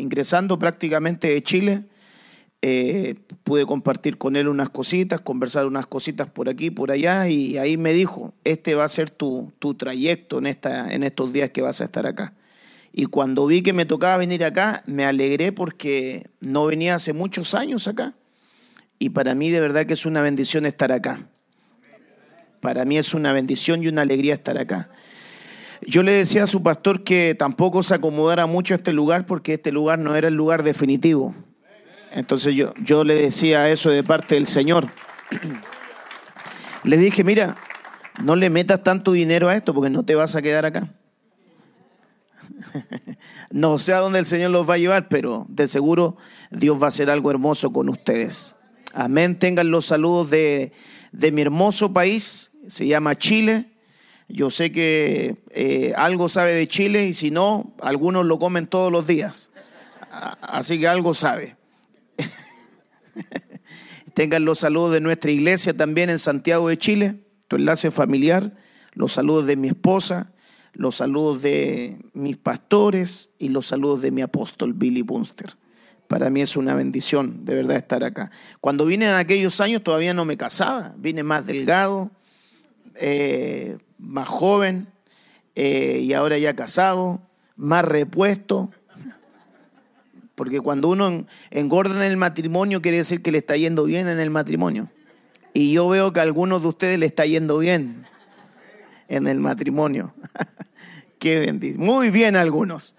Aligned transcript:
ingresando 0.00 0.58
prácticamente 0.58 1.28
de 1.28 1.42
Chile, 1.42 1.84
eh, 2.62 3.14
pude 3.42 3.64
compartir 3.64 4.18
con 4.18 4.36
él 4.36 4.48
unas 4.48 4.68
cositas, 4.68 5.20
conversar 5.20 5.66
unas 5.66 5.86
cositas 5.86 6.28
por 6.28 6.48
aquí, 6.48 6.70
por 6.70 6.90
allá, 6.90 7.28
y 7.28 7.56
ahí 7.56 7.76
me 7.76 7.92
dijo, 7.92 8.34
este 8.44 8.74
va 8.74 8.84
a 8.84 8.88
ser 8.88 9.10
tu, 9.10 9.52
tu 9.58 9.74
trayecto 9.74 10.38
en, 10.38 10.46
esta, 10.46 10.92
en 10.92 11.02
estos 11.02 11.32
días 11.32 11.50
que 11.50 11.62
vas 11.62 11.80
a 11.80 11.84
estar 11.84 12.06
acá. 12.06 12.34
Y 12.92 13.06
cuando 13.06 13.46
vi 13.46 13.62
que 13.62 13.72
me 13.72 13.86
tocaba 13.86 14.16
venir 14.16 14.44
acá, 14.44 14.82
me 14.86 15.04
alegré 15.04 15.52
porque 15.52 16.26
no 16.40 16.66
venía 16.66 16.96
hace 16.96 17.12
muchos 17.12 17.54
años 17.54 17.86
acá. 17.86 18.14
Y 18.98 19.10
para 19.10 19.34
mí 19.34 19.50
de 19.50 19.60
verdad 19.60 19.86
que 19.86 19.94
es 19.94 20.04
una 20.04 20.20
bendición 20.20 20.66
estar 20.66 20.92
acá. 20.92 21.26
Para 22.60 22.84
mí 22.84 22.98
es 22.98 23.14
una 23.14 23.32
bendición 23.32 23.82
y 23.82 23.88
una 23.88 24.02
alegría 24.02 24.34
estar 24.34 24.58
acá. 24.58 24.90
Yo 25.90 26.04
le 26.04 26.12
decía 26.12 26.44
a 26.44 26.46
su 26.46 26.62
pastor 26.62 27.02
que 27.02 27.34
tampoco 27.36 27.82
se 27.82 27.96
acomodara 27.96 28.46
mucho 28.46 28.76
este 28.76 28.92
lugar 28.92 29.26
porque 29.26 29.54
este 29.54 29.72
lugar 29.72 29.98
no 29.98 30.14
era 30.14 30.28
el 30.28 30.34
lugar 30.34 30.62
definitivo. 30.62 31.34
Entonces 32.12 32.54
yo, 32.54 32.72
yo 32.80 33.02
le 33.02 33.16
decía 33.16 33.68
eso 33.68 33.90
de 33.90 34.04
parte 34.04 34.36
del 34.36 34.46
Señor. 34.46 34.86
Le 36.84 36.96
dije, 36.96 37.24
mira, 37.24 37.56
no 38.22 38.36
le 38.36 38.50
metas 38.50 38.84
tanto 38.84 39.10
dinero 39.10 39.48
a 39.48 39.56
esto 39.56 39.74
porque 39.74 39.90
no 39.90 40.04
te 40.04 40.14
vas 40.14 40.36
a 40.36 40.42
quedar 40.42 40.64
acá. 40.64 40.94
No 43.50 43.80
sé 43.80 43.92
a 43.92 43.98
dónde 43.98 44.20
el 44.20 44.26
Señor 44.26 44.52
los 44.52 44.70
va 44.70 44.74
a 44.74 44.78
llevar, 44.78 45.08
pero 45.08 45.44
de 45.48 45.66
seguro 45.66 46.16
Dios 46.52 46.80
va 46.80 46.84
a 46.84 46.88
hacer 46.88 47.10
algo 47.10 47.32
hermoso 47.32 47.72
con 47.72 47.88
ustedes. 47.88 48.54
Amén. 48.94 49.40
Tengan 49.40 49.72
los 49.72 49.86
saludos 49.86 50.30
de, 50.30 50.72
de 51.10 51.32
mi 51.32 51.42
hermoso 51.42 51.92
país, 51.92 52.52
se 52.68 52.86
llama 52.86 53.18
Chile. 53.18 53.70
Yo 54.32 54.50
sé 54.50 54.70
que 54.70 55.36
eh, 55.50 55.92
algo 55.96 56.28
sabe 56.28 56.54
de 56.54 56.68
Chile 56.68 57.06
y 57.06 57.14
si 57.14 57.30
no, 57.30 57.74
algunos 57.80 58.24
lo 58.24 58.38
comen 58.38 58.66
todos 58.66 58.92
los 58.92 59.06
días. 59.06 59.50
Así 60.10 60.78
que 60.78 60.88
algo 60.88 61.14
sabe. 61.14 61.56
Tengan 64.14 64.44
los 64.44 64.60
saludos 64.60 64.92
de 64.92 65.00
nuestra 65.00 65.30
iglesia 65.30 65.76
también 65.76 66.10
en 66.10 66.18
Santiago 66.18 66.68
de 66.68 66.76
Chile, 66.76 67.20
tu 67.48 67.56
enlace 67.56 67.90
familiar, 67.90 68.54
los 68.92 69.12
saludos 69.12 69.46
de 69.46 69.56
mi 69.56 69.68
esposa, 69.68 70.32
los 70.72 70.96
saludos 70.96 71.42
de 71.42 71.98
mis 72.12 72.36
pastores 72.36 73.30
y 73.38 73.48
los 73.48 73.66
saludos 73.66 74.02
de 74.02 74.10
mi 74.10 74.22
apóstol 74.22 74.74
Billy 74.74 75.02
Bunster. 75.02 75.56
Para 76.08 76.28
mí 76.28 76.40
es 76.40 76.56
una 76.56 76.74
bendición 76.74 77.44
de 77.44 77.54
verdad 77.54 77.76
estar 77.76 78.02
acá. 78.02 78.30
Cuando 78.60 78.84
vine 78.84 79.06
en 79.06 79.14
aquellos 79.14 79.60
años 79.60 79.82
todavía 79.82 80.12
no 80.12 80.24
me 80.24 80.36
casaba, 80.36 80.94
vine 80.98 81.22
más 81.22 81.46
delgado, 81.46 82.10
eh, 82.96 83.78
más 84.00 84.28
joven 84.28 84.88
eh, 85.54 86.00
y 86.02 86.12
ahora 86.14 86.38
ya 86.38 86.56
casado, 86.56 87.20
más 87.56 87.84
repuesto. 87.84 88.70
Porque 90.34 90.60
cuando 90.60 90.88
uno 90.88 91.26
engorda 91.50 91.94
en 91.96 92.10
el 92.10 92.16
matrimonio 92.16 92.80
quiere 92.80 92.98
decir 92.98 93.22
que 93.22 93.30
le 93.30 93.38
está 93.38 93.56
yendo 93.56 93.84
bien 93.84 94.08
en 94.08 94.18
el 94.18 94.30
matrimonio. 94.30 94.88
Y 95.52 95.72
yo 95.72 95.88
veo 95.88 96.12
que 96.12 96.20
a 96.20 96.22
algunos 96.22 96.62
de 96.62 96.68
ustedes 96.68 96.98
le 96.98 97.06
está 97.06 97.26
yendo 97.26 97.58
bien 97.58 98.06
en 99.08 99.26
el 99.26 99.38
matrimonio. 99.38 100.14
Qué 101.18 101.40
bendición. 101.40 101.84
Muy 101.84 102.10
bien 102.10 102.36
algunos. 102.36 102.94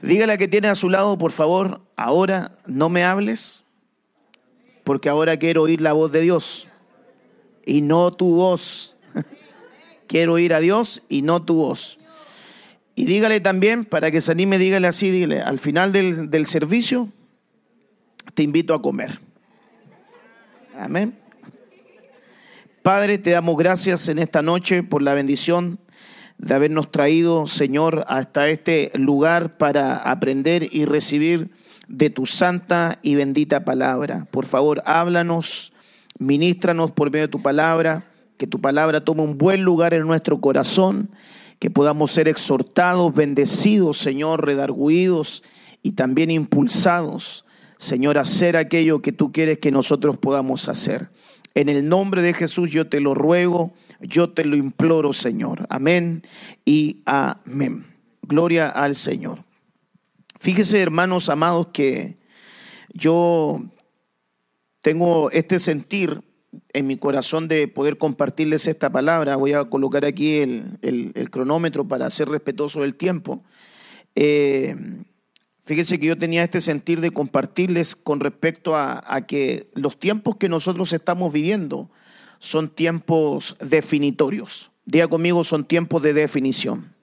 Dígale 0.00 0.38
que 0.38 0.48
tiene 0.48 0.68
a 0.68 0.74
su 0.74 0.90
lado, 0.90 1.16
por 1.18 1.32
favor, 1.32 1.80
ahora 1.96 2.52
no 2.66 2.90
me 2.90 3.04
hables, 3.04 3.64
porque 4.84 5.08
ahora 5.08 5.38
quiero 5.38 5.62
oír 5.62 5.80
la 5.80 5.94
voz 5.94 6.12
de 6.12 6.20
Dios 6.20 6.68
y 7.64 7.80
no 7.80 8.12
tu 8.12 8.36
voz. 8.36 8.93
Quiero 10.06 10.34
oír 10.34 10.54
a 10.54 10.60
Dios 10.60 11.02
y 11.08 11.22
no 11.22 11.42
tu 11.42 11.56
voz. 11.56 11.98
Y 12.94 13.06
dígale 13.06 13.40
también, 13.40 13.84
para 13.84 14.10
que 14.10 14.20
se 14.20 14.32
anime, 14.32 14.58
dígale 14.58 14.86
así, 14.86 15.10
dígale, 15.10 15.40
al 15.40 15.58
final 15.58 15.92
del, 15.92 16.30
del 16.30 16.46
servicio, 16.46 17.08
te 18.34 18.42
invito 18.42 18.74
a 18.74 18.82
comer. 18.82 19.18
Amén. 20.78 21.18
Padre, 22.82 23.18
te 23.18 23.30
damos 23.30 23.56
gracias 23.56 24.08
en 24.08 24.18
esta 24.18 24.42
noche 24.42 24.82
por 24.82 25.02
la 25.02 25.14
bendición 25.14 25.78
de 26.38 26.54
habernos 26.54 26.90
traído, 26.90 27.46
Señor, 27.46 28.04
hasta 28.08 28.48
este 28.48 28.92
lugar 28.94 29.56
para 29.56 29.96
aprender 29.96 30.68
y 30.70 30.84
recibir 30.84 31.50
de 31.88 32.10
tu 32.10 32.26
santa 32.26 32.98
y 33.02 33.14
bendita 33.14 33.64
palabra. 33.64 34.26
Por 34.30 34.46
favor, 34.46 34.82
háblanos, 34.84 35.72
ministranos 36.18 36.90
por 36.90 37.10
medio 37.10 37.26
de 37.26 37.30
tu 37.30 37.42
palabra, 37.42 38.04
que 38.44 38.50
tu 38.50 38.60
palabra 38.60 39.02
tome 39.02 39.22
un 39.22 39.38
buen 39.38 39.62
lugar 39.62 39.94
en 39.94 40.06
nuestro 40.06 40.38
corazón, 40.38 41.08
que 41.58 41.70
podamos 41.70 42.10
ser 42.10 42.28
exhortados, 42.28 43.14
bendecidos, 43.14 43.96
Señor, 43.96 44.44
redarguidos 44.44 45.42
y 45.82 45.92
también 45.92 46.30
impulsados, 46.30 47.46
Señor, 47.78 48.18
a 48.18 48.20
hacer 48.20 48.58
aquello 48.58 49.00
que 49.00 49.12
tú 49.12 49.32
quieres 49.32 49.60
que 49.60 49.72
nosotros 49.72 50.18
podamos 50.18 50.68
hacer. 50.68 51.08
En 51.54 51.70
el 51.70 51.88
nombre 51.88 52.20
de 52.20 52.34
Jesús 52.34 52.70
yo 52.70 52.86
te 52.86 53.00
lo 53.00 53.14
ruego 53.14 53.72
yo 53.98 54.28
te 54.28 54.44
lo 54.44 54.56
imploro, 54.56 55.14
Señor. 55.14 55.66
Amén 55.70 56.26
y 56.66 57.00
amén. 57.06 57.86
Gloria 58.20 58.68
al 58.68 58.94
Señor. 58.94 59.42
Fíjese, 60.38 60.82
hermanos 60.82 61.30
amados, 61.30 61.68
que 61.72 62.18
yo 62.92 63.62
tengo 64.82 65.30
este 65.30 65.58
sentir 65.58 66.20
en 66.72 66.86
mi 66.86 66.96
corazón 66.96 67.48
de 67.48 67.68
poder 67.68 67.98
compartirles 67.98 68.66
esta 68.66 68.90
palabra. 68.90 69.36
Voy 69.36 69.52
a 69.52 69.64
colocar 69.64 70.04
aquí 70.04 70.38
el, 70.38 71.28
cronómetro 71.30 71.86
para 71.86 72.08
ser 72.10 72.28
respetuoso 72.28 72.82
del 72.82 72.94
tiempo. 72.94 73.42
Eh, 74.14 74.76
fíjese 75.62 75.98
que 75.98 76.06
yo 76.06 76.18
tenía 76.18 76.44
este 76.44 76.60
sentir 76.60 77.00
de 77.00 77.10
compartirles 77.10 77.96
con 77.96 78.20
respecto 78.20 78.76
a, 78.76 79.02
a 79.06 79.26
que 79.26 79.70
los 79.74 79.98
tiempos 79.98 80.36
que 80.36 80.48
nosotros 80.48 80.92
estamos 80.92 81.32
viviendo, 81.32 81.90
son 82.38 82.68
tiempos 82.68 83.56
definitorios. 83.60 84.70
Diga 84.84 85.08
conmigo, 85.08 85.44
son 85.44 85.64
tiempos 85.64 86.02
de 86.02 86.12
definición. 86.12 86.93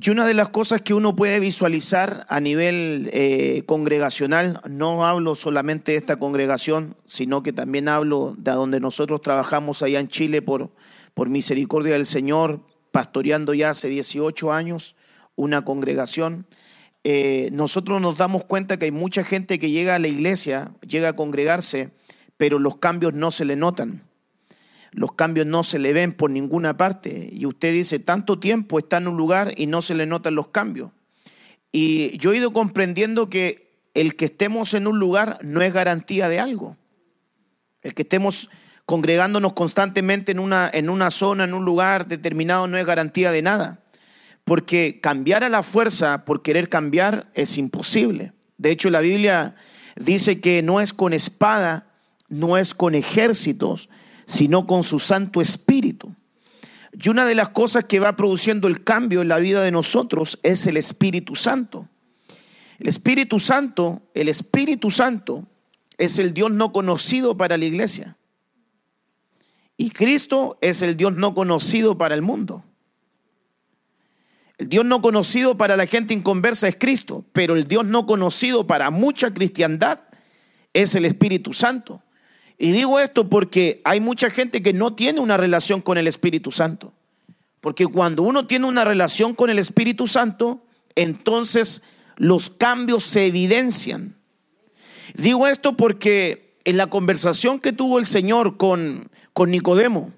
Y 0.00 0.10
una 0.10 0.24
de 0.24 0.34
las 0.34 0.50
cosas 0.50 0.80
que 0.82 0.94
uno 0.94 1.16
puede 1.16 1.40
visualizar 1.40 2.24
a 2.28 2.38
nivel 2.38 3.10
eh, 3.12 3.64
congregacional, 3.66 4.60
no 4.68 5.04
hablo 5.04 5.34
solamente 5.34 5.90
de 5.90 5.98
esta 5.98 6.20
congregación, 6.20 6.96
sino 7.04 7.42
que 7.42 7.52
también 7.52 7.88
hablo 7.88 8.36
de 8.38 8.52
donde 8.52 8.78
nosotros 8.78 9.22
trabajamos 9.22 9.82
allá 9.82 9.98
en 9.98 10.06
Chile 10.06 10.40
por, 10.40 10.70
por 11.14 11.28
misericordia 11.28 11.94
del 11.94 12.06
Señor, 12.06 12.60
pastoreando 12.92 13.54
ya 13.54 13.70
hace 13.70 13.88
18 13.88 14.52
años 14.52 14.94
una 15.34 15.64
congregación. 15.64 16.46
Eh, 17.02 17.48
nosotros 17.52 18.00
nos 18.00 18.18
damos 18.18 18.44
cuenta 18.44 18.78
que 18.78 18.84
hay 18.84 18.92
mucha 18.92 19.24
gente 19.24 19.58
que 19.58 19.70
llega 19.70 19.96
a 19.96 19.98
la 19.98 20.08
iglesia, 20.08 20.70
llega 20.86 21.08
a 21.08 21.16
congregarse, 21.16 21.90
pero 22.36 22.60
los 22.60 22.76
cambios 22.76 23.14
no 23.14 23.32
se 23.32 23.44
le 23.44 23.56
notan. 23.56 24.07
Los 24.92 25.12
cambios 25.12 25.46
no 25.46 25.62
se 25.62 25.78
le 25.78 25.92
ven 25.92 26.12
por 26.12 26.30
ninguna 26.30 26.76
parte. 26.76 27.28
Y 27.32 27.46
usted 27.46 27.72
dice, 27.72 27.98
tanto 27.98 28.38
tiempo 28.38 28.78
está 28.78 28.98
en 28.98 29.08
un 29.08 29.16
lugar 29.16 29.52
y 29.56 29.66
no 29.66 29.82
se 29.82 29.94
le 29.94 30.06
notan 30.06 30.34
los 30.34 30.48
cambios. 30.48 30.90
Y 31.72 32.16
yo 32.18 32.32
he 32.32 32.38
ido 32.38 32.52
comprendiendo 32.52 33.28
que 33.28 33.68
el 33.94 34.16
que 34.16 34.26
estemos 34.26 34.74
en 34.74 34.86
un 34.86 34.98
lugar 34.98 35.38
no 35.42 35.60
es 35.60 35.72
garantía 35.72 36.28
de 36.28 36.38
algo. 36.40 36.76
El 37.82 37.94
que 37.94 38.02
estemos 38.02 38.48
congregándonos 38.86 39.52
constantemente 39.52 40.32
en 40.32 40.38
una, 40.38 40.70
en 40.72 40.88
una 40.88 41.10
zona, 41.10 41.44
en 41.44 41.54
un 41.54 41.64
lugar 41.64 42.08
determinado, 42.08 42.68
no 42.68 42.78
es 42.78 42.86
garantía 42.86 43.30
de 43.30 43.42
nada. 43.42 43.80
Porque 44.44 45.00
cambiar 45.02 45.44
a 45.44 45.50
la 45.50 45.62
fuerza 45.62 46.24
por 46.24 46.42
querer 46.42 46.70
cambiar 46.70 47.30
es 47.34 47.58
imposible. 47.58 48.32
De 48.56 48.70
hecho, 48.70 48.88
la 48.88 49.00
Biblia 49.00 49.56
dice 49.96 50.40
que 50.40 50.62
no 50.62 50.80
es 50.80 50.94
con 50.94 51.12
espada 51.12 51.88
no 52.28 52.58
es 52.58 52.74
con 52.74 52.94
ejércitos, 52.94 53.88
sino 54.28 54.66
con 54.66 54.82
su 54.82 54.98
Santo 54.98 55.40
Espíritu. 55.40 56.14
Y 56.92 57.08
una 57.08 57.24
de 57.24 57.34
las 57.34 57.48
cosas 57.48 57.84
que 57.84 57.98
va 57.98 58.14
produciendo 58.14 58.68
el 58.68 58.84
cambio 58.84 59.22
en 59.22 59.28
la 59.28 59.38
vida 59.38 59.62
de 59.62 59.72
nosotros 59.72 60.38
es 60.42 60.66
el 60.66 60.76
Espíritu 60.76 61.34
Santo. 61.34 61.88
El 62.78 62.88
Espíritu 62.88 63.40
Santo, 63.40 64.02
el 64.14 64.28
Espíritu 64.28 64.90
Santo 64.90 65.48
es 65.96 66.18
el 66.18 66.34
Dios 66.34 66.50
no 66.50 66.72
conocido 66.72 67.38
para 67.38 67.56
la 67.56 67.64
iglesia. 67.64 68.16
Y 69.78 69.90
Cristo 69.90 70.58
es 70.60 70.82
el 70.82 70.96
Dios 70.96 71.14
no 71.16 71.34
conocido 71.34 71.96
para 71.96 72.14
el 72.14 72.22
mundo. 72.22 72.64
El 74.58 74.68
Dios 74.68 74.84
no 74.84 75.00
conocido 75.00 75.56
para 75.56 75.76
la 75.76 75.86
gente 75.86 76.12
inconversa 76.12 76.68
es 76.68 76.76
Cristo, 76.76 77.24
pero 77.32 77.56
el 77.56 77.66
Dios 77.66 77.86
no 77.86 78.04
conocido 78.04 78.66
para 78.66 78.90
mucha 78.90 79.32
cristiandad 79.32 80.00
es 80.74 80.94
el 80.94 81.06
Espíritu 81.06 81.54
Santo. 81.54 82.02
Y 82.58 82.72
digo 82.72 82.98
esto 82.98 83.28
porque 83.28 83.80
hay 83.84 84.00
mucha 84.00 84.30
gente 84.30 84.62
que 84.62 84.72
no 84.72 84.94
tiene 84.94 85.20
una 85.20 85.36
relación 85.36 85.80
con 85.80 85.96
el 85.96 86.08
Espíritu 86.08 86.50
Santo. 86.50 86.92
Porque 87.60 87.86
cuando 87.86 88.22
uno 88.22 88.46
tiene 88.46 88.66
una 88.66 88.84
relación 88.84 89.34
con 89.34 89.48
el 89.48 89.58
Espíritu 89.58 90.06
Santo, 90.06 90.64
entonces 90.96 91.82
los 92.16 92.50
cambios 92.50 93.04
se 93.04 93.26
evidencian. 93.26 94.16
Digo 95.14 95.46
esto 95.46 95.76
porque 95.76 96.56
en 96.64 96.76
la 96.76 96.88
conversación 96.88 97.60
que 97.60 97.72
tuvo 97.72 97.98
el 97.98 98.04
Señor 98.04 98.56
con, 98.56 99.10
con 99.32 99.50
Nicodemo, 99.50 100.12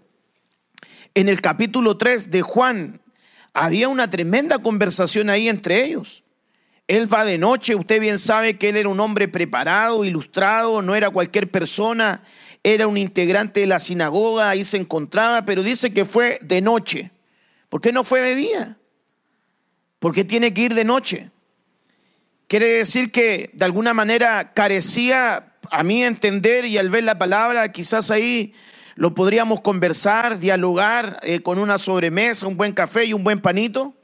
en 1.15 1.29
el 1.29 1.41
capítulo 1.41 1.97
3 1.97 2.31
de 2.31 2.43
Juan, 2.43 3.01
había 3.53 3.89
una 3.89 4.09
tremenda 4.09 4.59
conversación 4.59 5.29
ahí 5.29 5.49
entre 5.49 5.85
ellos. 5.85 6.23
Él 6.91 7.07
va 7.07 7.25
de 7.25 7.39
noche, 7.39 7.77
usted 7.77 8.01
bien 8.01 8.19
sabe 8.19 8.59
que 8.59 8.71
él 8.71 8.77
era 8.77 8.89
un 8.89 8.99
hombre 8.99 9.29
preparado, 9.29 10.05
ilustrado, 10.05 10.83
no 10.83 10.97
era 10.97 11.11
cualquier 11.11 11.49
persona, 11.49 12.25
era 12.65 12.89
un 12.89 12.97
integrante 12.97 13.61
de 13.61 13.69
la 13.69 13.79
sinagoga, 13.79 14.51
ahí 14.51 14.65
se 14.65 14.77
encontraba, 14.77 15.45
pero 15.45 15.63
dice 15.63 15.93
que 15.93 16.05
fue 16.05 16.41
de 16.43 16.61
noche. 16.61 17.13
¿Por 17.69 17.81
qué 17.81 17.93
no 17.93 18.03
fue 18.03 18.21
de 18.21 18.35
día? 18.35 18.77
Porque 20.01 20.25
tiene 20.25 20.53
que 20.53 20.63
ir 20.63 20.75
de 20.75 20.85
noche. 20.85 21.31
Quiere 22.49 22.67
decir 22.67 23.13
que 23.13 23.51
de 23.53 23.65
alguna 23.65 23.95
manera 23.95 24.53
carecía, 24.53 25.53
a 25.71 25.85
mí 25.85 26.03
entender 26.03 26.65
y 26.65 26.77
al 26.77 26.91
ver 26.91 27.05
la 27.05 27.21
palabra, 27.21 27.71
quizás 27.71 28.11
ahí 28.11 28.53
lo 28.97 29.15
podríamos 29.15 29.61
conversar, 29.61 30.41
dialogar 30.41 31.21
eh, 31.23 31.39
con 31.39 31.61
una 31.61 31.79
sobremesa, 31.79 32.49
un 32.49 32.57
buen 32.57 32.73
café 32.73 33.05
y 33.05 33.13
un 33.13 33.23
buen 33.23 33.41
panito 33.41 33.95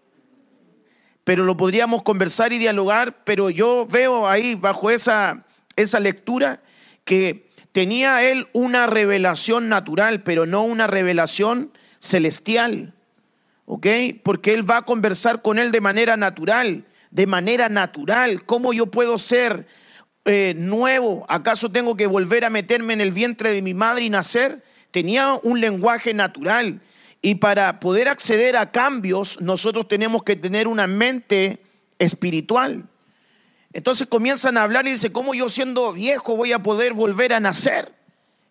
pero 1.27 1.45
lo 1.45 1.57
podríamos 1.57 2.05
conversar 2.05 2.53
y 2.53 2.59
dialogar, 2.59 3.25
pero 3.25 3.51
yo 3.51 3.85
veo 3.91 4.29
ahí 4.29 4.55
bajo 4.55 4.93
esa, 4.93 5.45
esa 5.75 5.99
lectura 5.99 6.63
que 7.05 7.51
tenía 7.73 8.23
él 8.23 8.47
una 8.53 8.87
revelación 8.87 9.69
natural, 9.69 10.23
pero 10.23 10.47
no 10.47 10.63
una 10.63 10.87
revelación 10.87 11.73
celestial, 11.99 12.95
¿ok? 13.65 13.89
Porque 14.23 14.55
él 14.55 14.71
va 14.71 14.77
a 14.77 14.83
conversar 14.83 15.43
con 15.43 15.59
él 15.59 15.73
de 15.73 15.81
manera 15.81 16.17
natural, 16.17 16.85
de 17.11 17.27
manera 17.27 17.69
natural. 17.69 18.45
¿Cómo 18.45 18.73
yo 18.73 18.87
puedo 18.87 19.19
ser 19.19 19.67
eh, 20.27 20.55
nuevo? 20.57 21.27
¿Acaso 21.29 21.73
tengo 21.73 21.97
que 21.97 22.07
volver 22.07 22.45
a 22.45 22.51
meterme 22.51 22.93
en 22.93 23.01
el 23.01 23.11
vientre 23.11 23.51
de 23.51 23.63
mi 23.63 23.75
madre 23.75 24.05
y 24.05 24.11
nacer? 24.11 24.63
Tenía 24.93 25.41
un 25.43 25.61
lenguaje 25.61 26.15
natural 26.15 26.81
y 27.27 27.35
para 27.35 27.81
poder 27.81 28.07
acceder 28.09 28.57
a 28.57 28.71
cambios, 28.71 29.41
nosotros 29.41 29.89
tenemos 29.89 30.23
que 30.23 30.37
tener 30.37 30.69
una 30.69 30.87
mente 30.87 31.59
espiritual. 31.99 32.85
Entonces 33.73 34.07
comienzan 34.07 34.57
a 34.57 34.63
hablar 34.63 34.87
y 34.87 34.93
dice, 34.93 35.11
¿cómo 35.11 35.35
yo 35.35 35.49
siendo 35.49 35.93
viejo 35.93 36.37
voy 36.37 36.53
a 36.53 36.63
poder 36.63 36.93
volver 36.93 37.33
a 37.33 37.41
nacer? 37.41 37.93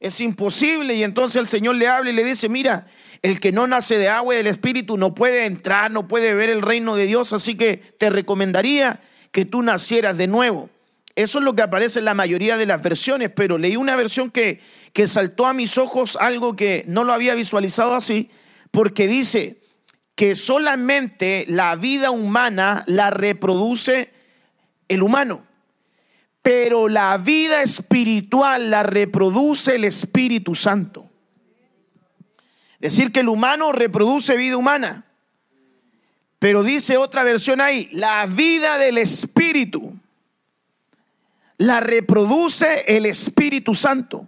Es 0.01 0.19
imposible. 0.19 0.93
Y 0.93 1.05
entonces 1.05 1.37
el 1.37 1.47
Señor 1.47 1.75
le 1.75 1.87
habla 1.87 2.09
y 2.09 2.13
le 2.13 2.25
dice, 2.25 2.49
mira, 2.49 2.85
el 3.21 3.39
que 3.39 3.53
no 3.53 3.65
nace 3.65 3.97
de 3.97 4.09
agua 4.09 4.33
y 4.33 4.37
del 4.39 4.47
Espíritu 4.47 4.97
no 4.97 5.15
puede 5.15 5.45
entrar, 5.45 5.89
no 5.89 6.09
puede 6.09 6.33
ver 6.33 6.49
el 6.49 6.61
reino 6.61 6.97
de 6.97 7.05
Dios, 7.05 7.31
así 7.31 7.55
que 7.55 7.77
te 7.97 8.09
recomendaría 8.09 8.99
que 9.31 9.45
tú 9.45 9.63
nacieras 9.63 10.17
de 10.17 10.27
nuevo. 10.27 10.69
Eso 11.15 11.37
es 11.37 11.45
lo 11.45 11.55
que 11.55 11.61
aparece 11.61 11.99
en 11.99 12.05
la 12.05 12.13
mayoría 12.13 12.57
de 12.57 12.65
las 12.65 12.83
versiones, 12.83 13.31
pero 13.33 13.57
leí 13.57 13.77
una 13.77 13.95
versión 13.95 14.31
que, 14.31 14.59
que 14.91 15.07
saltó 15.07 15.45
a 15.45 15.53
mis 15.53 15.77
ojos 15.77 16.17
algo 16.19 16.57
que 16.57 16.83
no 16.89 17.05
lo 17.05 17.13
había 17.13 17.35
visualizado 17.35 17.95
así, 17.95 18.29
porque 18.75 19.07
dice 19.07 19.61
que 20.15 20.35
solamente 20.35 21.45
la 21.47 21.77
vida 21.77 22.11
humana 22.11 22.83
la 22.87 23.09
reproduce 23.09 24.11
el 24.89 25.01
humano, 25.01 25.45
pero 26.41 26.89
la 26.89 27.17
vida 27.17 27.61
espiritual 27.63 28.69
la 28.69 28.83
reproduce 28.83 29.75
el 29.75 29.85
Espíritu 29.85 30.55
Santo. 30.55 31.09
Decir 32.81 33.13
que 33.13 33.21
el 33.21 33.29
humano 33.29 33.71
reproduce 33.71 34.35
vida 34.35 34.57
humana, 34.57 35.05
pero 36.37 36.61
dice 36.61 36.97
otra 36.97 37.23
versión 37.23 37.61
ahí, 37.61 37.87
la 37.93 38.25
vida 38.25 38.77
del 38.77 38.97
Espíritu 38.97 39.97
la 41.57 41.79
reproduce 41.79 42.83
el 42.97 43.05
Espíritu 43.05 43.73
Santo. 43.73 44.27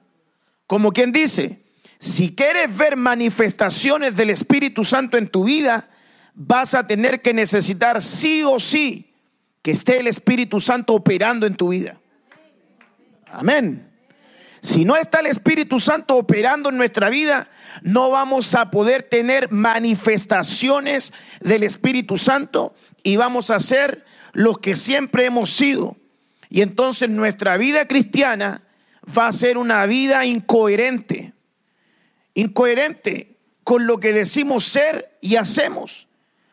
Como 0.67 0.93
quien 0.93 1.11
dice, 1.11 1.66
si 1.99 2.35
quieres 2.35 2.75
ver 2.75 2.95
manifestaciones 2.95 4.15
del 4.15 4.29
Espíritu 4.29 4.83
Santo 4.83 5.17
en 5.17 5.29
tu 5.29 5.45
vida, 5.45 5.89
vas 6.33 6.75
a 6.75 6.85
tener 6.85 7.21
que 7.21 7.33
necesitar 7.33 8.01
sí 8.01 8.43
o 8.43 8.59
sí 8.59 9.13
que 9.63 9.71
esté 9.71 9.99
el 9.99 10.07
Espíritu 10.07 10.61
Santo 10.61 10.93
operando 10.93 11.47
en 11.47 11.55
tu 11.55 11.69
vida. 11.69 11.97
Amén. 13.31 13.89
Si 14.61 14.85
no 14.85 14.95
está 14.95 15.19
el 15.19 15.27
Espíritu 15.27 15.79
Santo 15.79 16.15
operando 16.15 16.69
en 16.69 16.77
nuestra 16.77 17.09
vida, 17.09 17.49
no 17.81 18.11
vamos 18.11 18.53
a 18.53 18.69
poder 18.69 19.03
tener 19.03 19.51
manifestaciones 19.51 21.13
del 21.41 21.63
Espíritu 21.63 22.17
Santo 22.17 22.75
y 23.03 23.17
vamos 23.17 23.49
a 23.49 23.59
ser 23.59 24.05
los 24.33 24.59
que 24.59 24.75
siempre 24.75 25.25
hemos 25.25 25.49
sido. 25.49 25.97
Y 26.49 26.61
entonces 26.61 27.09
nuestra 27.09 27.57
vida 27.57 27.87
cristiana 27.87 28.61
va 29.17 29.27
a 29.27 29.31
ser 29.31 29.57
una 29.57 29.85
vida 29.85 30.25
incoherente 30.25 31.33
incoherente 32.37 33.35
con 33.63 33.87
lo 33.87 33.99
que 33.99 34.13
decimos 34.13 34.63
ser 34.63 35.17
y 35.21 35.37
hacemos. 35.37 36.07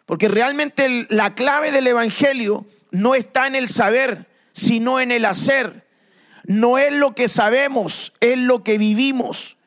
Porque 0.06 0.28
realmente 0.28 1.06
la 1.10 1.34
clave 1.34 1.70
del 1.72 1.86
Evangelio 1.86 2.66
no 2.90 3.14
está 3.14 3.46
en 3.46 3.54
el 3.54 3.68
saber, 3.68 4.26
sino 4.52 4.98
en 4.98 5.12
el 5.12 5.26
hacer. 5.26 5.86
No 6.44 6.78
es 6.78 6.92
lo 6.92 7.14
que 7.14 7.28
sabemos, 7.28 8.14
es 8.20 8.38
lo 8.38 8.64
que 8.64 8.78
vivimos. 8.78 9.58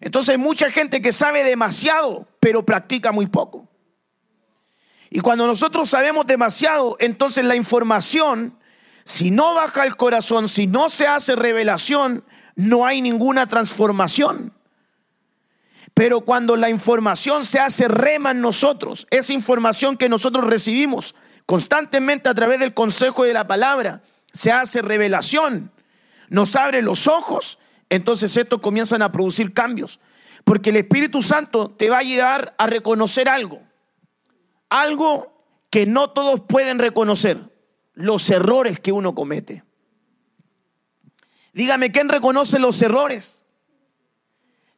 Entonces 0.00 0.30
hay 0.30 0.38
mucha 0.38 0.70
gente 0.70 1.00
que 1.00 1.12
sabe 1.12 1.44
demasiado, 1.44 2.26
pero 2.40 2.64
practica 2.66 3.12
muy 3.12 3.26
poco. 3.26 3.68
Y 5.08 5.20
cuando 5.20 5.46
nosotros 5.46 5.88
sabemos 5.88 6.26
demasiado, 6.26 6.96
entonces 6.98 7.44
la 7.44 7.54
información, 7.54 8.58
si 9.04 9.30
no 9.30 9.54
baja 9.54 9.86
el 9.86 9.96
corazón, 9.96 10.48
si 10.48 10.66
no 10.66 10.90
se 10.90 11.06
hace 11.06 11.36
revelación, 11.36 12.24
no 12.56 12.86
hay 12.86 13.02
ninguna 13.02 13.46
transformación. 13.46 14.52
Pero 16.00 16.22
cuando 16.22 16.56
la 16.56 16.70
información 16.70 17.44
se 17.44 17.60
hace 17.60 17.86
rema 17.86 18.30
en 18.30 18.40
nosotros, 18.40 19.06
esa 19.10 19.34
información 19.34 19.98
que 19.98 20.08
nosotros 20.08 20.46
recibimos 20.46 21.14
constantemente 21.44 22.30
a 22.30 22.34
través 22.34 22.58
del 22.58 22.72
consejo 22.72 23.24
de 23.24 23.34
la 23.34 23.46
palabra, 23.46 24.02
se 24.32 24.50
hace 24.50 24.80
revelación, 24.80 25.70
nos 26.30 26.56
abre 26.56 26.80
los 26.80 27.06
ojos, 27.06 27.58
entonces 27.90 28.34
esto 28.38 28.62
comienzan 28.62 29.02
a 29.02 29.12
producir 29.12 29.52
cambios. 29.52 30.00
Porque 30.44 30.70
el 30.70 30.76
Espíritu 30.76 31.20
Santo 31.20 31.68
te 31.68 31.90
va 31.90 31.96
a 31.96 32.00
ayudar 32.00 32.54
a 32.56 32.66
reconocer 32.66 33.28
algo, 33.28 33.60
algo 34.70 35.44
que 35.68 35.84
no 35.84 36.12
todos 36.12 36.40
pueden 36.48 36.78
reconocer, 36.78 37.52
los 37.92 38.30
errores 38.30 38.80
que 38.80 38.92
uno 38.92 39.14
comete. 39.14 39.64
Dígame, 41.52 41.92
¿quién 41.92 42.08
reconoce 42.08 42.58
los 42.58 42.80
errores? 42.80 43.40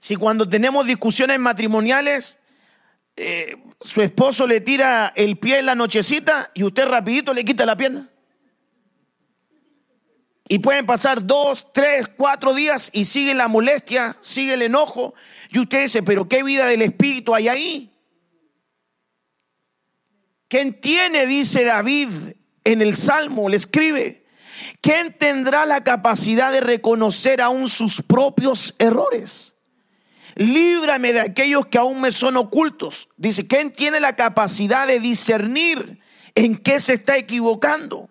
Si 0.02 0.16
cuando 0.16 0.49
tenemos 0.49 0.84
discusiones 0.84 1.38
matrimoniales, 1.38 2.40
eh, 3.14 3.56
su 3.81 4.02
esposo 4.02 4.49
le 4.49 4.60
tira 4.60 5.12
el 5.14 5.38
pie 5.38 5.60
en 5.60 5.66
la 5.66 5.76
nochecita 5.76 6.50
y 6.54 6.64
usted 6.64 6.87
rapidito 6.87 7.32
le 7.32 7.44
quita 7.44 7.64
la 7.64 7.76
pierna. 7.76 8.10
Y 10.49 10.58
pueden 10.58 10.87
pasar 10.87 11.24
dos, 11.24 11.72
tres, 11.72 12.08
cuatro 12.08 12.53
días 12.53 12.91
y 12.93 13.05
sigue 13.05 13.32
la 13.32 13.46
molestia, 13.46 14.17
sigue 14.19 14.55
el 14.55 14.62
enojo. 14.62 15.15
Y 15.50 15.60
usted 15.60 15.82
dice, 15.82 16.03
pero 16.03 16.26
¿qué 16.26 16.43
vida 16.43 16.67
del 16.67 16.82
Espíritu 16.82 17.32
hay 17.32 17.46
ahí? 17.46 17.93
¿Quién 20.48 20.81
tiene, 20.81 21.26
dice 21.26 21.62
David 21.62 22.08
en 22.65 22.82
el 22.82 22.96
Salmo, 22.96 23.48
le 23.48 23.56
escribe, 23.56 24.24
quién 24.81 25.17
tendrá 25.17 25.65
la 25.65 25.84
capacidad 25.84 26.50
de 26.50 26.60
reconocer 26.60 27.41
aún 27.41 27.69
sus 27.69 28.03
propios 28.03 28.74
errores? 28.81 29.51
Líbrame 30.34 31.12
de 31.12 31.20
aquellos 31.20 31.67
que 31.67 31.79
aún 31.79 32.01
me 32.01 32.12
son 32.12 32.36
ocultos. 32.36 33.08
Dice, 33.17 33.46
¿quién 33.46 33.72
tiene 33.72 34.01
la 34.01 34.17
capacidad 34.17 34.86
de 34.86 35.01
discernir 35.01 36.01
en 36.34 36.56
qué 36.56 36.81
se 36.81 36.94
está 36.94 37.17
equivocando? 37.17 38.08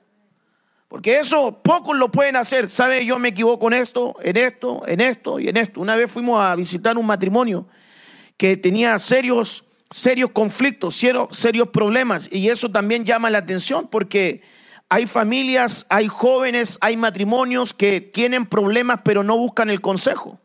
Porque 0.87 1.19
eso 1.19 1.61
pocos 1.63 1.95
lo 1.95 2.11
pueden 2.11 2.35
hacer. 2.35 2.69
¿Sabe? 2.69 3.05
Yo 3.05 3.17
me 3.17 3.29
equivoco 3.29 3.67
en 3.67 3.73
esto, 3.73 4.15
en 4.21 4.37
esto, 4.37 4.81
en 4.85 4.99
esto 4.99 5.39
y 5.39 5.47
en 5.47 5.57
esto. 5.57 5.79
Una 5.79 5.95
vez 5.95 6.11
fuimos 6.11 6.41
a 6.43 6.53
visitar 6.55 6.97
un 6.97 7.05
matrimonio 7.05 7.65
que 8.35 8.57
tenía 8.57 8.99
serios, 8.99 9.63
serios 9.89 10.31
conflictos, 10.31 10.95
serios, 10.95 11.29
serios 11.31 11.69
problemas. 11.69 12.27
Y 12.31 12.49
eso 12.49 12.69
también 12.69 13.05
llama 13.05 13.29
la 13.29 13.37
atención 13.37 13.87
porque 13.89 14.41
hay 14.89 15.07
familias, 15.07 15.85
hay 15.87 16.09
jóvenes, 16.09 16.77
hay 16.81 16.97
matrimonios 16.97 17.73
que 17.73 18.01
tienen 18.01 18.45
problemas 18.45 18.99
pero 19.05 19.23
no 19.23 19.37
buscan 19.37 19.69
el 19.69 19.79
consejo. 19.79 20.41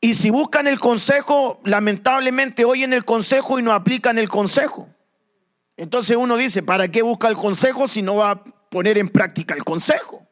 Y 0.00 0.14
si 0.14 0.30
buscan 0.30 0.66
el 0.66 0.78
consejo, 0.78 1.60
lamentablemente 1.64 2.64
oyen 2.64 2.92
el 2.92 3.04
consejo 3.04 3.58
y 3.58 3.62
no 3.62 3.72
aplican 3.72 4.18
el 4.18 4.28
consejo. 4.28 4.88
Entonces 5.76 6.16
uno 6.16 6.36
dice, 6.36 6.62
¿para 6.62 6.88
qué 6.88 7.02
busca 7.02 7.28
el 7.28 7.36
consejo 7.36 7.88
si 7.88 8.02
no 8.02 8.16
va 8.16 8.30
a 8.30 8.44
poner 8.44 8.98
en 8.98 9.08
práctica 9.08 9.54
el 9.54 9.64
consejo? 9.64 10.26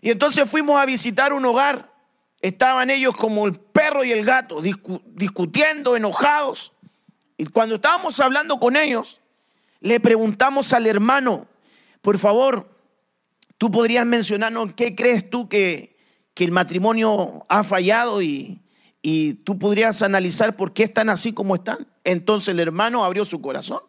Y 0.00 0.10
entonces 0.10 0.48
fuimos 0.50 0.80
a 0.80 0.86
visitar 0.86 1.32
un 1.32 1.44
hogar. 1.44 1.92
Estaban 2.40 2.90
ellos 2.90 3.14
como 3.14 3.46
el 3.46 3.54
perro 3.54 4.02
y 4.04 4.10
el 4.10 4.24
gato, 4.24 4.60
discutiendo, 4.60 5.96
enojados. 5.96 6.72
Y 7.36 7.46
cuando 7.46 7.76
estábamos 7.76 8.18
hablando 8.18 8.58
con 8.58 8.76
ellos, 8.76 9.20
le 9.80 10.00
preguntamos 10.00 10.72
al 10.72 10.86
hermano, 10.86 11.46
por 12.00 12.18
favor, 12.18 12.68
tú 13.58 13.70
podrías 13.70 14.04
mencionarnos 14.04 14.72
qué 14.74 14.96
crees 14.96 15.30
tú 15.30 15.48
que, 15.48 15.96
que 16.34 16.44
el 16.44 16.52
matrimonio 16.52 17.44
ha 17.48 17.62
fallado 17.62 18.22
y, 18.22 18.62
y 19.02 19.34
tú 19.34 19.58
podrías 19.58 20.02
analizar 20.02 20.56
por 20.56 20.72
qué 20.72 20.84
están 20.84 21.10
así 21.10 21.32
como 21.32 21.56
están. 21.56 21.88
Entonces 22.04 22.48
el 22.48 22.60
hermano 22.60 23.04
abrió 23.04 23.24
su 23.24 23.40
corazón 23.40 23.80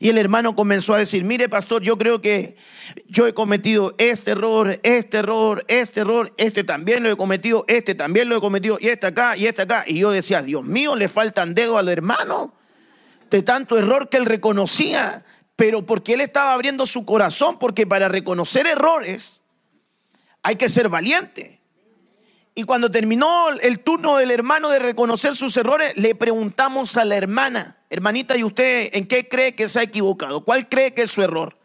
Y 0.00 0.08
el 0.08 0.18
hermano 0.18 0.54
comenzó 0.56 0.94
a 0.94 0.98
decir, 0.98 1.24
mire 1.24 1.48
pastor, 1.48 1.82
yo 1.82 1.96
creo 1.96 2.20
que 2.20 2.56
yo 3.06 3.26
he 3.26 3.34
cometido 3.34 3.94
este 3.98 4.32
error, 4.32 4.80
este 4.82 5.18
error, 5.18 5.64
este 5.68 6.00
error, 6.00 6.32
este 6.38 6.64
también 6.64 7.02
lo 7.02 7.10
he 7.10 7.16
cometido, 7.16 7.64
este 7.68 7.94
también 7.94 8.28
lo 8.28 8.36
he 8.36 8.40
cometido, 8.40 8.78
y 8.80 8.88
este 8.88 9.06
acá, 9.06 9.36
y 9.36 9.46
este 9.46 9.62
acá. 9.62 9.84
Y 9.86 9.98
yo 9.98 10.10
decía, 10.10 10.42
Dios 10.42 10.64
mío, 10.64 10.96
le 10.96 11.08
faltan 11.08 11.54
dedos 11.54 11.78
al 11.78 11.88
hermano 11.88 12.54
de 13.30 13.42
tanto 13.42 13.78
error 13.78 14.08
que 14.08 14.18
él 14.18 14.26
reconocía, 14.26 15.24
pero 15.56 15.86
porque 15.86 16.14
él 16.14 16.20
estaba 16.22 16.52
abriendo 16.52 16.84
su 16.86 17.04
corazón, 17.04 17.58
porque 17.58 17.86
para 17.86 18.08
reconocer 18.08 18.66
errores 18.66 19.41
hay 20.42 20.56
que 20.56 20.68
ser 20.68 20.88
valiente. 20.88 21.60
Y 22.54 22.64
cuando 22.64 22.90
terminó 22.90 23.48
el 23.48 23.80
turno 23.80 24.16
del 24.16 24.30
hermano 24.30 24.68
de 24.68 24.78
reconocer 24.78 25.34
sus 25.34 25.56
errores, 25.56 25.96
le 25.96 26.14
preguntamos 26.14 26.96
a 26.98 27.04
la 27.04 27.16
hermana, 27.16 27.78
hermanita, 27.88 28.36
¿y 28.36 28.44
usted 28.44 28.90
en 28.92 29.06
qué 29.06 29.28
cree 29.28 29.54
que 29.54 29.68
se 29.68 29.80
ha 29.80 29.82
equivocado? 29.82 30.44
¿Cuál 30.44 30.68
cree 30.68 30.92
que 30.92 31.02
es 31.02 31.10
su 31.10 31.22
error? 31.22 31.56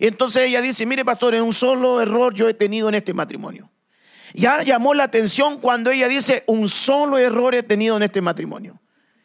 Y 0.00 0.08
entonces 0.08 0.42
ella 0.42 0.60
dice, 0.60 0.84
mire 0.84 1.04
pastor, 1.04 1.34
en 1.34 1.42
un 1.42 1.52
solo 1.52 2.00
error 2.00 2.34
yo 2.34 2.48
he 2.48 2.54
tenido 2.54 2.88
en 2.88 2.96
este 2.96 3.14
matrimonio. 3.14 3.70
Ya 4.34 4.62
llamó 4.62 4.94
la 4.94 5.04
atención 5.04 5.60
cuando 5.60 5.90
ella 5.90 6.08
dice, 6.08 6.42
un 6.48 6.68
solo 6.68 7.18
error 7.18 7.54
he 7.54 7.62
tenido 7.62 7.96
en 7.96 8.02
este 8.02 8.20
matrimonio. 8.20 8.80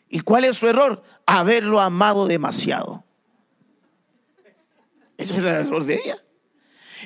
¿Y 0.09 0.19
cuál 0.19 0.45
es 0.45 0.57
su 0.57 0.67
error? 0.67 1.01
Haberlo 1.25 1.81
amado 1.81 2.27
demasiado. 2.27 3.03
Ese 5.17 5.33
es 5.33 5.39
el 5.39 5.47
error 5.47 5.83
de 5.83 5.95
ella. 5.95 6.17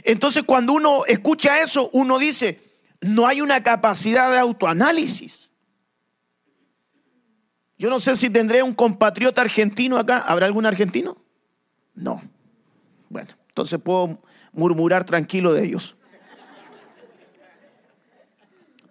Entonces 0.04 0.44
cuando 0.44 0.74
uno 0.74 1.06
escucha 1.06 1.62
eso, 1.62 1.90
uno 1.94 2.20
dice, 2.20 2.60
no 3.02 3.28
hay 3.28 3.42
una 3.42 3.64
capacidad 3.64 4.32
de 4.32 4.38
autoanálisis. 4.38 5.52
Yo 7.78 7.90
no 7.90 8.00
sé 8.00 8.16
si 8.16 8.30
tendré 8.30 8.62
un 8.62 8.76
compatriota 8.76 9.42
argentino 9.42 9.98
acá. 9.98 10.20
¿Habrá 10.20 10.46
algún 10.46 10.68
argentino? 10.68 11.18
No. 11.96 12.22
Bueno, 13.10 13.30
entonces 13.48 13.80
puedo 13.84 14.22
murmurar 14.54 15.04
tranquilo 15.04 15.52
de 15.52 15.66
ellos. 15.66 15.96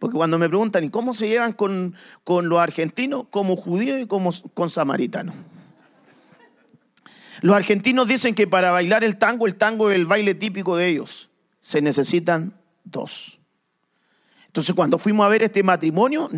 Porque 0.01 0.17
cuando 0.17 0.39
me 0.39 0.49
preguntan, 0.49 0.83
¿y 0.83 0.91
cómo 0.91 1.15
se 1.15 1.29
llevan 1.29 1.53
con, 1.53 1.95
los 2.27 2.59
argentinos? 2.59 3.27
Como 3.31 3.55
judíos 3.55 4.01
y 4.01 4.07
como 4.07 4.31
con 4.55 4.71
samaritanos. 4.71 5.37
Los 7.41 7.57
argentinos 7.57 8.07
dicen 8.07 8.35
que 8.35 8.47
para 8.47 8.71
bailar 8.71 9.05
el 9.05 9.17
tango, 9.17 9.47
el 9.47 9.57
tango 9.57 9.91
es 9.91 9.97
el 9.97 10.07
baile 10.07 10.35
típico 10.35 10.77
de 10.77 10.89
ellos. 10.89 11.31
Se 11.61 11.81
necesitan 11.81 12.55
dos. 12.85 13.41
Entonces 14.47 14.75
cuando 14.75 14.99
fuimos 14.99 15.25
a 15.25 15.29
ver 15.29 15.45
este 15.45 15.63
matrimonio, 15.63 16.29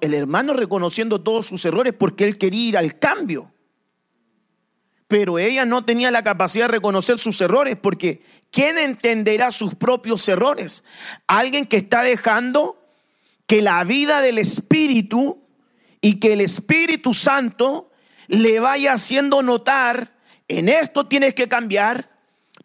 el 0.00 0.14
hermano 0.14 0.54
reconociendo 0.54 1.20
todos 1.20 1.46
sus 1.46 1.64
errores 1.64 1.92
porque 1.92 2.24
él 2.24 2.38
quería 2.38 2.68
ir 2.68 2.76
al 2.78 2.98
cambio. 2.98 3.52
Pero 5.06 5.38
ella 5.38 5.66
no 5.66 5.84
tenía 5.84 6.10
la 6.10 6.24
capacidad 6.24 6.64
de 6.64 6.72
reconocer 6.72 7.18
sus 7.18 7.38
errores 7.42 7.76
porque 7.76 8.22
¿quién 8.50 8.78
entenderá 8.78 9.50
sus 9.50 9.74
propios 9.74 10.26
errores? 10.28 10.82
Alguien 11.26 11.66
que 11.66 11.76
está 11.76 12.02
dejando 12.02 12.82
que 13.46 13.60
la 13.60 13.84
vida 13.84 14.22
del 14.22 14.38
Espíritu 14.38 15.42
y 16.00 16.20
que 16.20 16.32
el 16.32 16.40
Espíritu 16.40 17.12
Santo 17.12 17.90
le 18.28 18.60
vaya 18.60 18.94
haciendo 18.94 19.42
notar, 19.42 20.11
en 20.58 20.68
esto 20.68 21.06
tienes 21.06 21.34
que 21.34 21.48
cambiar, 21.48 22.10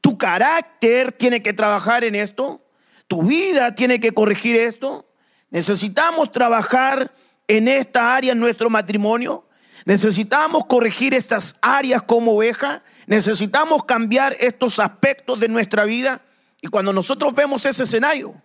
tu 0.01 0.17
carácter 0.17 1.11
tiene 1.11 1.41
que 1.41 1.53
trabajar 1.53 2.03
en 2.03 2.15
esto, 2.15 2.61
tu 3.07 3.23
vida 3.23 3.75
tiene 3.75 3.99
que 3.99 4.11
corregir 4.11 4.55
esto. 4.55 5.05
Necesitamos 5.49 6.31
trabajar 6.31 7.11
en 7.47 7.67
esta 7.67 8.15
área 8.15 8.33
en 8.33 8.39
nuestro 8.39 8.69
matrimonio. 8.69 9.47
Necesitamos 9.85 10.65
corregir 10.65 11.13
estas 11.13 11.55
áreas 11.61 12.03
como 12.03 12.35
oveja. 12.35 12.83
Necesitamos 13.05 13.85
cambiar 13.85 14.35
estos 14.39 14.79
aspectos 14.79 15.39
de 15.39 15.47
nuestra 15.47 15.85
vida. 15.85 16.21
Y 16.61 16.67
cuando 16.67 16.91
nosotros 16.91 17.33
vemos 17.33 17.65
ese 17.65 17.83
escenario, 17.83 18.35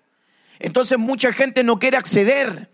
entonces 0.60 0.98
mucha 0.98 1.32
gente 1.32 1.64
no 1.64 1.78
quiere 1.78 1.96
acceder, 1.96 2.70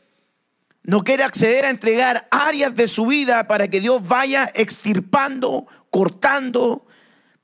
no 0.82 1.04
quiere 1.04 1.24
acceder 1.24 1.64
a 1.64 1.70
entregar 1.70 2.28
áreas 2.30 2.74
de 2.74 2.88
su 2.88 3.06
vida 3.06 3.46
para 3.46 3.68
que 3.68 3.80
Dios 3.80 4.06
vaya 4.06 4.50
extirpando, 4.54 5.66
cortando, 5.90 6.86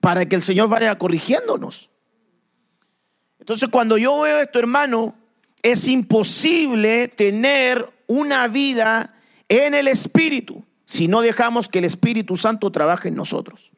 para 0.01 0.27
que 0.27 0.37
el 0.37 0.43
Señor 0.43 0.69
vaya 0.69 0.99
corrigiéndonos. 0.99 1.91
Entonces 3.39 3.69
cuando 3.71 3.97
yo 3.97 4.21
veo 4.21 4.41
esto, 4.41 4.59
hermano, 4.59 5.15
es 5.63 5.89
imposible 5.89 7.09
tener 7.09 7.91
una 8.07 8.49
vida 8.49 9.15
en 9.49 9.75
el 9.75 9.89
Espíritu 9.89 10.63
si 10.87 11.09
no 11.09 11.23
dejamos 11.23 11.69
que 11.69 11.79
el 11.79 11.87
Espíritu 11.87 12.37
Santo 12.37 12.71
trabaje 12.71 13.09
en 13.09 13.15
nosotros. 13.15 13.73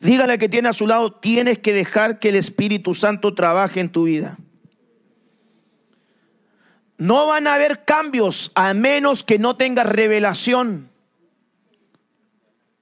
Dígale 0.00 0.38
que 0.38 0.48
tiene 0.48 0.68
a 0.68 0.74
su 0.74 0.86
lado, 0.86 1.12
tienes 1.12 1.58
que 1.58 1.72
dejar 1.72 2.18
que 2.18 2.28
el 2.28 2.36
Espíritu 2.36 2.94
Santo 2.94 3.34
trabaje 3.34 3.80
en 3.80 3.90
tu 3.90 4.04
vida. 4.04 4.36
No 6.98 7.26
van 7.26 7.46
a 7.46 7.54
haber 7.54 7.84
cambios 7.84 8.52
a 8.54 8.74
menos 8.74 9.24
que 9.24 9.38
no 9.38 9.56
tengas 9.56 9.86
revelación 9.86 10.90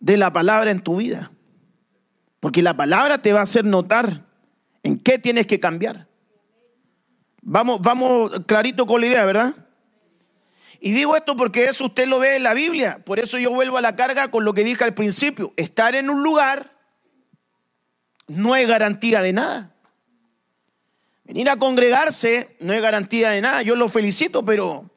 de 0.02 0.18
la 0.18 0.30
palabra 0.34 0.70
en 0.70 0.82
tu 0.82 0.96
vida. 0.96 1.32
Porque 2.40 2.60
la 2.60 2.76
palabra 2.76 3.22
te 3.22 3.32
va 3.32 3.40
a 3.40 3.44
hacer 3.44 3.64
notar 3.64 4.26
¿En 4.82 4.98
qué 4.98 5.18
tienes 5.18 5.46
que 5.46 5.60
cambiar? 5.60 6.08
Vamos, 7.40 7.80
vamos 7.80 8.32
clarito 8.46 8.86
con 8.86 9.00
la 9.00 9.06
idea, 9.06 9.24
¿verdad? 9.24 9.54
Y 10.80 10.92
digo 10.92 11.16
esto 11.16 11.36
porque 11.36 11.64
eso 11.64 11.86
usted 11.86 12.06
lo 12.06 12.18
ve 12.18 12.36
en 12.36 12.42
la 12.42 12.54
Biblia. 12.54 13.00
Por 13.04 13.20
eso 13.20 13.38
yo 13.38 13.50
vuelvo 13.52 13.78
a 13.78 13.80
la 13.80 13.94
carga 13.94 14.30
con 14.30 14.44
lo 14.44 14.54
que 14.54 14.64
dije 14.64 14.82
al 14.82 14.94
principio. 14.94 15.52
Estar 15.56 15.94
en 15.94 16.10
un 16.10 16.22
lugar 16.22 16.72
no 18.26 18.56
es 18.56 18.66
garantía 18.66 19.22
de 19.22 19.32
nada. 19.32 19.74
Venir 21.24 21.48
a 21.48 21.56
congregarse 21.56 22.56
no 22.58 22.72
es 22.72 22.82
garantía 22.82 23.30
de 23.30 23.40
nada. 23.40 23.62
Yo 23.62 23.76
lo 23.76 23.88
felicito, 23.88 24.44
pero 24.44 24.90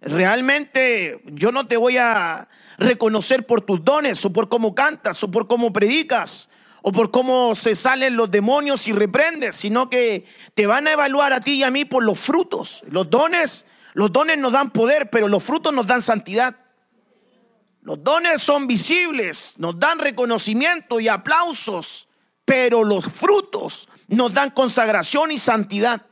realmente 0.00 1.20
yo 1.24 1.52
no 1.52 1.66
te 1.66 1.76
voy 1.76 1.96
a 1.96 2.48
reconocer 2.78 3.46
por 3.46 3.62
tus 3.62 3.84
dones 3.84 4.24
o 4.24 4.32
por 4.32 4.48
cómo 4.48 4.74
cantas 4.74 5.22
o 5.22 5.30
por 5.30 5.46
cómo 5.46 5.72
predicas 5.72 6.48
o 6.82 6.92
por 6.92 7.10
cómo 7.10 7.54
se 7.54 7.74
salen 7.74 8.16
los 8.16 8.30
demonios 8.30 8.86
y 8.86 8.92
reprendes, 8.92 9.56
sino 9.56 9.90
que 9.90 10.24
te 10.54 10.66
van 10.66 10.86
a 10.86 10.92
evaluar 10.92 11.32
a 11.32 11.40
ti 11.40 11.54
y 11.54 11.62
a 11.64 11.70
mí 11.70 11.84
por 11.84 12.04
los 12.04 12.18
frutos. 12.18 12.82
Los 12.88 13.10
dones, 13.10 13.66
los 13.94 14.12
dones 14.12 14.38
nos 14.38 14.52
dan 14.52 14.70
poder, 14.70 15.10
pero 15.10 15.28
los 15.28 15.42
frutos 15.42 15.72
nos 15.72 15.86
dan 15.86 16.00
santidad. 16.00 16.56
Los 17.82 18.02
dones 18.02 18.42
son 18.42 18.66
visibles, 18.66 19.54
nos 19.56 19.78
dan 19.78 19.98
reconocimiento 19.98 21.00
y 21.00 21.08
aplausos, 21.08 22.08
pero 22.44 22.84
los 22.84 23.04
frutos 23.04 23.88
nos 24.06 24.32
dan 24.32 24.50
consagración 24.50 25.30
y 25.30 25.38
santidad. 25.38 26.02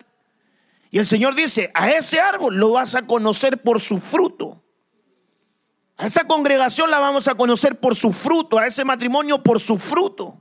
Y 0.96 0.98
el 0.98 1.04
Señor 1.04 1.34
dice, 1.34 1.70
a 1.74 1.90
ese 1.90 2.20
árbol 2.20 2.56
lo 2.56 2.70
vas 2.70 2.94
a 2.94 3.02
conocer 3.02 3.60
por 3.60 3.82
su 3.82 3.98
fruto. 3.98 4.64
A 5.98 6.06
esa 6.06 6.26
congregación 6.26 6.90
la 6.90 6.98
vamos 6.98 7.28
a 7.28 7.34
conocer 7.34 7.78
por 7.78 7.94
su 7.94 8.14
fruto, 8.14 8.58
a 8.58 8.66
ese 8.66 8.82
matrimonio 8.82 9.42
por 9.42 9.60
su 9.60 9.76
fruto. 9.76 10.40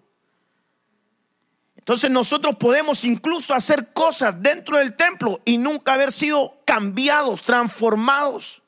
Entonces 1.76 2.10
nosotros 2.10 2.56
podemos 2.56 3.04
incluso 3.04 3.54
hacer 3.54 3.92
cosas 3.92 4.42
dentro 4.42 4.78
del 4.78 4.96
templo 4.96 5.42
y 5.44 5.58
nunca 5.58 5.92
haber 5.92 6.14
sido 6.14 6.62
cambiados, 6.64 7.44
transformados. 7.44 8.64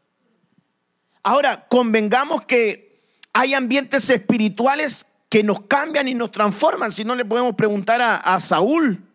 Ahora, 1.24 1.70
convengamos 1.70 2.44
que 2.44 3.02
hay 3.32 3.54
ambientes 3.54 4.10
espirituales 4.10 5.06
que 5.30 5.42
nos 5.42 5.62
cambian 5.62 6.10
y 6.10 6.16
nos 6.16 6.34
transforman. 6.34 6.92
Si 6.92 7.06
no 7.06 7.16
le 7.16 7.24
podemos 7.24 7.56
preguntar 7.56 8.02
a, 8.02 8.18
a 8.18 8.42
Saúl, 8.42 9.07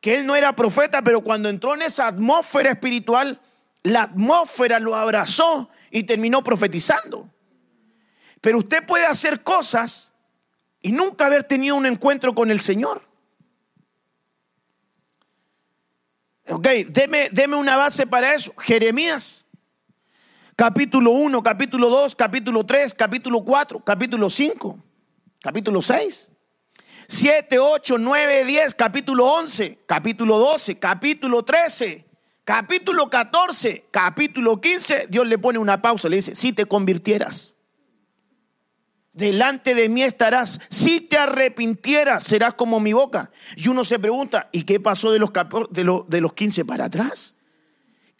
que 0.00 0.16
él 0.18 0.26
no 0.26 0.34
era 0.34 0.56
profeta, 0.56 1.02
pero 1.02 1.22
cuando 1.22 1.48
entró 1.48 1.74
en 1.74 1.82
esa 1.82 2.06
atmósfera 2.06 2.70
espiritual, 2.70 3.40
la 3.82 4.02
atmósfera 4.02 4.78
lo 4.78 4.96
abrazó 4.96 5.68
y 5.90 6.04
terminó 6.04 6.42
profetizando. 6.42 7.28
Pero 8.40 8.58
usted 8.58 8.84
puede 8.86 9.06
hacer 9.06 9.42
cosas 9.42 10.12
y 10.80 10.92
nunca 10.92 11.26
haber 11.26 11.44
tenido 11.44 11.76
un 11.76 11.86
encuentro 11.86 12.34
con 12.34 12.50
el 12.50 12.60
Señor. 12.60 13.02
Ok, 16.48 16.66
deme, 16.88 17.28
deme 17.30 17.56
una 17.56 17.76
base 17.76 18.06
para 18.06 18.34
eso. 18.34 18.54
Jeremías, 18.58 19.44
capítulo 20.56 21.10
1, 21.10 21.42
capítulo 21.42 21.90
2, 21.90 22.16
capítulo 22.16 22.64
3, 22.64 22.94
capítulo 22.94 23.44
4, 23.44 23.80
capítulo 23.80 24.30
5, 24.30 24.78
capítulo 25.42 25.82
6. 25.82 26.29
7, 27.10 27.58
8, 27.58 27.98
9, 27.98 28.44
10, 28.44 28.74
capítulo 28.74 29.26
11, 29.26 29.80
capítulo 29.84 30.38
12, 30.38 30.78
capítulo 30.78 31.42
13, 31.42 32.04
capítulo 32.44 33.10
14, 33.10 33.86
capítulo 33.90 34.60
15, 34.60 35.06
Dios 35.08 35.26
le 35.26 35.36
pone 35.36 35.58
una 35.58 35.82
pausa, 35.82 36.08
le 36.08 36.16
dice, 36.16 36.34
si 36.34 36.52
te 36.52 36.66
convirtieras 36.66 37.56
delante 39.12 39.74
de 39.74 39.88
mí 39.88 40.02
estarás. 40.02 40.60
Si 40.70 41.00
te 41.00 41.18
arrepintieras, 41.18 42.22
serás 42.22 42.54
como 42.54 42.80
mi 42.80 42.92
boca. 42.92 43.30
Y 43.56 43.68
uno 43.68 43.84
se 43.84 43.98
pregunta, 43.98 44.48
¿y 44.52 44.62
qué 44.62 44.80
pasó 44.80 45.10
de 45.10 45.18
los, 45.18 45.30
de 45.70 46.02
de 46.06 46.20
los 46.20 46.32
15 46.32 46.64
para 46.64 46.84
atrás? 46.86 47.34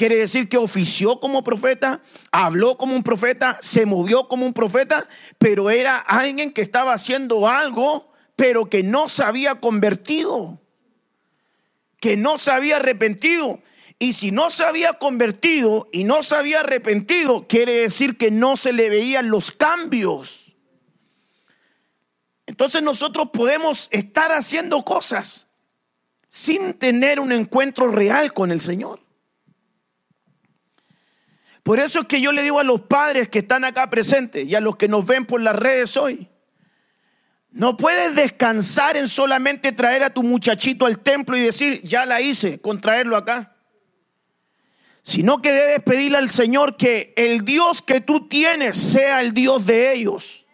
quiere 0.00 0.16
decir 0.16 0.48
que 0.48 0.56
ofició 0.56 1.20
como 1.20 1.44
profeta, 1.44 2.00
habló 2.32 2.78
como 2.78 2.96
un 2.96 3.02
profeta, 3.02 3.58
se 3.60 3.84
movió 3.84 4.28
como 4.28 4.46
un 4.46 4.54
profeta, 4.54 5.06
pero 5.36 5.68
era 5.68 5.98
alguien 5.98 6.54
que 6.54 6.62
estaba 6.62 6.94
haciendo 6.94 7.46
algo, 7.46 8.09
pero 8.40 8.70
que 8.70 8.82
no 8.82 9.10
se 9.10 9.22
había 9.22 9.60
convertido, 9.60 10.62
que 12.00 12.16
no 12.16 12.38
se 12.38 12.50
había 12.50 12.76
arrepentido. 12.76 13.60
Y 13.98 14.14
si 14.14 14.30
no 14.30 14.48
se 14.48 14.64
había 14.64 14.94
convertido 14.94 15.90
y 15.92 16.04
no 16.04 16.22
se 16.22 16.36
había 16.36 16.60
arrepentido, 16.60 17.46
quiere 17.46 17.82
decir 17.82 18.16
que 18.16 18.30
no 18.30 18.56
se 18.56 18.72
le 18.72 18.88
veían 18.88 19.28
los 19.28 19.52
cambios. 19.52 20.56
Entonces 22.46 22.82
nosotros 22.82 23.28
podemos 23.30 23.88
estar 23.92 24.32
haciendo 24.32 24.86
cosas 24.86 25.46
sin 26.30 26.72
tener 26.72 27.20
un 27.20 27.32
encuentro 27.32 27.88
real 27.88 28.32
con 28.32 28.52
el 28.52 28.60
Señor. 28.60 29.00
Por 31.62 31.78
eso 31.78 32.00
es 32.00 32.06
que 32.06 32.22
yo 32.22 32.32
le 32.32 32.42
digo 32.42 32.58
a 32.58 32.64
los 32.64 32.80
padres 32.80 33.28
que 33.28 33.40
están 33.40 33.66
acá 33.66 33.90
presentes 33.90 34.46
y 34.46 34.54
a 34.54 34.60
los 34.60 34.76
que 34.76 34.88
nos 34.88 35.04
ven 35.04 35.26
por 35.26 35.42
las 35.42 35.56
redes 35.56 35.94
hoy, 35.98 36.26
no 37.52 37.76
puedes 37.76 38.14
descansar 38.14 38.96
en 38.96 39.08
solamente 39.08 39.72
traer 39.72 40.04
a 40.04 40.10
tu 40.10 40.22
muchachito 40.22 40.86
al 40.86 41.00
templo 41.00 41.36
y 41.36 41.40
decir, 41.40 41.82
ya 41.82 42.06
la 42.06 42.20
hice, 42.20 42.60
con 42.60 42.80
traerlo 42.80 43.16
acá. 43.16 43.56
Sino 45.02 45.42
que 45.42 45.50
debes 45.50 45.82
pedirle 45.82 46.18
al 46.18 46.30
Señor 46.30 46.76
que 46.76 47.12
el 47.16 47.44
Dios 47.44 47.82
que 47.82 48.00
tú 48.00 48.28
tienes 48.28 48.76
sea 48.76 49.20
el 49.20 49.32
Dios 49.32 49.66
de 49.66 49.92
ellos. 49.92 50.46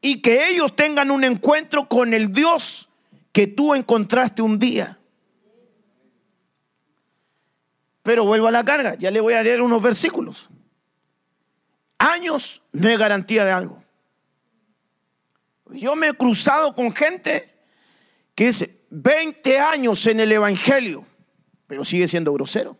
Y 0.00 0.20
que 0.20 0.48
ellos 0.48 0.74
tengan 0.74 1.10
un 1.10 1.22
encuentro 1.22 1.88
con 1.88 2.12
el 2.12 2.32
Dios 2.32 2.88
que 3.32 3.46
tú 3.46 3.74
encontraste 3.74 4.42
un 4.42 4.58
día. 4.58 4.98
Pero 8.02 8.24
vuelvo 8.24 8.48
a 8.48 8.50
la 8.50 8.64
carga, 8.64 8.96
ya 8.96 9.10
le 9.10 9.20
voy 9.20 9.34
a 9.34 9.42
leer 9.42 9.62
unos 9.62 9.80
versículos. 9.80 10.50
Años 11.98 12.62
no 12.72 12.88
es 12.88 12.98
garantía 12.98 13.44
de 13.44 13.52
algo. 13.52 13.83
Yo 15.74 15.96
me 15.96 16.08
he 16.08 16.14
cruzado 16.14 16.74
con 16.74 16.94
gente 16.94 17.52
que 18.34 18.46
dice 18.46 18.80
20 18.90 19.58
años 19.58 20.06
en 20.06 20.20
el 20.20 20.32
Evangelio, 20.32 21.06
pero 21.66 21.84
sigue 21.84 22.08
siendo 22.08 22.32
grosero. 22.32 22.76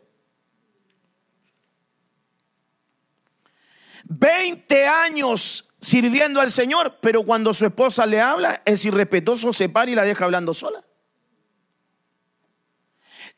20 4.05 4.87
años 4.87 5.69
sirviendo 5.81 6.41
al 6.41 6.51
Señor, 6.51 6.99
pero 7.01 7.25
cuando 7.25 7.53
su 7.53 7.67
esposa 7.67 8.07
le 8.07 8.21
habla, 8.21 8.63
es 8.65 8.85
irrespetuoso, 8.85 9.53
se 9.53 9.69
para 9.69 9.91
y 9.91 9.95
la 9.95 10.03
deja 10.03 10.25
hablando 10.25 10.55
sola. 10.55 10.85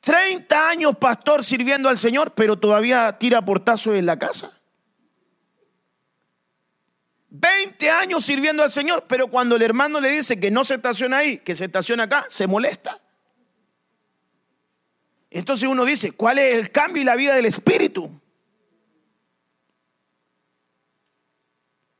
30 0.00 0.68
años 0.68 0.96
pastor 0.98 1.44
sirviendo 1.44 1.88
al 1.88 1.98
Señor, 1.98 2.34
pero 2.34 2.56
todavía 2.58 3.16
tira 3.18 3.44
portazos 3.44 3.96
en 3.96 4.06
la 4.06 4.18
casa. 4.18 4.52
20 7.28 7.90
años 7.90 8.25
sirviendo 8.25 8.62
al 8.62 8.71
Señor, 8.71 9.04
pero 9.09 9.28
cuando 9.28 9.56
el 9.56 9.62
hermano 9.62 10.00
le 10.00 10.11
dice 10.11 10.38
que 10.38 10.50
no 10.50 10.64
se 10.64 10.75
estaciona 10.75 11.18
ahí, 11.18 11.38
que 11.38 11.54
se 11.54 11.64
estaciona 11.64 12.04
acá, 12.04 12.26
se 12.28 12.47
molesta. 12.47 13.00
Entonces 15.30 15.68
uno 15.68 15.85
dice, 15.85 16.12
¿cuál 16.12 16.38
es 16.38 16.54
el 16.54 16.71
cambio 16.71 17.02
y 17.02 17.04
la 17.04 17.16
vida 17.16 17.35
del 17.35 17.47
Espíritu? 17.47 18.11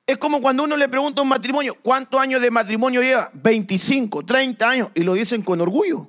Es 0.07 0.19
como 0.19 0.41
cuando 0.41 0.63
uno 0.63 0.77
le 0.77 0.89
pregunta 0.89 1.21
a 1.21 1.23
un 1.23 1.29
matrimonio, 1.29 1.75
¿cuántos 1.83 2.21
años 2.21 2.41
de 2.41 2.51
matrimonio 2.51 3.03
lleva? 3.03 3.29
25, 3.35 4.25
30 4.25 4.69
años, 4.69 4.89
y 4.95 5.03
lo 5.03 5.15
dicen 5.15 5.43
con 5.43 5.61
orgullo. 5.61 6.09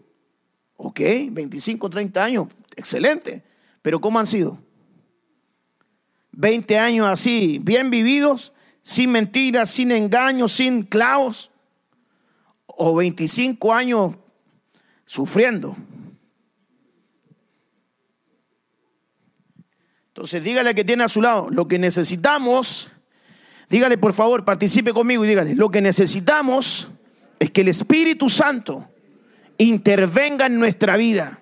Ok, 0.75 0.99
25, 1.31 1.89
30 1.89 2.23
años, 2.23 2.47
excelente. 2.75 3.43
Pero 3.81 3.99
¿cómo 3.99 4.19
han 4.19 4.27
sido? 4.27 4.59
20 6.33 6.77
años 6.77 7.07
así, 7.07 7.57
bien 7.59 7.89
vividos, 7.89 8.53
sin 8.87 9.11
mentiras, 9.11 9.69
sin 9.69 9.91
engaños, 9.91 10.53
sin 10.53 10.83
clavos. 10.83 11.51
O 12.67 12.95
25 12.95 13.73
años 13.73 14.15
sufriendo. 15.03 15.75
Entonces 20.07 20.41
dígale 20.41 20.73
que 20.73 20.85
tiene 20.85 21.03
a 21.03 21.09
su 21.09 21.21
lado, 21.21 21.49
lo 21.49 21.67
que 21.67 21.77
necesitamos, 21.77 22.89
dígale 23.69 23.97
por 23.97 24.13
favor, 24.13 24.45
participe 24.45 24.93
conmigo 24.93 25.25
y 25.25 25.27
dígale, 25.27 25.53
lo 25.53 25.69
que 25.69 25.81
necesitamos 25.81 26.87
es 27.39 27.51
que 27.51 27.61
el 27.61 27.67
Espíritu 27.67 28.29
Santo 28.29 28.87
intervenga 29.57 30.45
en 30.45 30.57
nuestra 30.59 30.95
vida. 30.95 31.41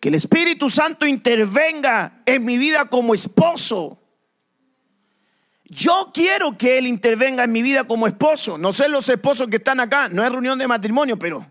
Que 0.00 0.08
el 0.08 0.14
Espíritu 0.14 0.70
Santo 0.70 1.06
intervenga 1.06 2.22
en 2.24 2.44
mi 2.44 2.56
vida 2.56 2.84
como 2.86 3.14
esposo. 3.14 3.98
Yo 5.64 6.10
quiero 6.14 6.56
que 6.56 6.78
Él 6.78 6.86
intervenga 6.86 7.44
en 7.44 7.52
mi 7.52 7.62
vida 7.62 7.84
como 7.84 8.06
esposo. 8.06 8.56
No 8.56 8.72
sé 8.72 8.88
los 8.88 9.08
esposos 9.08 9.48
que 9.48 9.56
están 9.56 9.80
acá, 9.80 10.08
no 10.08 10.24
es 10.24 10.32
reunión 10.32 10.58
de 10.58 10.66
matrimonio, 10.66 11.18
pero... 11.18 11.50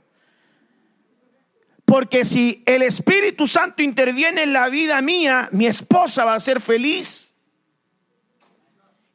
Porque 1.85 2.25
si 2.25 2.63
el 2.65 2.81
Espíritu 2.81 3.47
Santo 3.47 3.81
interviene 3.81 4.43
en 4.43 4.51
la 4.51 4.67
vida 4.67 5.01
mía, 5.01 5.47
mi 5.53 5.67
esposa 5.67 6.25
va 6.25 6.35
a 6.35 6.39
ser 6.39 6.59
feliz. 6.59 7.33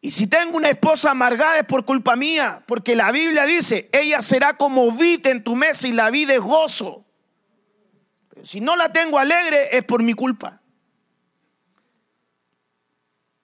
Y 0.01 0.11
si 0.11 0.27
tengo 0.27 0.57
una 0.57 0.71
esposa 0.71 1.11
amargada 1.11 1.59
es 1.59 1.67
por 1.67 1.85
culpa 1.85 2.17
mía, 2.17 2.63
porque 2.67 2.97
la 2.97 3.13
Biblia 3.13 3.45
dice, 3.45 3.91
ella 3.93 4.23
será 4.23 4.57
como 4.57 4.91
vid 4.91 5.27
en 5.27 5.45
tu 5.45 5.55
mesa 5.55 5.87
y 5.87 5.93
la 5.93 6.11
vida 6.11 6.33
es 6.33 6.41
gozo. 6.41 7.02
Si 8.43 8.61
no 8.61 8.77
la 8.77 8.93
tengo 8.93 9.19
alegre 9.19 9.77
es 9.77 9.85
por 9.85 10.03
mi 10.03 10.15
culpa. 10.15 10.61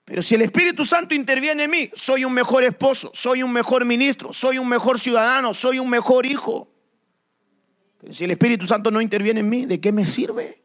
Pero 0.05 0.21
si 0.21 0.35
el 0.35 0.41
Espíritu 0.41 0.85
Santo 0.85 1.13
interviene 1.13 1.65
en 1.65 1.71
mí, 1.71 1.89
soy 1.93 2.25
un 2.25 2.33
mejor 2.33 2.63
esposo, 2.63 3.11
soy 3.13 3.43
un 3.43 3.53
mejor 3.53 3.85
ministro, 3.85 4.33
soy 4.33 4.57
un 4.57 4.67
mejor 4.67 4.99
ciudadano, 4.99 5.53
soy 5.53 5.77
un 5.79 5.89
mejor 5.89 6.25
hijo. 6.25 6.71
Pero 7.99 8.13
si 8.13 8.23
el 8.23 8.31
Espíritu 8.31 8.65
Santo 8.65 8.89
no 8.89 9.01
interviene 9.01 9.41
en 9.41 9.49
mí, 9.49 9.65
¿de 9.65 9.79
qué 9.79 9.91
me 9.91 10.05
sirve? 10.05 10.59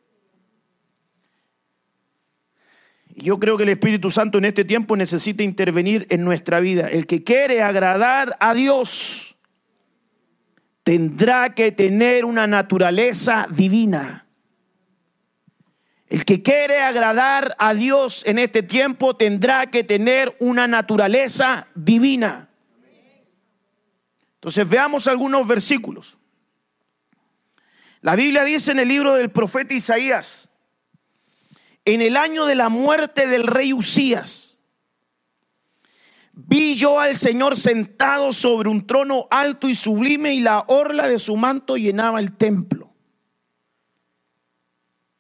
yo 3.16 3.38
creo 3.38 3.56
que 3.56 3.62
el 3.62 3.68
Espíritu 3.68 4.10
Santo 4.10 4.38
en 4.38 4.44
este 4.44 4.64
tiempo 4.64 4.96
necesita 4.96 5.42
intervenir 5.42 6.06
en 6.10 6.24
nuestra 6.24 6.60
vida. 6.60 6.88
El 6.88 7.06
que 7.06 7.22
quiere 7.22 7.62
agradar 7.62 8.36
a 8.40 8.54
Dios 8.54 9.36
tendrá 10.82 11.54
que 11.54 11.70
tener 11.70 12.24
una 12.24 12.46
naturaleza 12.46 13.46
divina. 13.50 14.23
El 16.08 16.24
que 16.24 16.42
quiere 16.42 16.80
agradar 16.80 17.56
a 17.58 17.74
Dios 17.74 18.22
en 18.26 18.38
este 18.38 18.62
tiempo 18.62 19.16
tendrá 19.16 19.66
que 19.66 19.84
tener 19.84 20.36
una 20.38 20.68
naturaleza 20.68 21.68
divina. 21.74 22.48
Entonces 24.34 24.68
veamos 24.68 25.06
algunos 25.08 25.46
versículos. 25.46 26.18
La 28.02 28.16
Biblia 28.16 28.44
dice 28.44 28.72
en 28.72 28.80
el 28.80 28.88
libro 28.88 29.14
del 29.14 29.30
profeta 29.30 29.72
Isaías, 29.72 30.50
en 31.86 32.02
el 32.02 32.18
año 32.18 32.44
de 32.44 32.54
la 32.54 32.68
muerte 32.68 33.26
del 33.26 33.46
rey 33.46 33.72
Usías, 33.72 34.58
vi 36.32 36.74
yo 36.74 37.00
al 37.00 37.16
Señor 37.16 37.56
sentado 37.56 38.34
sobre 38.34 38.68
un 38.68 38.86
trono 38.86 39.26
alto 39.30 39.68
y 39.68 39.74
sublime 39.74 40.34
y 40.34 40.40
la 40.40 40.64
orla 40.68 41.08
de 41.08 41.18
su 41.18 41.36
manto 41.36 41.78
llenaba 41.78 42.20
el 42.20 42.36
templo. 42.36 42.83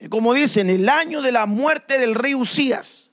Y 0.04 0.08
como 0.10 0.34
dice, 0.34 0.60
en 0.60 0.68
el 0.68 0.86
año 0.86 1.22
de 1.22 1.32
la 1.32 1.46
muerte 1.46 1.98
del 1.98 2.14
rey 2.14 2.34
Usías, 2.34 3.10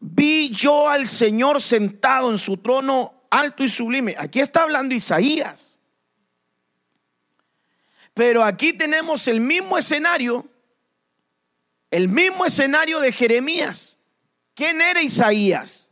vi 0.00 0.50
yo 0.50 0.88
al 0.88 1.06
Señor 1.06 1.62
sentado 1.62 2.32
en 2.32 2.38
su 2.38 2.56
trono 2.56 3.22
alto 3.30 3.62
y 3.62 3.68
sublime. 3.68 4.16
Aquí 4.18 4.40
está 4.40 4.64
hablando 4.64 4.96
Isaías. 4.96 5.78
Pero 8.14 8.42
aquí 8.42 8.72
tenemos 8.72 9.28
el 9.28 9.40
mismo 9.40 9.78
escenario 9.78 10.44
el 11.92 12.08
mismo 12.08 12.44
escenario 12.44 12.98
de 12.98 13.12
Jeremías. 13.12 13.96
¿Quién 14.54 14.80
era 14.80 15.00
Isaías? 15.00 15.88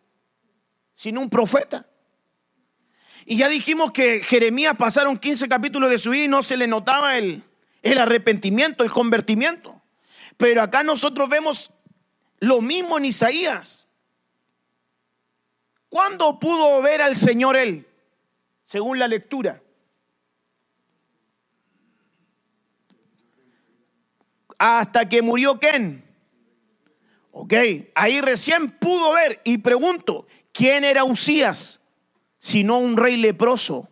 Sino 0.93 1.21
un 1.21 1.31
profeta. 1.31 1.87
Y 3.25 3.37
ya 3.37 3.49
dijimos 3.49 3.93
que 3.93 4.19
Jeremías 4.25 4.75
pasaron 4.77 5.17
15 5.17 5.49
capítulos 5.49 5.89
de 5.89 5.99
su 5.99 6.11
vida 6.11 6.25
y 6.25 6.29
no 6.29 6.43
se 6.43 6.57
le 6.57 6.67
notaba 6.67 7.17
el, 7.17 7.45
el 7.93 7.99
arrepentimiento, 7.99 8.85
el 8.85 8.91
convertimiento. 8.91 9.81
Pero 10.37 10.63
acá 10.63 10.83
nosotros 10.83 11.29
vemos 11.29 11.73
lo 12.39 12.61
mismo 12.61 12.99
en 12.99 13.07
Isaías. 13.07 13.89
¿Cuándo 15.89 16.39
pudo 16.39 16.83
ver 16.83 17.01
al 17.03 17.17
Señor 17.17 17.57
él? 17.57 17.87
Según 18.65 18.99
la 18.99 19.09
lectura. 19.09 19.63
hasta 24.59 25.09
que 25.09 25.23
murió 25.23 25.59
Ken. 25.59 26.05
Ok, 27.33 27.53
ahí 27.95 28.21
recién 28.21 28.71
pudo 28.79 29.13
ver 29.13 29.41
y 29.45 29.59
pregunto, 29.59 30.27
¿quién 30.53 30.85
era 30.85 31.05
Usías? 31.05 31.81
Sino 32.39 32.79
un 32.79 32.97
rey 32.97 33.17
leproso. 33.17 33.89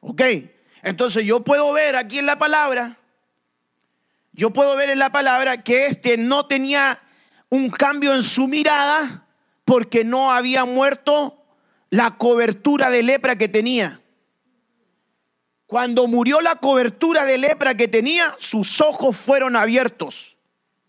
Ok, 0.00 0.22
Entonces 0.82 1.24
yo 1.24 1.44
puedo 1.44 1.72
ver 1.72 1.96
aquí 1.96 2.18
en 2.18 2.26
la 2.26 2.38
palabra, 2.38 2.98
yo 4.32 4.50
puedo 4.50 4.76
ver 4.76 4.90
en 4.90 4.98
la 4.98 5.12
palabra 5.12 5.62
que 5.62 5.86
este 5.86 6.16
no 6.16 6.46
tenía 6.46 7.00
un 7.50 7.70
cambio 7.70 8.14
en 8.14 8.22
su 8.22 8.48
mirada 8.48 9.26
porque 9.64 10.04
no 10.04 10.32
había 10.32 10.64
muerto 10.64 11.44
la 11.90 12.16
cobertura 12.16 12.90
de 12.90 13.02
lepra 13.02 13.36
que 13.36 13.48
tenía. 13.48 14.00
Cuando 15.66 16.06
murió 16.06 16.40
la 16.40 16.56
cobertura 16.56 17.24
de 17.24 17.38
lepra 17.38 17.74
que 17.74 17.88
tenía, 17.88 18.34
sus 18.38 18.80
ojos 18.80 19.16
fueron 19.16 19.54
abiertos. 19.56 20.36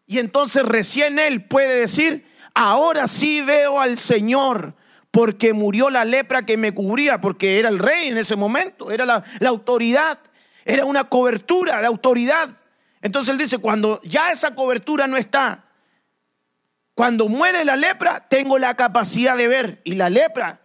Y 0.08 0.20
entonces 0.20 0.64
recién 0.64 1.20
él 1.20 1.46
puede 1.46 1.80
decir, 1.82 2.26
ahora 2.54 3.08
sí 3.08 3.42
veo 3.42 3.80
al 3.80 3.98
Señor, 3.98 4.76
porque 5.14 5.54
murió 5.54 5.92
la 5.92 6.06
lepra 6.06 6.44
que 6.44 6.58
me 6.58 6.74
cubría, 6.74 7.22
porque 7.22 7.60
era 7.60 7.70
el 7.70 7.78
rey 7.78 8.08
en 8.08 8.18
ese 8.18 8.36
momento, 8.36 8.90
era 8.90 9.06
la, 9.06 9.24
autoridad, 9.46 10.18
era 10.66 10.86
una 10.86 11.04
cobertura 11.04 11.80
de 11.82 11.86
autoridad. 11.86 12.50
Entonces 13.00 13.32
él 13.32 13.38
dice, 13.38 13.60
cuando 13.60 14.02
ya 14.02 14.32
esa 14.32 14.56
cobertura 14.56 15.06
no 15.06 15.16
está, 15.16 15.66
cuando 16.96 17.30
muere 17.30 17.64
la 17.64 17.76
lepra, 17.76 18.28
tengo 18.28 18.58
la 18.58 18.74
capacidad 18.76 19.38
de 19.38 19.48
ver. 19.48 19.82
Y 19.84 19.94
la 19.94 20.10
lepra 20.10 20.62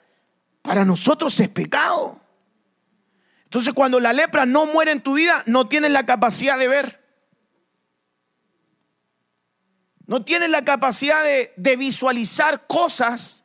para 0.63 0.83
nosotros 0.87 1.39
es 1.41 1.51
pecado. 1.51 2.19
Entonces 3.45 3.75
cuando 3.75 4.01
la 4.01 4.15
lepra 4.15 4.47
no 4.47 4.65
muere 4.65 4.93
en 4.93 5.03
tu 5.03 5.13
vida, 5.13 5.43
no 5.45 5.69
tienes 5.69 5.91
la 5.91 6.07
capacidad 6.07 6.59
de 6.59 6.69
ver. 6.69 7.05
No 10.07 10.25
tienes 10.25 10.49
la 10.49 10.65
capacidad 10.65 11.23
de 11.23 11.77
visualizar 11.77 12.67
cosas 12.67 13.45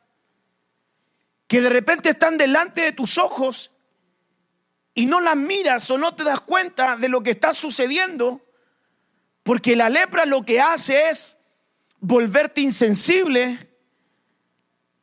que 1.54 1.60
de 1.60 1.68
repente 1.68 2.08
están 2.08 2.36
delante 2.36 2.80
de 2.80 2.90
tus 2.90 3.16
ojos 3.16 3.70
y 4.92 5.06
no 5.06 5.20
las 5.20 5.36
miras 5.36 5.88
o 5.88 5.96
no 5.96 6.12
te 6.16 6.24
das 6.24 6.40
cuenta 6.40 6.96
de 6.96 7.08
lo 7.08 7.22
que 7.22 7.30
está 7.30 7.54
sucediendo, 7.54 8.44
porque 9.44 9.76
la 9.76 9.88
lepra 9.88 10.26
lo 10.26 10.44
que 10.44 10.60
hace 10.60 11.10
es 11.10 11.36
volverte 12.00 12.60
insensible, 12.60 13.70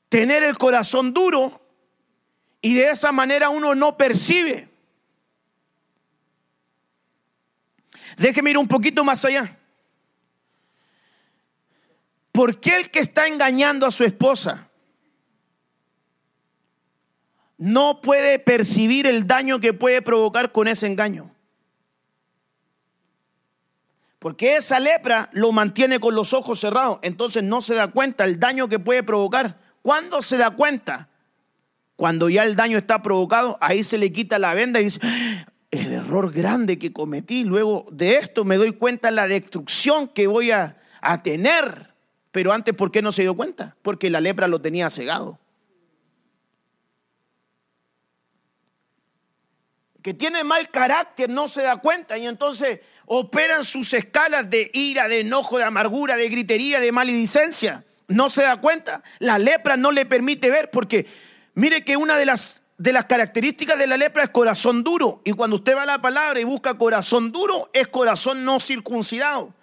tener 0.10 0.44
el 0.44 0.58
corazón 0.58 1.14
duro 1.14 1.66
y 2.60 2.74
de 2.74 2.90
esa 2.90 3.14
manera 3.14 3.50
uno 3.50 3.74
no 3.74 3.96
percibe. 3.96 4.68
Déjeme 8.18 8.50
ir 8.50 8.58
un 8.58 8.68
poquito 8.68 9.06
más 9.06 9.24
allá. 9.24 9.58
¿Por 12.34 12.60
qué 12.60 12.76
el 12.76 12.92
que 12.92 13.00
está 13.00 13.26
engañando 13.28 13.88
a 13.88 13.92
su 13.92 14.04
esposa 14.04 14.68
no 17.62 18.02
puede 18.02 18.40
percibir 18.40 19.06
el 19.06 19.28
daño 19.28 19.60
que 19.60 19.72
puede 19.72 20.02
provocar 20.02 20.52
con 20.52 20.68
ese 20.68 20.88
engaño? 20.88 21.30
Porque 24.18 24.56
esa 24.56 24.80
lepra 24.80 25.30
lo 25.32 25.52
mantiene 25.52 26.00
con 26.00 26.16
los 26.16 26.34
ojos 26.34 26.60
cerrados, 26.60 26.98
entonces 27.04 27.44
no 27.44 27.62
se 27.62 27.76
da 27.76 27.90
cuenta 27.90 28.24
el 28.24 28.40
daño 28.40 28.68
que 28.68 28.80
puede 28.80 29.04
provocar. 29.04 29.60
¿Cuándo 29.84 30.24
se 30.24 30.38
da 30.38 30.50
cuenta? 30.50 31.10
Cuando 31.96 32.30
ya 32.30 32.46
el 32.46 32.56
daño 32.56 32.80
está 32.80 33.04
provocado, 33.04 33.60
ahí 33.62 33.84
se 33.84 34.00
le 34.00 34.12
quita 34.12 34.40
la 34.40 34.56
venda 34.56 34.82
y 34.82 34.86
dice, 34.86 35.00
ah, 35.04 35.46
el 35.70 35.94
error 35.94 36.32
grande 36.32 36.80
que 36.80 36.92
cometí, 36.92 37.44
luego 37.44 37.86
de 37.92 38.16
esto 38.16 38.44
me 38.44 38.58
doy 38.58 38.72
cuenta 38.72 39.10
de 39.10 39.16
la 39.16 39.28
destrucción 39.28 40.08
que 40.08 40.26
voy 40.26 40.50
a, 40.50 40.82
a 41.00 41.22
tener. 41.22 41.94
Pero 42.32 42.54
antes, 42.54 42.74
¿por 42.74 42.92
qué 42.92 43.04
no 43.04 43.12
se 43.12 43.22
dio 43.22 43.36
cuenta? 43.36 43.78
Porque 43.84 44.10
la 44.10 44.20
lepra 44.20 44.48
lo 44.48 44.62
tenía 44.62 44.90
cegado. 44.90 45.38
Que 50.02 50.14
tiene 50.14 50.44
mal 50.44 50.70
carácter 50.70 51.30
no 51.30 51.48
se 51.48 51.62
da 51.62 51.78
cuenta 51.78 52.18
y 52.18 52.28
entonces 52.28 52.80
operan 53.06 53.64
sus 53.64 53.94
escalas 53.94 54.50
de 54.50 54.72
ira, 54.74 55.08
de 55.08 55.20
enojo, 55.20 55.58
de 55.58 55.64
amargura, 55.64 56.16
de 56.16 56.30
gritería, 56.30 56.80
de 56.80 56.92
maledicencia. 56.92 57.84
No 58.08 58.30
se 58.30 58.44
da 58.44 58.60
cuenta. 58.60 59.04
La 59.20 59.38
lepra 59.38 59.78
no 59.78 59.92
le 59.92 60.06
permite 60.06 60.50
ver 60.50 60.72
porque 60.72 61.06
mire 61.54 61.84
que 61.84 61.98
una 61.98 62.18
de 62.18 62.26
las, 62.26 62.62
de 62.78 62.94
las 62.94 63.06
características 63.06 63.78
de 63.78 63.88
la 63.88 63.98
lepra 63.98 64.24
es 64.24 64.30
corazón 64.30 64.84
duro. 64.84 65.22
Y 65.24 65.34
cuando 65.34 65.58
usted 65.58 65.76
va 65.76 65.84
a 65.84 65.86
la 65.88 66.02
palabra 66.02 66.40
y 66.40 66.46
busca 66.46 66.78
corazón 66.78 67.32
duro, 67.32 67.70
es 67.74 67.88
corazón 67.88 68.44
no 68.44 68.60
circuncidado. 68.60 69.54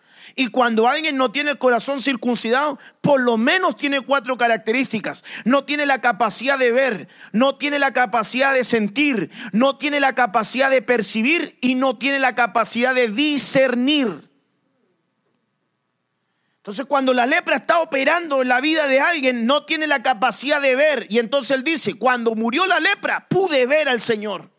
Y 0.40 0.50
cuando 0.50 0.86
alguien 0.86 1.16
no 1.16 1.32
tiene 1.32 1.50
el 1.50 1.58
corazón 1.58 2.00
circuncidado, 2.00 2.78
por 3.00 3.20
lo 3.20 3.36
menos 3.36 3.74
tiene 3.74 4.02
cuatro 4.02 4.38
características. 4.38 5.24
No 5.44 5.64
tiene 5.64 5.84
la 5.84 6.00
capacidad 6.00 6.56
de 6.56 6.70
ver, 6.70 7.08
no 7.32 7.56
tiene 7.56 7.80
la 7.80 7.92
capacidad 7.92 8.54
de 8.54 8.62
sentir, 8.62 9.32
no 9.50 9.78
tiene 9.78 9.98
la 9.98 10.14
capacidad 10.14 10.70
de 10.70 10.80
percibir 10.80 11.58
y 11.60 11.74
no 11.74 11.98
tiene 11.98 12.20
la 12.20 12.36
capacidad 12.36 12.94
de 12.94 13.08
discernir. 13.08 14.30
Entonces 16.58 16.86
cuando 16.86 17.12
la 17.12 17.26
lepra 17.26 17.56
está 17.56 17.80
operando 17.80 18.40
en 18.40 18.46
la 18.46 18.60
vida 18.60 18.86
de 18.86 19.00
alguien, 19.00 19.44
no 19.44 19.66
tiene 19.66 19.88
la 19.88 20.04
capacidad 20.04 20.62
de 20.62 20.76
ver. 20.76 21.08
Y 21.10 21.18
entonces 21.18 21.50
él 21.56 21.64
dice, 21.64 21.94
cuando 21.94 22.36
murió 22.36 22.64
la 22.68 22.78
lepra, 22.78 23.26
pude 23.28 23.66
ver 23.66 23.88
al 23.88 24.00
Señor. 24.00 24.52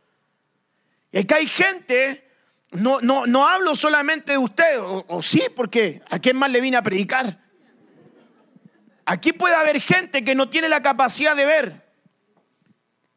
Y 1.14 1.20
es 1.20 1.26
que 1.26 1.36
hay 1.36 1.48
gente 1.48 2.29
no, 2.72 3.02
no, 3.02 3.26
no 3.26 3.48
hablo 3.48 3.76
solamente 3.76 4.34
de 4.34 4.38
usted, 4.38 4.80
o, 4.80 5.22
sí, 5.22 5.44
porque 5.56 6.02
¿a 6.10 6.20
quién 6.20 6.38
más 6.38 6.52
le 6.52 6.62
vine 6.62 6.78
a 6.78 6.84
predicar? 6.84 7.40
Aquí 9.06 9.34
puede 9.34 9.56
haber 9.56 9.82
gente 9.82 10.24
que 10.24 10.36
no 10.36 10.50
tiene 10.50 10.70
la 10.70 10.82
capacidad 10.82 11.36
de 11.36 11.46
ver. 11.46 11.90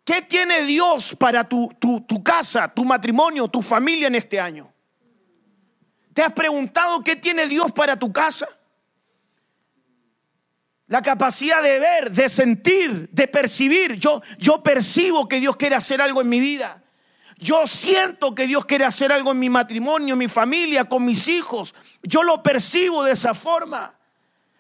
¿Qué 0.05 0.23
tiene 0.23 0.63
Dios 0.63 1.15
para 1.17 1.45
tu, 1.49 1.69
tu, 1.79 2.01
tu 2.01 2.23
casa, 2.23 2.73
tu 2.73 2.85
matrimonio, 2.85 3.47
tu 3.47 3.61
familia 3.61 4.07
en 4.07 4.15
este 4.15 4.41
año? 4.41 4.73
¿Te 6.15 6.23
has 6.23 6.33
preguntado 6.33 7.05
qué 7.05 7.17
tiene 7.17 7.47
Dios 7.47 7.73
para 7.73 7.99
tu 7.99 8.13
casa? 8.13 8.49
La 10.87 11.01
capacidad 11.01 11.63
de 11.63 11.79
ver, 11.79 12.11
de 12.11 12.29
sentir, 12.29 13.09
de 13.11 13.29
percibir. 13.29 13.95
Yo, 13.95 14.23
yo 14.39 14.63
percibo 14.63 15.29
que 15.29 15.41
Dios 15.41 15.57
quiere 15.57 15.75
hacer 15.75 16.01
algo 16.01 16.21
en 16.21 16.29
mi 16.29 16.41
vida. 16.41 16.82
Yo 17.43 17.67
siento 17.67 18.37
que 18.37 18.47
Dios 18.47 18.65
quiere 18.65 18.85
hacer 18.85 19.11
algo 19.11 19.33
en 19.33 19.41
mi 19.41 19.51
matrimonio, 19.51 20.13
en 20.13 20.19
mi 20.19 20.29
familia, 20.29 20.85
con 20.85 21.05
mis 21.05 21.27
hijos. 21.27 21.75
Yo 22.01 22.23
lo 22.23 22.41
percibo 22.41 23.03
de 23.03 23.13
esa 23.13 23.35
forma. 23.35 23.97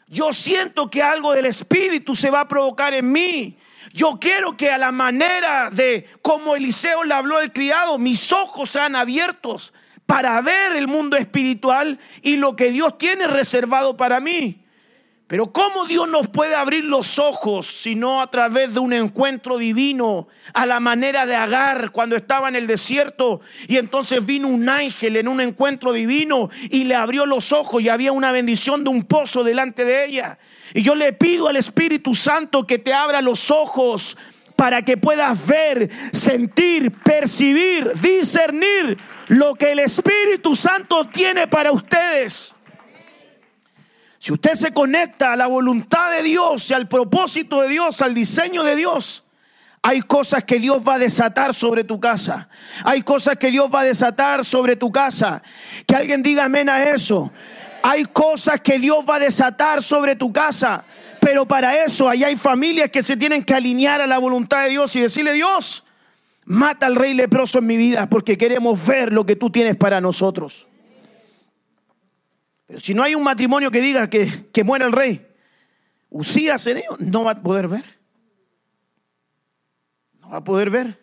Yo 0.09 0.33
siento 0.33 0.91
que 0.91 1.01
algo 1.01 1.33
del 1.33 1.47
Espíritu 1.47 2.17
se 2.17 2.29
va 2.29 2.41
a 2.41 2.49
provocar 2.49 2.93
en 2.93 3.13
mí. 3.13 3.57
Yo 3.93 4.19
quiero 4.21 4.57
que 4.57 4.69
a 4.73 4.79
la 4.79 4.91
manera 4.91 5.71
de 5.71 6.09
como 6.23 6.57
Eliseo 6.57 7.05
le 7.05 7.15
habló 7.15 7.39
al 7.39 7.53
criado, 7.53 7.99
mis 7.99 8.33
ojos 8.33 8.71
sean 8.71 8.97
abiertos 8.97 9.73
para 10.05 10.41
ver 10.41 10.75
el 10.75 10.89
mundo 10.89 11.17
espiritual 11.17 12.01
y 12.21 12.37
lo 12.37 12.57
que 12.57 12.73
Dios 12.73 12.99
tiene 12.99 13.29
reservado 13.29 13.97
para 13.97 14.19
mí. 14.19 14.62
Pero 15.27 15.51
¿cómo 15.51 15.87
Dios 15.87 16.09
nos 16.09 16.29
puede 16.29 16.55
abrir 16.55 16.85
los 16.85 17.19
ojos 17.19 17.67
si 17.67 17.95
no 17.95 18.21
a 18.21 18.31
través 18.31 18.75
de 18.75 18.81
un 18.81 18.93
encuentro 18.93 19.57
divino 19.57 20.29
a 20.53 20.67
la 20.67 20.79
manera 20.79 21.25
de 21.25 21.35
Agar 21.35 21.91
cuando 21.91 22.17
estaba 22.17 22.49
en 22.49 22.57
el 22.57 22.67
desierto 22.67 23.41
y 23.67 23.79
entonces 23.79 24.27
vino 24.27 24.49
un 24.49 24.69
ángel 24.69 25.17
en 25.17 25.29
un 25.29 25.41
encuentro 25.41 25.93
divino 25.93 26.51
y 26.71 26.85
le 26.85 26.95
abrió 26.95 27.25
los 27.25 27.53
ojos 27.53 27.83
y 27.83 27.89
había 27.89 28.13
una 28.13 28.31
bendición 28.31 28.85
de 28.85 28.91
un 28.91 29.05
pozo 29.05 29.43
delante 29.43 29.87
de 29.87 30.05
ella? 30.05 30.39
Y 30.75 30.83
yo 30.83 30.95
le 30.95 31.15
pido 31.15 31.49
al 31.49 31.57
Espíritu 31.57 32.15
Santo 32.15 32.67
que 32.67 32.79
te 32.79 32.93
abra 32.93 33.23
los 33.23 33.51
ojos 33.51 34.19
para 34.57 34.83
que 34.83 34.97
puedas 34.97 35.47
ver, 35.47 35.91
sentir, 36.13 36.93
percibir, 36.93 37.93
discernir 38.01 38.99
lo 39.29 39.55
que 39.55 39.73
el 39.73 39.79
Espíritu 39.79 40.55
Santo 40.55 41.09
tiene 41.09 41.47
para 41.47 41.73
ustedes. 41.73 42.55
Si 44.23 44.33
usted 44.33 44.55
se 44.55 44.73
conecta 44.73 45.33
a 45.33 45.37
la 45.37 45.49
voluntad 45.49 46.13
de 46.13 46.23
Dios 46.23 46.71
y 46.71 46.75
al 46.75 46.87
propósito 46.87 47.61
de 47.61 47.67
Dios, 47.67 48.01
al 48.03 48.15
diseño 48.15 48.63
de 48.63 48.77
Dios, 48.77 49.25
hay 49.83 50.01
cosas 50.01 50.45
que 50.45 50.61
Dios 50.61 50.81
va 50.87 50.95
a 50.95 50.99
desatar 51.01 51.53
sobre 51.55 51.83
tu 51.83 51.99
casa. 51.99 52.49
Hay 52.85 53.03
cosas 53.03 53.37
que 53.37 53.51
Dios 53.51 53.69
va 53.75 53.81
a 53.81 53.85
desatar 53.85 54.45
sobre 54.45 54.77
tu 54.77 54.93
casa. 54.93 55.43
Que 55.89 55.97
alguien 55.97 56.23
diga 56.23 56.45
amén 56.45 56.69
a 56.69 56.85
eso. 56.85 57.33
Hay 57.83 58.05
cosas 58.05 58.61
que 58.61 58.79
Dios 58.79 59.05
va 59.11 59.17
a 59.17 59.19
desatar 59.19 59.83
sobre 59.83 60.15
tu 60.15 60.33
casa. 60.33 60.85
Pero 61.21 61.45
para 61.45 61.85
eso 61.85 62.09
allá 62.09 62.29
hay 62.29 62.37
familias 62.37 62.91
que 62.91 63.03
se 63.03 63.17
tienen 63.17 63.43
que 63.43 63.55
alinear 63.55 64.01
a 64.01 64.07
la 64.07 64.19
voluntad 64.19 64.63
de 64.63 64.69
Dios 64.69 64.95
y 64.95 65.01
decirle, 65.01 65.33
Dios, 65.33 65.83
mata 66.45 66.87
al 66.87 66.95
rey 66.95 67.15
leproso 67.15 67.59
en 67.59 67.67
mi 67.67 67.77
vida 67.77 68.09
porque 68.09 68.39
queremos 68.39 68.87
ver 68.87 69.13
lo 69.13 69.27
que 69.27 69.35
tú 69.35 69.51
tienes 69.51 69.75
para 69.75 70.01
nosotros. 70.01 70.69
Pero 72.73 72.81
si 72.81 72.95
no 72.95 73.03
hay 73.03 73.15
un 73.15 73.23
matrimonio 73.23 73.71
que 73.71 73.83
diga 73.83 74.09
que, 74.09 74.47
que 74.51 74.65
muera 74.65 74.87
el 74.87 74.93
rey, 74.93 75.29
Usías 76.09 76.67
en 76.69 76.79
ello, 76.79 76.97
no 77.01 77.23
va 77.23 77.33
a 77.33 77.43
poder 77.43 77.69
ver. 77.69 77.85
No 80.19 80.31
va 80.31 80.39
a 80.39 80.45
poder 80.45 80.71
ver. 80.71 80.99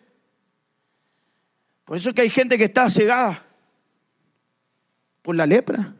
Por 1.84 1.96
eso 1.96 2.08
es 2.08 2.14
que 2.16 2.22
hay 2.22 2.28
gente 2.28 2.58
que 2.58 2.64
está 2.64 2.90
cegada 2.90 3.40
por 5.22 5.36
la 5.36 5.46
lepra. 5.46 5.94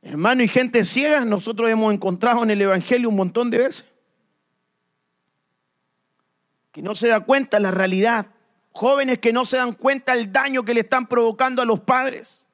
Hermano 0.00 0.42
y 0.42 0.48
gente 0.48 0.84
ciega, 0.84 1.26
nosotros 1.26 1.68
hemos 1.68 1.92
encontrado 1.92 2.42
en 2.44 2.50
el 2.50 2.62
Evangelio 2.62 3.10
un 3.10 3.16
montón 3.16 3.50
de 3.50 3.58
veces. 3.58 3.84
Que 6.72 6.80
no 6.80 6.94
se 6.94 7.08
da 7.08 7.20
cuenta 7.20 7.60
la 7.60 7.72
realidad 7.72 8.30
Jóvenes 8.72 9.18
que 9.18 9.34
no 9.34 9.44
se 9.44 9.58
dan 9.58 9.74
cuenta 9.74 10.14
del 10.14 10.32
daño 10.32 10.64
que 10.64 10.72
le 10.72 10.80
están 10.80 11.06
provocando 11.08 11.60
a 11.60 11.66
los 11.66 11.80
padres. 11.80 12.47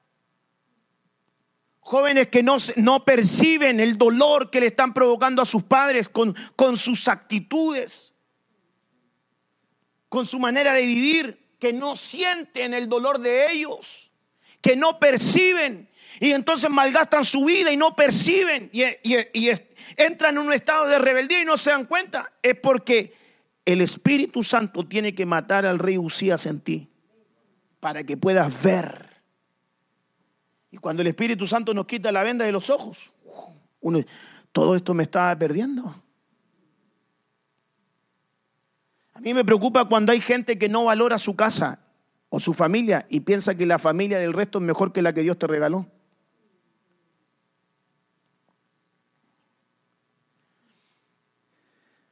Jóvenes 1.86 2.28
que 2.28 2.42
no, 2.42 2.56
no 2.76 3.04
perciben 3.04 3.78
el 3.78 3.98
dolor 3.98 4.50
que 4.50 4.58
le 4.58 4.68
están 4.68 4.94
provocando 4.94 5.42
a 5.42 5.44
sus 5.44 5.62
padres 5.62 6.08
con, 6.08 6.34
con 6.56 6.78
sus 6.78 7.08
actitudes, 7.08 8.14
con 10.08 10.24
su 10.24 10.38
manera 10.38 10.72
de 10.72 10.86
vivir, 10.86 11.56
que 11.58 11.74
no 11.74 11.94
sienten 11.94 12.72
el 12.72 12.88
dolor 12.88 13.18
de 13.20 13.52
ellos, 13.52 14.10
que 14.62 14.76
no 14.76 14.98
perciben 14.98 15.90
y 16.20 16.32
entonces 16.32 16.70
malgastan 16.70 17.22
su 17.22 17.44
vida 17.44 17.70
y 17.70 17.76
no 17.76 17.94
perciben 17.94 18.70
y, 18.72 18.84
y, 19.02 19.50
entran 19.98 20.38
en 20.38 20.46
un 20.46 20.52
estado 20.54 20.86
de 20.86 20.98
rebeldía 20.98 21.42
y 21.42 21.44
no 21.44 21.58
se 21.58 21.68
dan 21.68 21.84
cuenta. 21.84 22.32
Es 22.42 22.54
porque 22.58 23.12
el 23.66 23.82
Espíritu 23.82 24.42
Santo 24.42 24.86
tiene 24.86 25.14
que 25.14 25.26
matar 25.26 25.66
al 25.66 25.78
rey 25.78 25.98
Usías 25.98 26.46
en 26.46 26.60
ti 26.60 26.88
para 27.78 28.04
que 28.04 28.16
puedas 28.16 28.62
ver 28.62 29.13
y 30.74 30.76
cuando 30.78 31.02
el 31.02 31.06
Espíritu 31.06 31.46
Santo 31.46 31.72
nos 31.72 31.86
quita 31.86 32.10
la 32.10 32.24
venda 32.24 32.44
de 32.44 32.50
los 32.50 32.68
ojos, 32.68 33.12
todo 34.50 34.74
esto 34.74 34.92
me 34.92 35.04
estaba 35.04 35.38
perdiendo. 35.38 35.84
A 39.12 39.20
mí 39.20 39.32
me 39.32 39.44
preocupa 39.44 39.84
cuando 39.84 40.10
hay 40.10 40.20
gente 40.20 40.58
que 40.58 40.68
no 40.68 40.86
valora 40.86 41.16
su 41.18 41.36
casa 41.36 41.78
o 42.28 42.40
su 42.40 42.52
familia 42.54 43.06
y 43.08 43.20
piensa 43.20 43.54
que 43.54 43.66
la 43.66 43.78
familia 43.78 44.18
del 44.18 44.32
resto 44.32 44.58
es 44.58 44.64
mejor 44.64 44.92
que 44.92 45.00
la 45.00 45.12
que 45.12 45.22
Dios 45.22 45.38
te 45.38 45.46
regaló. 45.46 45.86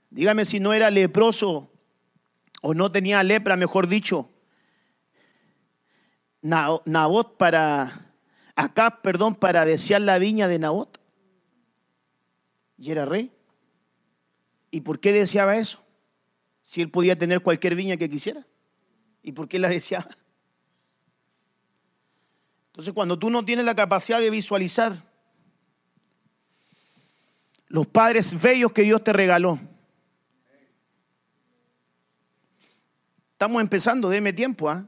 Dígame 0.08 0.44
si 0.44 0.60
no 0.60 0.72
era 0.72 0.88
leproso 0.88 1.68
o 2.62 2.74
no 2.74 2.92
tenía 2.92 3.24
lepra, 3.24 3.56
mejor 3.56 3.88
dicho, 3.88 4.30
Nabot 6.42 7.36
para 7.36 8.11
acá, 8.56 9.02
perdón, 9.02 9.34
para 9.34 9.64
desear 9.64 10.02
la 10.02 10.18
viña 10.18 10.48
de 10.48 10.58
Nabot. 10.58 11.00
Y 12.78 12.90
era 12.90 13.04
rey. 13.04 13.30
¿Y 14.70 14.80
por 14.80 15.00
qué 15.00 15.12
deseaba 15.12 15.56
eso? 15.56 15.82
Si 16.62 16.80
él 16.80 16.90
podía 16.90 17.16
tener 17.16 17.40
cualquier 17.42 17.74
viña 17.74 17.96
que 17.96 18.08
quisiera. 18.08 18.46
¿Y 19.22 19.32
por 19.32 19.48
qué 19.48 19.58
la 19.58 19.68
deseaba? 19.70 20.08
Entonces, 22.68 22.94
cuando 22.94 23.18
tú 23.18 23.28
no 23.28 23.44
tienes 23.44 23.64
la 23.66 23.74
capacidad 23.74 24.18
de 24.18 24.30
visualizar 24.30 25.02
los 27.68 27.86
padres 27.86 28.40
bellos 28.40 28.72
que 28.72 28.82
Dios 28.82 29.04
te 29.04 29.12
regaló, 29.12 29.58
estamos 33.32 33.60
empezando, 33.60 34.08
deme 34.08 34.32
tiempo, 34.32 34.70
¿ah? 34.70 34.86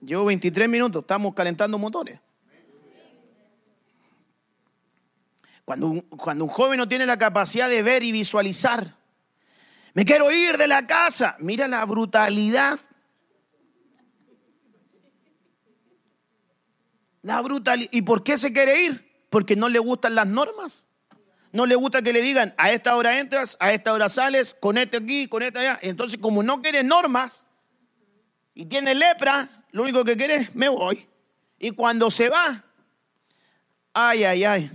Llevo 0.00 0.24
23 0.26 0.68
minutos, 0.68 1.02
estamos 1.02 1.34
calentando 1.34 1.78
motores. 1.78 2.18
Cuando 5.64 5.88
un, 5.88 6.00
cuando 6.02 6.44
un 6.44 6.50
joven 6.50 6.78
no 6.78 6.88
tiene 6.88 7.06
la 7.06 7.18
capacidad 7.18 7.68
de 7.68 7.82
ver 7.82 8.02
y 8.02 8.12
visualizar, 8.12 8.96
me 9.94 10.04
quiero 10.04 10.30
ir 10.30 10.58
de 10.58 10.68
la 10.68 10.86
casa. 10.86 11.36
Mira 11.38 11.68
la 11.68 11.84
brutalidad. 11.84 12.78
La 17.22 17.40
brutalidad. 17.40 17.88
¿Y 17.92 18.02
por 18.02 18.22
qué 18.22 18.36
se 18.36 18.52
quiere 18.52 18.82
ir? 18.82 19.26
Porque 19.30 19.56
no 19.56 19.68
le 19.68 19.78
gustan 19.78 20.14
las 20.14 20.26
normas. 20.26 20.86
No 21.52 21.66
le 21.66 21.76
gusta 21.76 22.02
que 22.02 22.12
le 22.12 22.20
digan, 22.20 22.52
a 22.58 22.72
esta 22.72 22.96
hora 22.96 23.20
entras, 23.20 23.56
a 23.60 23.72
esta 23.72 23.92
hora 23.92 24.08
sales, 24.08 24.56
con 24.58 24.76
este 24.76 24.96
aquí, 24.96 25.28
con 25.28 25.40
este 25.40 25.60
allá. 25.60 25.78
Entonces, 25.82 26.18
como 26.20 26.42
no 26.42 26.60
quiere 26.60 26.82
normas 26.82 27.46
y 28.54 28.66
tiene 28.66 28.92
lepra, 28.92 29.48
lo 29.70 29.84
único 29.84 30.04
que 30.04 30.16
quiere 30.16 30.34
es, 30.34 30.54
me 30.56 30.68
voy. 30.68 31.06
Y 31.60 31.70
cuando 31.70 32.10
se 32.10 32.28
va, 32.28 32.64
ay, 33.92 34.24
ay, 34.24 34.42
ay, 34.42 34.70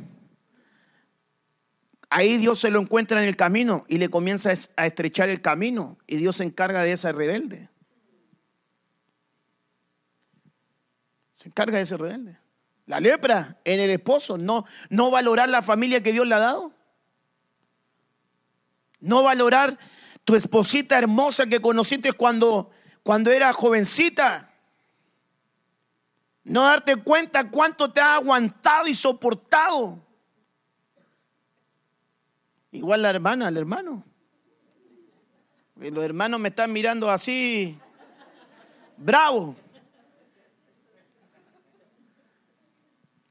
Ahí 2.10 2.38
Dios 2.38 2.60
se 2.60 2.72
lo 2.72 2.80
encuentra 2.80 3.22
en 3.22 3.28
el 3.28 3.36
camino 3.36 3.86
y 3.88 4.00
le 4.00 4.10
comienza 4.10 4.52
a 4.76 4.88
estrechar 4.88 5.30
el 5.30 5.41
camino 5.41 6.00
y 6.08 6.17
Dios 6.17 6.38
se 6.38 6.43
encarga 6.43 6.84
de 6.84 6.93
ese 6.93 7.12
rebelde. 7.12 7.69
Se 11.32 11.50
encarga 11.50 11.78
de 11.78 11.84
ese 11.84 11.98
rebelde. 11.98 12.39
La 12.88 13.00
lepra 13.00 13.60
en 13.63 13.80
el 13.80 13.91
esposo, 13.91 14.39
no, 14.39 14.65
no 14.89 15.12
valorar 15.12 15.50
la 15.50 15.62
familia 15.62 16.02
que 16.02 16.12
Dios 16.12 16.26
le 16.26 16.34
ha 16.34 16.39
dado. 16.39 16.74
No 19.00 19.22
valorar 19.22 19.78
tu 20.26 20.36
esposita 20.36 20.98
hermosa 20.98 21.45
que 21.45 21.62
conociste 21.62 22.13
cuando, 22.13 22.72
cuando 23.04 23.32
era 23.32 23.54
jovencita. 23.54 24.52
No 26.43 26.63
darte 26.63 26.95
cuenta 26.95 27.52
cuánto 27.52 27.91
te 27.91 28.02
ha 28.02 28.15
aguantado 28.15 28.88
y 28.88 28.95
soportado. 28.95 30.04
Igual 32.71 33.01
la 33.01 33.10
hermana, 33.10 33.47
el 33.47 33.58
hermano. 33.58 34.03
Los 35.75 36.03
hermanos 36.03 36.39
me 36.39 36.49
están 36.49 36.71
mirando 36.73 37.10
así, 37.10 37.77
bravo. 38.97 39.55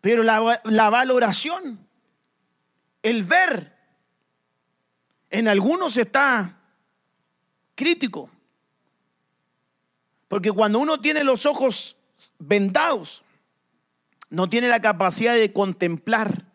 Pero 0.01 0.23
la, 0.23 0.61
la, 0.65 0.91
valoración, 0.91 1.87
el 3.03 3.23
ver, 3.23 3.77
en 5.29 5.47
algunos 5.47 5.97
está 5.99 6.59
crítico. 7.75 8.31
Porque 10.27 10.51
cuando 10.51 10.79
uno 10.79 11.01
tiene 11.01 11.23
los 11.23 11.45
ojos 11.45 11.97
vendados, 12.39 13.25
no 14.31 14.49
tiene 14.49 14.69
la 14.69 14.81
capacidad 14.81 15.35
de 15.35 15.53
contemplar 15.53 16.48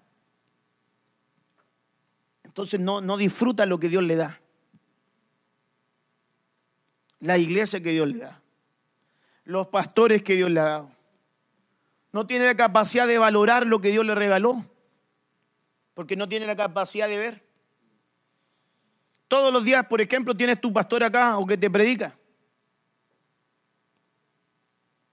entonces 2.54 2.80
no, 2.80 3.02
no 3.02 3.18
disfruta 3.18 3.66
lo 3.66 3.80
que 3.80 3.90
Dios 3.90 4.04
le 4.04 4.16
da. 4.16 4.40
La 7.20 7.40
iglesia 7.40 7.82
que 7.82 7.90
Dios 7.90 8.08
le 8.08 8.20
da. 8.20 8.44
Los 9.44 9.70
pastores 9.70 10.22
que 10.22 10.36
Dios 10.36 10.52
le 10.52 10.60
ha 10.60 10.66
dado. 10.66 10.92
No 12.12 12.28
tiene 12.28 12.46
la 12.46 12.56
capacidad 12.56 13.08
de 13.08 13.18
valorar 13.18 13.66
lo 13.66 13.82
que 13.82 13.90
Dios 13.90 14.06
le 14.06 14.14
regaló. 14.14 14.64
Porque 15.96 16.16
no 16.16 16.30
tiene 16.30 16.46
la 16.46 16.56
capacidad 16.56 17.08
de 17.08 17.18
ver. 17.18 17.44
Todos 19.28 19.52
los 19.52 19.64
días, 19.64 19.88
por 19.88 20.00
ejemplo, 20.00 20.38
tienes 20.38 20.62
tu 20.62 20.72
pastor 20.72 21.04
acá 21.04 21.40
o 21.40 21.48
que 21.48 21.58
te 21.58 21.72
predica. 21.72 22.16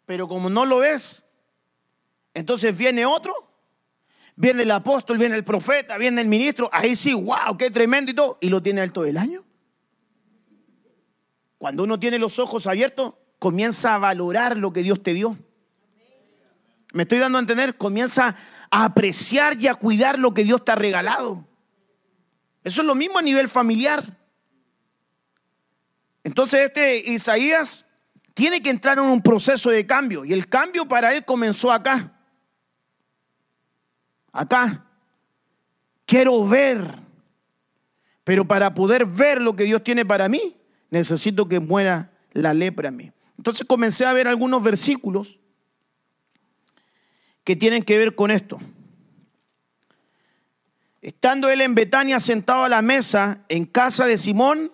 Pero 0.05 0.29
como 0.29 0.51
no 0.51 0.67
lo 0.67 0.81
ves, 0.81 1.25
entonces 2.35 2.77
viene 2.77 3.07
otro 3.07 3.50
viene 4.37 4.63
el 4.63 4.71
apóstol, 4.71 5.19
viene 5.19 5.37
el 5.37 5.45
profeta, 5.45 5.99
viene 5.99 6.21
el 6.21 6.29
ministro, 6.29 6.69
ahí 6.73 6.97
sí, 6.97 7.13
wow, 7.13 7.57
qué 7.59 7.71
tremendo 7.71 8.11
y 8.11 8.15
todo, 8.15 8.39
y 8.41 8.49
lo 8.49 8.63
tiene 8.63 8.83
él 8.83 8.93
todo 8.93 9.05
el 9.05 9.17
año. 9.17 9.45
Cuando 11.59 11.85
uno 11.85 12.01
tiene 12.01 12.19
los 12.19 12.39
ojos 12.39 12.67
abiertos, 12.67 13.15
comienza 13.39 13.95
a 13.95 13.99
valorar 13.99 14.57
lo 14.57 14.73
que 14.73 14.83
Dios 14.83 15.03
te 15.03 15.13
dio. 15.13 15.37
Me 16.93 17.03
estoy 17.03 17.19
dando 17.19 17.39
a 17.39 17.41
entender, 17.41 17.77
comienza 17.77 18.37
a 18.71 18.85
apreciar 18.85 19.61
y 19.61 19.67
a 19.67 19.75
cuidar 19.75 20.19
lo 20.19 20.33
que 20.33 20.45
Dios 20.45 20.65
te 20.65 20.73
ha 20.73 20.77
regalado. 20.77 21.47
Eso 22.65 22.81
es 22.83 22.87
lo 22.87 22.95
mismo 22.95 23.19
a 23.19 23.23
nivel 23.23 23.49
familiar. 23.49 24.19
Entonces 26.25 26.67
este 26.67 26.99
Isaías 27.11 27.87
tiene 28.35 28.63
que 28.63 28.71
entrar 28.71 28.99
en 28.99 29.05
un 29.05 29.23
proceso 29.23 29.71
de 29.71 29.87
cambio 29.87 30.25
y 30.25 30.33
el 30.33 30.49
cambio 30.49 30.87
para 30.87 31.15
él 31.15 31.25
comenzó 31.25 31.73
acá 31.73 32.20
acá. 34.33 34.85
Quiero 36.07 36.47
ver. 36.47 36.99
Pero 38.25 38.47
para 38.47 38.75
poder 38.75 39.07
ver 39.07 39.41
lo 39.41 39.57
que 39.57 39.65
Dios 39.65 39.83
tiene 39.83 40.05
para 40.05 40.29
mí, 40.29 40.57
necesito 40.91 41.49
que 41.49 41.61
muera 41.61 42.13
la 42.33 42.55
lepra 42.55 42.89
a 42.89 42.93
mí. 42.93 43.13
Entonces 43.37 43.67
comencé 43.67 44.05
a 44.05 44.13
ver 44.13 44.29
algunos 44.29 44.63
versículos 44.63 45.39
que 47.45 47.57
tienen 47.57 47.83
que 47.83 47.99
ver 47.99 48.15
con 48.15 48.31
esto. 48.31 48.59
Estando 51.01 51.49
él 51.49 51.63
en 51.63 51.75
Betania 51.75 52.21
sentado 52.21 52.65
a 52.65 52.69
la 52.69 52.83
mesa 52.83 53.45
en 53.49 53.65
casa 53.65 54.07
de 54.07 54.19
Simón, 54.19 54.71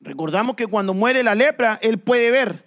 recordamos 0.00 0.56
que 0.56 0.66
cuando 0.66 0.94
muere 0.94 1.22
la 1.22 1.36
lepra, 1.36 1.78
él 1.80 1.98
puede 1.98 2.30
ver. 2.32 2.65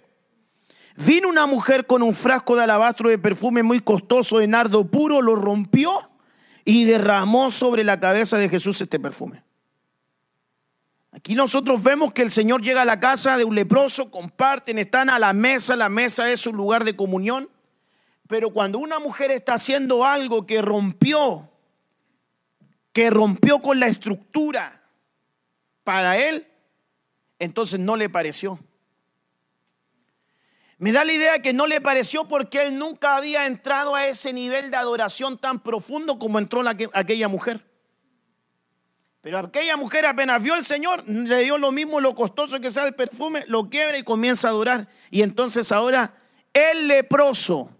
Vino 0.96 1.28
una 1.28 1.46
mujer 1.46 1.86
con 1.86 2.02
un 2.02 2.14
frasco 2.14 2.56
de 2.56 2.64
alabastro 2.64 3.08
de 3.08 3.18
perfume 3.18 3.62
muy 3.62 3.80
costoso 3.80 4.38
de 4.38 4.46
nardo 4.46 4.86
puro, 4.86 5.22
lo 5.22 5.36
rompió 5.36 6.10
y 6.64 6.84
derramó 6.84 7.50
sobre 7.50 7.84
la 7.84 8.00
cabeza 8.00 8.36
de 8.36 8.48
Jesús 8.48 8.80
este 8.80 8.98
perfume. 8.98 9.42
Aquí 11.12 11.34
nosotros 11.34 11.82
vemos 11.82 12.12
que 12.12 12.22
el 12.22 12.30
Señor 12.30 12.62
llega 12.62 12.82
a 12.82 12.84
la 12.84 13.00
casa 13.00 13.36
de 13.36 13.44
un 13.44 13.54
leproso, 13.54 14.10
comparten, 14.10 14.78
están 14.78 15.10
a 15.10 15.18
la 15.18 15.32
mesa, 15.32 15.74
la 15.74 15.88
mesa 15.88 16.30
es 16.30 16.46
un 16.46 16.56
lugar 16.56 16.84
de 16.84 16.94
comunión, 16.94 17.48
pero 18.28 18.50
cuando 18.50 18.78
una 18.78 19.00
mujer 19.00 19.30
está 19.32 19.54
haciendo 19.54 20.04
algo 20.04 20.46
que 20.46 20.62
rompió, 20.62 21.50
que 22.92 23.10
rompió 23.10 23.60
con 23.60 23.80
la 23.80 23.88
estructura, 23.88 24.82
para 25.82 26.16
él 26.16 26.46
entonces 27.40 27.80
no 27.80 27.96
le 27.96 28.08
pareció. 28.08 28.60
Me 30.80 30.92
da 30.92 31.04
la 31.04 31.12
idea 31.12 31.42
que 31.42 31.52
no 31.52 31.66
le 31.66 31.82
pareció 31.82 32.26
porque 32.26 32.62
él 32.62 32.78
nunca 32.78 33.14
había 33.14 33.44
entrado 33.44 33.94
a 33.94 34.06
ese 34.06 34.32
nivel 34.32 34.70
de 34.70 34.78
adoración 34.78 35.36
tan 35.36 35.60
profundo 35.60 36.18
como 36.18 36.38
entró 36.38 36.62
aquella 36.94 37.28
mujer. 37.28 37.62
Pero 39.20 39.38
aquella 39.38 39.76
mujer 39.76 40.06
apenas 40.06 40.42
vio 40.42 40.54
al 40.54 40.64
Señor, 40.64 41.06
le 41.06 41.42
dio 41.42 41.58
lo 41.58 41.70
mismo 41.70 42.00
lo 42.00 42.14
costoso 42.14 42.58
que 42.62 42.72
sea 42.72 42.86
el 42.86 42.94
perfume, 42.94 43.44
lo 43.46 43.68
quiebra 43.68 43.98
y 43.98 44.02
comienza 44.02 44.48
a 44.48 44.52
adorar. 44.52 44.88
Y 45.10 45.20
entonces 45.20 45.70
ahora 45.70 46.14
el 46.54 46.88
leproso 46.88 47.70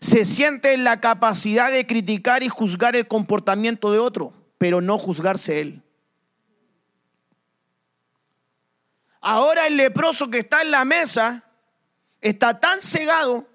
se 0.00 0.24
siente 0.24 0.72
en 0.72 0.82
la 0.82 1.00
capacidad 1.00 1.70
de 1.70 1.86
criticar 1.86 2.42
y 2.42 2.48
juzgar 2.48 2.96
el 2.96 3.06
comportamiento 3.06 3.92
de 3.92 4.00
otro, 4.00 4.32
pero 4.58 4.80
no 4.80 4.98
juzgarse 4.98 5.60
él. 5.60 5.82
Ahora 9.20 9.68
el 9.68 9.76
leproso 9.76 10.28
que 10.28 10.38
está 10.38 10.62
en 10.62 10.72
la 10.72 10.84
mesa 10.84 11.44
está 12.20 12.60
tan 12.60 12.82
cegado 12.82 13.46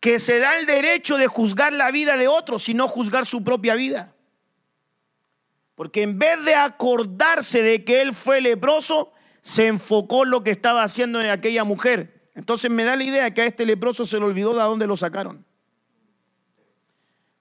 que 0.00 0.18
se 0.18 0.38
da 0.38 0.58
el 0.58 0.66
derecho 0.66 1.16
de 1.16 1.26
juzgar 1.26 1.72
la 1.72 1.90
vida 1.90 2.16
de 2.16 2.28
otros 2.28 2.68
y 2.68 2.74
no 2.74 2.88
juzgar 2.88 3.26
su 3.26 3.42
propia 3.42 3.74
vida. 3.74 4.14
Porque 5.74 6.02
en 6.02 6.18
vez 6.18 6.44
de 6.44 6.54
acordarse 6.54 7.62
de 7.62 7.84
que 7.84 8.00
él 8.00 8.14
fue 8.14 8.40
leproso, 8.40 9.12
se 9.40 9.66
enfocó 9.66 10.24
en 10.24 10.30
lo 10.30 10.42
que 10.42 10.50
estaba 10.50 10.82
haciendo 10.82 11.20
en 11.20 11.30
aquella 11.30 11.64
mujer. 11.64 12.30
Entonces 12.34 12.70
me 12.70 12.84
da 12.84 12.96
la 12.96 13.04
idea 13.04 13.32
que 13.32 13.42
a 13.42 13.46
este 13.46 13.64
leproso 13.64 14.04
se 14.04 14.18
le 14.18 14.24
olvidó 14.24 14.52
de 14.52 14.60
dónde 14.60 14.86
lo 14.86 14.96
sacaron. 14.96 15.44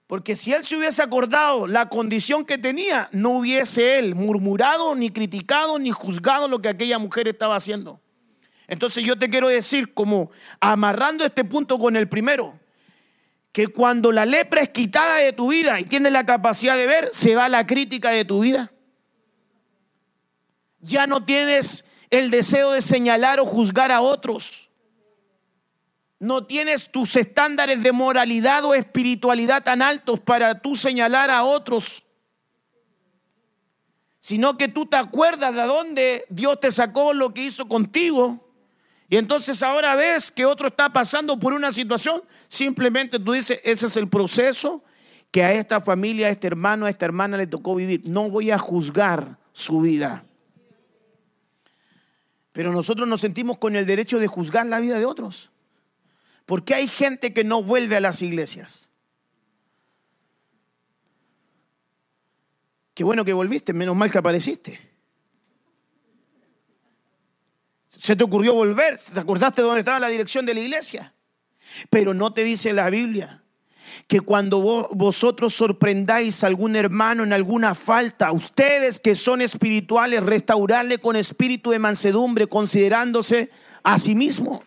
Porque 0.08 0.36
si 0.36 0.54
él 0.54 0.64
se 0.64 0.78
hubiese 0.78 1.04
acordado 1.04 1.68
la 1.68 1.90
condición 1.90 2.46
que 2.46 2.58
tenía, 2.58 3.10
no 3.12 3.32
hubiese 3.32 4.00
él 4.00 4.16
murmurado, 4.16 4.96
ni 4.96 5.10
criticado, 5.10 5.78
ni 5.80 5.92
juzgado 5.92 6.48
lo 6.48 6.62
que 6.62 6.70
aquella 6.70 6.98
mujer 6.98 7.28
estaba 7.28 7.58
haciendo. 7.58 8.00
Entonces 8.68 9.04
yo 9.04 9.18
te 9.18 9.30
quiero 9.30 9.48
decir, 9.48 9.94
como 9.94 10.30
amarrando 10.60 11.26
este 11.26 11.46
punto 11.46 11.80
con 11.80 11.96
el 11.96 12.10
primero, 12.10 12.60
que 13.54 13.68
cuando 13.68 14.12
la 14.12 14.26
lepra 14.26 14.62
es 14.62 14.70
quitada 14.70 15.18
de 15.18 15.34
tu 15.34 15.50
vida 15.50 15.80
y 15.80 15.86
tienes 15.86 16.12
la 16.12 16.26
capacidad 16.26 16.76
de 16.76 16.86
ver, 16.86 17.10
se 17.14 17.34
va 17.34 17.48
la 17.48 17.66
crítica 17.66 18.10
de 18.10 18.26
tu 18.26 18.42
vida. 18.42 18.72
Ya 20.80 21.08
no 21.08 21.24
tienes 21.24 21.86
el 22.10 22.30
deseo 22.30 22.72
de 22.74 22.82
señalar 22.82 23.40
o 23.40 23.46
juzgar 23.46 23.92
a 23.92 24.02
otros. 24.02 24.70
No 26.20 26.46
tienes 26.46 26.92
tus 26.92 27.16
estándares 27.16 27.82
de 27.82 27.92
moralidad 27.92 28.66
o 28.66 28.74
espiritualidad 28.74 29.64
tan 29.64 29.82
altos 29.82 30.20
para 30.20 30.60
tú 30.60 30.76
señalar 30.76 31.30
a 31.30 31.44
otros, 31.44 32.04
sino 34.20 34.58
que 34.58 34.68
tú 34.68 34.86
te 34.88 34.98
acuerdas 34.98 35.56
de 35.56 35.62
dónde 35.62 36.26
Dios 36.30 36.60
te 36.60 36.70
sacó 36.70 37.14
lo 37.14 37.34
que 37.34 37.44
hizo 37.44 37.68
contigo 37.68 38.47
y 39.10 39.16
entonces 39.16 39.64
ahora 39.64 39.96
ves 39.96 40.32
que 40.32 40.46
otro 40.46 40.68
está 40.68 40.92
pasando 40.92 41.40
por 41.40 41.54
una 41.54 41.72
situación, 41.72 42.24
simplemente 42.48 43.20
tú 43.20 43.32
dices, 43.32 43.60
ese 43.64 43.86
es 43.86 43.96
el 43.96 44.10
proceso 44.10 44.84
que 45.32 45.44
a 45.44 45.54
esta 45.54 45.80
familia, 45.80 46.28
a 46.28 46.30
este 46.32 46.48
hermano, 46.48 46.86
a 46.86 46.90
esta 46.90 47.06
hermana 47.06 47.38
le 47.38 47.48
tocó 47.48 47.76
vivir. 47.76 48.02
No 48.06 48.30
voy 48.30 48.52
a 48.52 48.60
juzgar 48.60 49.38
su 49.54 49.80
vida. 49.80 50.26
Pero 52.52 52.74
nosotros 52.74 53.08
nos 53.08 53.22
sentimos 53.22 53.58
con 53.58 53.76
el 53.76 53.86
derecho 53.86 54.20
de 54.20 54.28
juzgar 54.28 54.66
la 54.66 54.80
vida 54.80 55.00
de 55.00 55.06
otros. 55.06 55.52
Porque 56.46 56.74
hay 56.74 56.88
gente 56.88 57.34
que 57.34 57.44
no 57.44 57.64
vuelve 57.64 57.96
a 57.96 58.02
las 58.02 58.22
iglesias. 58.22 58.90
Qué 62.94 63.04
bueno 63.04 63.24
que 63.24 63.34
volviste, 63.34 63.74
menos 63.74 63.96
mal 63.96 64.12
que 64.12 64.18
apareciste. 64.18 64.87
Se 67.98 68.16
te 68.16 68.24
ocurrió 68.24 68.54
volver, 68.54 68.98
te 68.98 69.20
acordaste 69.20 69.62
de 69.62 69.68
dónde 69.68 69.82
estaba 69.82 70.00
la 70.00 70.10
dirección 70.10 70.46
de 70.46 70.54
la 70.54 70.60
iglesia. 70.60 71.14
Pero 71.90 72.14
no 72.14 72.34
te 72.34 72.44
dice 72.44 72.74
la 72.74 72.90
Biblia 72.90 73.44
que 74.08 74.22
cuando 74.22 74.62
vosotros 74.62 75.54
sorprendáis 75.54 76.44
a 76.44 76.48
algún 76.48 76.76
hermano 76.76 77.24
en 77.24 77.34
alguna 77.34 77.76
falta, 77.76 78.32
ustedes 78.32 79.00
que 79.00 79.16
son 79.16 79.42
espirituales, 79.42 80.24
restaurarle 80.24 81.00
con 81.00 81.16
espíritu 81.16 81.72
de 81.72 81.80
mansedumbre, 81.80 82.48
considerándose 82.48 83.50
a 83.84 83.98
sí 83.98 84.16
mismo. 84.16 84.64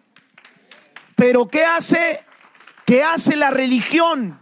Pero 1.16 1.49
¿qué 1.49 1.64
hace? 1.64 2.21
¿Qué 2.85 3.03
hace 3.03 3.37
la 3.37 3.51
religión? 3.51 4.40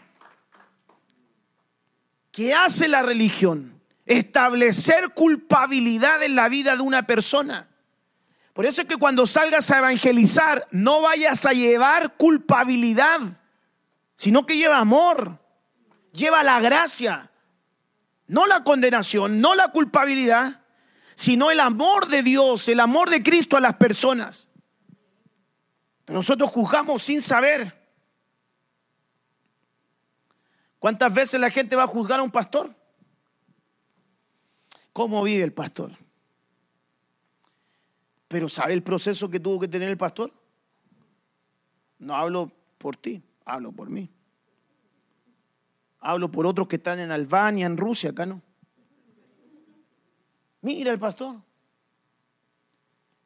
¿Qué 2.30 2.54
hace 2.54 2.88
la 2.88 3.02
religión? 3.02 3.80
Establecer 4.06 5.10
culpabilidad 5.14 6.22
en 6.22 6.34
la 6.34 6.48
vida 6.48 6.76
de 6.76 6.82
una 6.82 7.06
persona. 7.06 7.68
Por 8.58 8.66
eso 8.66 8.80
es 8.80 8.88
que 8.88 8.96
cuando 8.96 9.24
salgas 9.24 9.70
a 9.70 9.78
evangelizar, 9.78 10.66
no 10.72 11.00
vayas 11.00 11.46
a 11.46 11.52
llevar 11.52 12.16
culpabilidad, 12.16 13.20
sino 14.16 14.46
que 14.46 14.56
lleva 14.56 14.78
amor, 14.78 15.38
lleva 16.10 16.42
la 16.42 16.58
gracia, 16.58 17.30
no 18.26 18.48
la 18.48 18.64
condenación, 18.64 19.40
no 19.40 19.54
la 19.54 19.68
culpabilidad, 19.68 20.60
sino 21.14 21.52
el 21.52 21.60
amor 21.60 22.08
de 22.08 22.24
Dios, 22.24 22.66
el 22.66 22.80
amor 22.80 23.10
de 23.10 23.22
Cristo 23.22 23.56
a 23.56 23.60
las 23.60 23.76
personas. 23.76 24.48
Nosotros 26.08 26.50
juzgamos 26.50 27.00
sin 27.00 27.22
saber. 27.22 27.80
¿Cuántas 30.80 31.14
veces 31.14 31.40
la 31.40 31.52
gente 31.52 31.76
va 31.76 31.84
a 31.84 31.86
juzgar 31.86 32.18
a 32.18 32.24
un 32.24 32.32
pastor? 32.32 32.74
¿Cómo 34.92 35.22
vive 35.22 35.44
el 35.44 35.52
pastor? 35.52 35.92
Pero 38.28 38.48
¿sabe 38.48 38.74
el 38.74 38.82
proceso 38.82 39.30
que 39.30 39.40
tuvo 39.40 39.58
que 39.58 39.68
tener 39.68 39.88
el 39.88 39.96
pastor? 39.96 40.32
No 41.98 42.14
hablo 42.14 42.52
por 42.76 42.96
ti, 42.96 43.22
hablo 43.44 43.72
por 43.72 43.88
mí. 43.88 44.10
Hablo 46.00 46.30
por 46.30 46.46
otros 46.46 46.68
que 46.68 46.76
están 46.76 47.00
en 47.00 47.10
Albania, 47.10 47.66
en 47.66 47.76
Rusia, 47.76 48.10
acá 48.10 48.26
no. 48.26 48.40
Mira 50.60 50.92
el 50.92 50.98
pastor. 50.98 51.36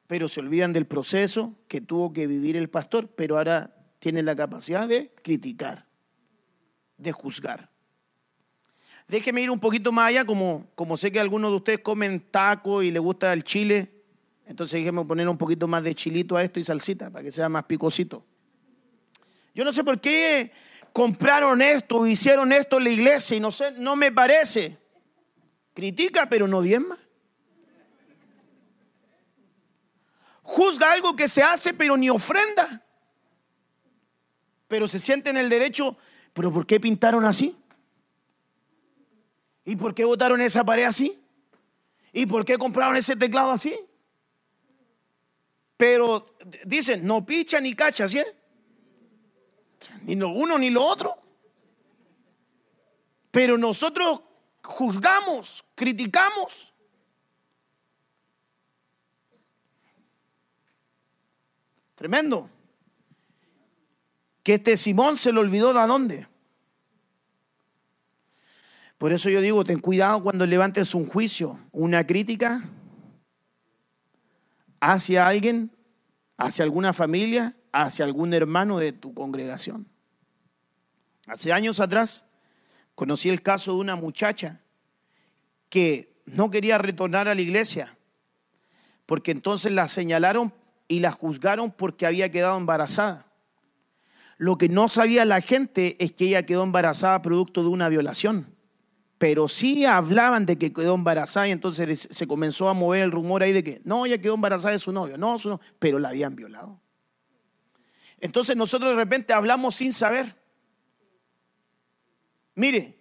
Pero 0.06 0.28
se 0.28 0.40
olvidan 0.40 0.72
del 0.72 0.86
proceso 0.86 1.54
que 1.68 1.80
tuvo 1.80 2.12
que 2.12 2.26
vivir 2.26 2.56
el 2.56 2.70
pastor, 2.70 3.08
pero 3.08 3.36
ahora 3.38 3.74
tienen 3.98 4.24
la 4.24 4.36
capacidad 4.36 4.88
de 4.88 5.12
criticar, 5.22 5.86
de 6.96 7.12
juzgar. 7.12 7.70
Déjeme 9.08 9.42
ir 9.42 9.50
un 9.50 9.60
poquito 9.60 9.92
más 9.92 10.08
allá, 10.08 10.24
como, 10.24 10.66
como 10.74 10.96
sé 10.96 11.12
que 11.12 11.20
algunos 11.20 11.50
de 11.50 11.56
ustedes 11.56 11.78
comen 11.80 12.20
taco 12.30 12.82
y 12.82 12.90
les 12.90 13.02
gusta 13.02 13.32
el 13.32 13.44
chile. 13.44 13.91
Entonces 14.46 14.80
déjeme 14.80 15.04
poner 15.04 15.28
un 15.28 15.38
poquito 15.38 15.68
más 15.68 15.82
de 15.84 15.94
chilito 15.94 16.36
a 16.36 16.42
esto 16.42 16.58
y 16.60 16.64
salsita 16.64 17.10
para 17.10 17.22
que 17.22 17.30
sea 17.30 17.48
más 17.48 17.64
picosito. 17.64 18.24
Yo 19.54 19.64
no 19.64 19.72
sé 19.72 19.84
por 19.84 20.00
qué 20.00 20.52
compraron 20.92 21.62
esto 21.62 22.06
hicieron 22.06 22.52
esto 22.52 22.78
en 22.78 22.84
la 22.84 22.90
iglesia 22.90 23.36
y 23.36 23.40
no 23.40 23.50
sé, 23.50 23.72
no 23.72 23.96
me 23.96 24.12
parece. 24.12 24.78
Critica 25.74 26.28
pero 26.28 26.46
no 26.46 26.60
diezma. 26.60 26.98
Juzga 30.42 30.92
algo 30.92 31.16
que 31.16 31.28
se 31.28 31.42
hace 31.42 31.72
pero 31.72 31.96
ni 31.96 32.10
ofrenda. 32.10 32.84
Pero 34.68 34.88
se 34.88 34.98
siente 34.98 35.30
en 35.30 35.36
el 35.36 35.48
derecho, 35.48 35.96
pero 36.32 36.52
¿por 36.52 36.66
qué 36.66 36.80
pintaron 36.80 37.24
así? 37.24 37.56
¿Y 39.64 39.76
por 39.76 39.94
qué 39.94 40.04
botaron 40.04 40.40
esa 40.40 40.64
pared 40.64 40.84
así? 40.84 41.22
¿Y 42.12 42.26
por 42.26 42.44
qué 42.44 42.58
compraron 42.58 42.96
ese 42.96 43.16
teclado 43.16 43.52
así? 43.52 43.78
Pero 45.82 46.36
dicen, 46.64 47.04
no 47.04 47.26
picha 47.26 47.60
ni 47.60 47.74
cacha, 47.74 48.06
¿sí? 48.06 48.22
Ni 50.02 50.14
lo 50.14 50.28
uno 50.28 50.56
ni 50.56 50.70
lo 50.70 50.80
otro. 50.80 51.20
Pero 53.32 53.58
nosotros 53.58 54.20
juzgamos, 54.62 55.64
criticamos. 55.74 56.72
Tremendo. 61.96 62.48
Que 64.44 64.54
este 64.54 64.76
Simón 64.76 65.16
se 65.16 65.32
le 65.32 65.40
olvidó 65.40 65.74
de 65.74 65.84
dónde. 65.88 66.28
Por 68.98 69.12
eso 69.12 69.28
yo 69.28 69.40
digo, 69.40 69.64
ten 69.64 69.80
cuidado 69.80 70.22
cuando 70.22 70.46
levantes 70.46 70.94
un 70.94 71.08
juicio, 71.08 71.58
una 71.72 72.06
crítica 72.06 72.62
hacia 74.82 75.28
alguien, 75.28 75.70
hacia 76.36 76.64
alguna 76.64 76.92
familia, 76.92 77.56
hacia 77.70 78.04
algún 78.04 78.34
hermano 78.34 78.78
de 78.78 78.92
tu 78.92 79.14
congregación. 79.14 79.86
Hace 81.28 81.52
años 81.52 81.78
atrás 81.78 82.26
conocí 82.96 83.28
el 83.28 83.42
caso 83.42 83.72
de 83.72 83.78
una 83.78 83.94
muchacha 83.94 84.60
que 85.68 86.20
no 86.26 86.50
quería 86.50 86.78
retornar 86.78 87.28
a 87.28 87.34
la 87.36 87.40
iglesia 87.40 87.96
porque 89.06 89.30
entonces 89.30 89.70
la 89.70 89.86
señalaron 89.86 90.52
y 90.88 90.98
la 90.98 91.12
juzgaron 91.12 91.70
porque 91.70 92.04
había 92.04 92.32
quedado 92.32 92.58
embarazada. 92.58 93.26
Lo 94.36 94.58
que 94.58 94.68
no 94.68 94.88
sabía 94.88 95.24
la 95.24 95.40
gente 95.40 95.96
es 96.02 96.10
que 96.10 96.24
ella 96.24 96.44
quedó 96.44 96.64
embarazada 96.64 97.22
producto 97.22 97.62
de 97.62 97.68
una 97.68 97.88
violación, 97.88 98.51
pero 99.22 99.48
sí 99.48 99.84
hablaban 99.84 100.46
de 100.46 100.58
que 100.58 100.72
quedó 100.72 100.96
embarazada 100.96 101.46
y 101.46 101.52
entonces 101.52 102.08
se 102.10 102.26
comenzó 102.26 102.68
a 102.68 102.74
mover 102.74 103.04
el 103.04 103.12
rumor 103.12 103.44
ahí 103.44 103.52
de 103.52 103.62
que 103.62 103.80
no, 103.84 104.04
ella 104.04 104.20
quedó 104.20 104.34
embarazada 104.34 104.72
de 104.72 104.80
su 104.80 104.90
novio, 104.90 105.16
no, 105.16 105.38
su 105.38 105.50
novio, 105.50 105.64
pero 105.78 106.00
la 106.00 106.08
habían 106.08 106.34
violado. 106.34 106.80
Entonces 108.18 108.56
nosotros 108.56 108.90
de 108.90 108.96
repente 108.96 109.32
hablamos 109.32 109.76
sin 109.76 109.92
saber. 109.92 110.34
Mire, 112.56 112.98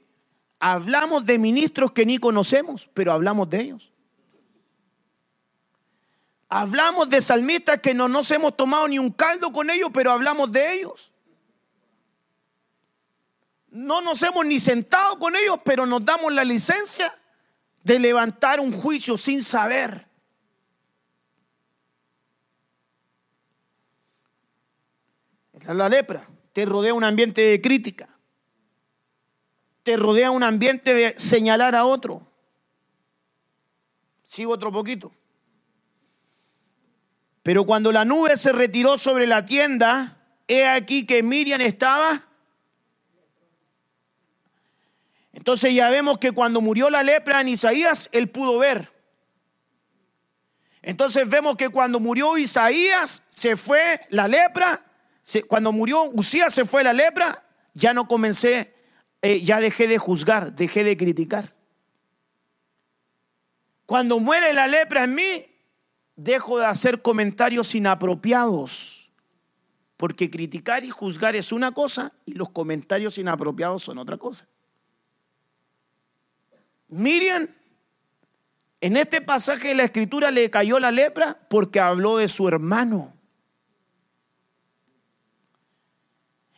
hablamos 0.59 1.25
de 1.25 1.39
ministros 1.39 1.91
que 1.91 2.05
ni 2.05 2.19
conocemos, 2.19 2.87
pero 2.93 3.13
hablamos 3.13 3.49
de 3.49 3.61
ellos. 3.61 3.91
Hablamos 6.49 7.09
de 7.09 7.19
salmistas 7.19 7.79
que 7.79 7.95
no 7.95 8.07
nos 8.07 8.29
hemos 8.29 8.55
tomado 8.55 8.87
ni 8.87 8.99
un 8.99 9.09
caldo 9.09 9.51
con 9.51 9.71
ellos, 9.71 9.89
pero 9.91 10.11
hablamos 10.11 10.51
de 10.51 10.71
ellos. 10.71 11.10
No 13.71 14.01
nos 14.01 14.21
hemos 14.21 14.45
ni 14.45 14.59
sentado 14.59 15.17
con 15.17 15.35
ellos, 15.35 15.57
pero 15.63 15.85
nos 15.85 16.03
damos 16.03 16.31
la 16.33 16.43
licencia 16.43 17.13
de 17.83 17.99
levantar 17.99 18.59
un 18.59 18.71
juicio 18.71 19.17
sin 19.17 19.43
saber. 19.43 20.05
Esta 25.53 25.71
es 25.71 25.77
la 25.77 25.89
lepra. 25.89 26.27
Te 26.53 26.65
rodea 26.65 26.93
un 26.93 27.03
ambiente 27.03 27.41
de 27.41 27.61
crítica. 27.61 28.09
Te 29.83 29.95
rodea 29.95 30.31
un 30.31 30.43
ambiente 30.43 30.93
de 30.93 31.17
señalar 31.17 31.75
a 31.75 31.85
otro. 31.85 32.27
Sigo 34.23 34.51
otro 34.51 34.71
poquito. 34.71 35.11
Pero 37.43 37.65
cuando 37.65 37.91
la 37.91 38.05
nube 38.05 38.37
se 38.37 38.51
retiró 38.51 38.97
sobre 38.97 39.27
la 39.27 39.45
tienda, 39.45 40.17
he 40.47 40.67
aquí 40.67 41.05
que 41.05 41.23
Miriam 41.23 41.61
estaba. 41.61 42.30
Entonces 45.41 45.73
ya 45.73 45.89
vemos 45.89 46.19
que 46.19 46.31
cuando 46.33 46.61
murió 46.61 46.91
la 46.91 47.01
lepra 47.01 47.41
en 47.41 47.47
Isaías, 47.47 48.09
él 48.11 48.29
pudo 48.29 48.59
ver. 48.59 48.91
Entonces 50.83 51.27
vemos 51.27 51.55
que 51.55 51.69
cuando 51.69 51.99
murió 51.99 52.37
Isaías, 52.37 53.23
se 53.31 53.55
fue 53.55 54.01
la 54.09 54.27
lepra. 54.27 54.85
cuando 55.47 55.71
murió 55.71 56.03
Usías, 56.03 56.53
se 56.53 56.63
fue 56.63 56.83
la 56.83 56.93
lepra. 56.93 57.43
Ya 57.73 57.91
no 57.91 58.07
comencé, 58.07 58.75
eh, 59.23 59.41
ya 59.41 59.59
dejé 59.59 59.87
de 59.87 59.97
juzgar, 59.97 60.53
dejé 60.53 60.83
de 60.83 60.95
criticar. 60.95 61.55
Cuando 63.87 64.19
muere 64.19 64.53
la 64.53 64.67
lepra 64.67 65.05
en 65.05 65.15
mí, 65.15 65.45
dejo 66.15 66.59
de 66.59 66.67
hacer 66.67 67.01
comentarios 67.01 67.73
inapropiados, 67.73 69.11
porque 69.97 70.29
criticar 70.29 70.85
y 70.85 70.91
juzgar 70.91 71.35
es 71.35 71.51
una 71.51 71.71
cosa 71.71 72.13
y 72.25 72.33
los 72.33 72.51
comentarios 72.51 73.17
inapropiados 73.17 73.81
son 73.81 73.97
otra 73.97 74.17
cosa. 74.17 74.47
Miriam, 76.91 77.47
en 78.81 78.97
este 78.97 79.21
pasaje 79.21 79.69
de 79.69 79.75
la 79.75 79.83
escritura 79.85 80.29
le 80.29 80.49
cayó 80.49 80.79
la 80.79 80.91
lepra 80.91 81.39
porque 81.49 81.79
habló 81.79 82.17
de 82.17 82.27
su 82.27 82.47
hermano. 82.47 83.13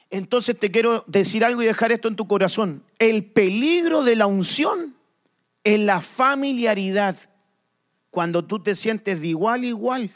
Entonces 0.10 0.58
te 0.60 0.72
quiero 0.72 1.04
decir 1.08 1.44
algo 1.46 1.62
y 1.62 1.66
dejar 1.66 1.92
esto 1.92 2.08
en 2.08 2.16
tu 2.16 2.28
corazón. 2.28 2.84
El 3.00 3.26
peligro 3.26 4.04
de 4.04 4.16
la 4.16 4.28
unción 4.28 4.96
es 5.64 5.80
la 5.80 6.02
familiaridad 6.02 7.18
cuando 8.10 8.46
tú 8.46 8.62
te 8.62 8.76
sientes 8.76 9.22
de 9.22 9.28
igual 9.28 9.64
a 9.64 9.66
igual 9.66 10.12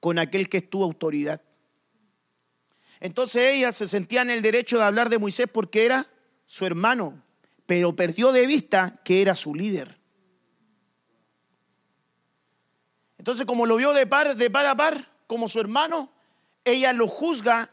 con 0.00 0.18
aquel 0.18 0.48
que 0.48 0.58
es 0.58 0.68
tu 0.68 0.82
autoridad. 0.82 1.42
Entonces 3.00 3.54
ella 3.54 3.72
se 3.72 3.88
sentía 3.88 4.22
en 4.22 4.30
el 4.30 4.42
derecho 4.42 4.78
de 4.78 4.84
hablar 4.84 5.08
de 5.08 5.18
Moisés 5.18 5.46
porque 5.52 5.84
era 5.84 6.06
su 6.46 6.66
hermano, 6.66 7.22
pero 7.72 7.96
perdió 7.96 8.32
de 8.32 8.46
vista 8.46 9.00
que 9.02 9.22
era 9.22 9.34
su 9.34 9.54
líder. 9.54 9.98
Entonces, 13.16 13.46
como 13.46 13.64
lo 13.64 13.76
vio 13.76 13.94
de 13.94 14.06
par, 14.06 14.36
de 14.36 14.50
par 14.50 14.66
a 14.66 14.76
par, 14.76 15.08
como 15.26 15.48
su 15.48 15.58
hermano, 15.58 16.12
ella 16.66 16.92
lo 16.92 17.08
juzga 17.08 17.70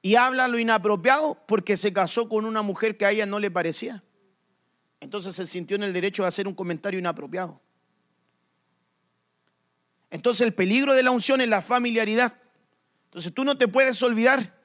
y 0.00 0.14
habla 0.14 0.48
lo 0.48 0.58
inapropiado 0.58 1.36
porque 1.46 1.76
se 1.76 1.92
casó 1.92 2.30
con 2.30 2.46
una 2.46 2.62
mujer 2.62 2.96
que 2.96 3.04
a 3.04 3.10
ella 3.10 3.26
no 3.26 3.38
le 3.38 3.50
parecía. 3.50 4.02
Entonces 5.00 5.36
se 5.36 5.46
sintió 5.46 5.76
en 5.76 5.82
el 5.82 5.92
derecho 5.92 6.22
de 6.22 6.28
hacer 6.28 6.48
un 6.48 6.54
comentario 6.54 6.98
inapropiado. 6.98 7.60
Entonces 10.10 10.46
el 10.46 10.54
peligro 10.54 10.94
de 10.94 11.02
la 11.02 11.10
unción 11.10 11.42
es 11.42 11.48
la 11.48 11.60
familiaridad. 11.60 12.38
Entonces 13.04 13.34
tú 13.34 13.44
no 13.44 13.58
te 13.58 13.68
puedes 13.68 14.02
olvidar 14.02 14.58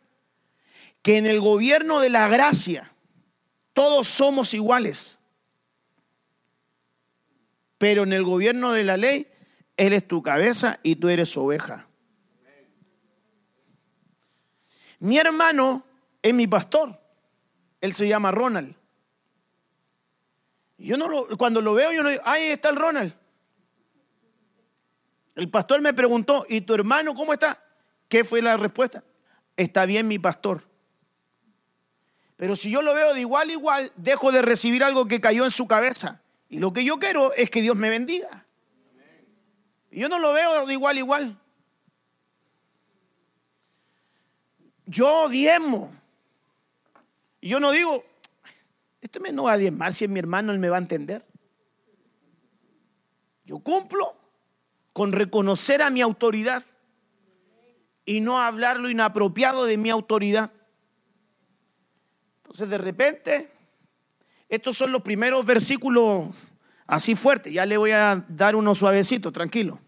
que 1.01 1.17
en 1.17 1.25
el 1.25 1.41
gobierno 1.41 1.99
de 1.99 2.09
la 2.09 2.29
gracia 2.29 2.93
todos 3.77 4.07
somos 4.07 4.55
iguales. 4.55 5.19
Pero 7.77 8.01
en 8.01 8.11
el 8.11 8.23
gobierno 8.23 8.71
de 8.71 8.83
la 8.83 8.97
ley, 8.97 9.27
Él 9.77 9.93
es 9.93 10.07
tu 10.07 10.23
cabeza 10.23 10.79
y 10.81 10.95
tú 10.95 11.09
eres 11.09 11.37
oveja. 11.37 11.87
Mi 14.97 15.19
hermano 15.19 15.85
es 16.23 16.33
mi 16.33 16.47
pastor. 16.47 16.99
Él 17.79 17.93
se 17.93 18.07
llama 18.07 18.31
Ronald. 18.31 18.75
Yo 20.79 20.97
no 20.97 21.07
lo, 21.07 21.37
cuando 21.37 21.61
lo 21.61 21.75
veo, 21.75 21.91
yo 21.91 22.01
no 22.01 22.09
digo, 22.09 22.23
ahí 22.25 22.45
está 22.47 22.69
el 22.69 22.77
Ronald. 22.77 23.13
El 25.35 25.51
pastor 25.51 25.81
me 25.81 25.93
preguntó, 25.93 26.47
¿y 26.49 26.61
tu 26.61 26.73
hermano 26.73 27.13
cómo 27.13 27.31
está? 27.31 27.63
¿Qué 28.09 28.23
fue 28.23 28.41
la 28.41 28.57
respuesta? 28.57 29.03
Está 29.55 29.85
bien 29.85 30.07
mi 30.07 30.17
pastor. 30.17 30.67
Pero 32.37 32.55
si 32.55 32.69
yo 32.69 32.81
lo 32.81 32.93
veo 32.93 33.13
de 33.13 33.19
igual 33.19 33.49
a 33.49 33.51
igual, 33.51 33.91
dejo 33.95 34.31
de 34.31 34.41
recibir 34.41 34.83
algo 34.83 35.07
que 35.07 35.19
cayó 35.19 35.43
en 35.43 35.51
su 35.51 35.67
cabeza. 35.67 36.21
Y 36.49 36.59
lo 36.59 36.71
que 36.71 36.85
yo 36.85 36.99
quiero 36.99 37.33
es 37.33 37.49
que 37.49 37.61
Dios 37.61 37.75
me 37.75 37.89
bendiga. 37.89 38.45
Yo 39.91 40.07
no 40.07 40.19
lo 40.19 40.31
veo 40.33 40.65
de 40.65 40.73
igual 40.73 40.95
a 40.95 40.99
igual. 40.99 41.37
Yo 44.85 45.27
diezmo. 45.29 45.91
Y 47.41 47.49
yo 47.49 47.59
no 47.59 47.71
digo, 47.71 48.05
este 49.01 49.19
me 49.19 49.31
no 49.31 49.43
va 49.43 49.53
a 49.53 49.57
diezmar 49.57 49.93
si 49.93 50.05
es 50.05 50.09
mi 50.09 50.19
hermano, 50.19 50.51
él 50.51 50.59
me 50.59 50.69
va 50.69 50.77
a 50.77 50.79
entender. 50.79 51.25
Yo 53.45 53.59
cumplo 53.59 54.15
con 54.93 55.11
reconocer 55.11 55.81
a 55.81 55.89
mi 55.89 56.01
autoridad 56.01 56.63
y 58.05 58.21
no 58.21 58.39
hablar 58.39 58.79
lo 58.79 58.89
inapropiado 58.89 59.65
de 59.65 59.77
mi 59.77 59.89
autoridad. 59.89 60.51
Entonces 62.47 62.69
de 62.69 62.77
repente, 62.77 63.51
estos 64.47 64.77
son 64.77 64.93
los 64.93 65.01
primeros 65.01 65.45
versículos 65.45 66.29
así 66.85 67.13
fuertes, 67.13 67.51
ya 67.51 67.65
le 67.65 67.75
voy 67.75 67.91
a 67.91 68.25
dar 68.29 68.55
uno 68.55 68.73
suavecito, 68.73 69.33
tranquilo. 69.33 69.81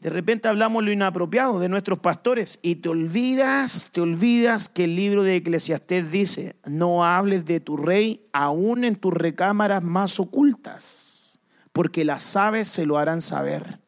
De 0.00 0.10
repente 0.10 0.48
hablamos 0.48 0.82
lo 0.82 0.90
inapropiado 0.90 1.60
de 1.60 1.68
nuestros 1.68 2.00
pastores 2.00 2.58
y 2.62 2.74
te 2.74 2.88
olvidas, 2.88 3.90
te 3.92 4.00
olvidas 4.00 4.68
que 4.68 4.84
el 4.84 4.96
libro 4.96 5.22
de 5.22 5.36
Eclesiastés 5.36 6.10
dice, 6.10 6.56
no 6.66 7.04
hables 7.04 7.44
de 7.44 7.60
tu 7.60 7.76
rey 7.76 8.26
aún 8.32 8.82
en 8.82 8.96
tus 8.96 9.14
recámaras 9.14 9.84
más 9.84 10.18
ocultas 10.18 11.38
porque 11.72 12.04
las 12.04 12.34
aves 12.34 12.66
se 12.66 12.86
lo 12.86 12.98
harán 12.98 13.22
saber. 13.22 13.78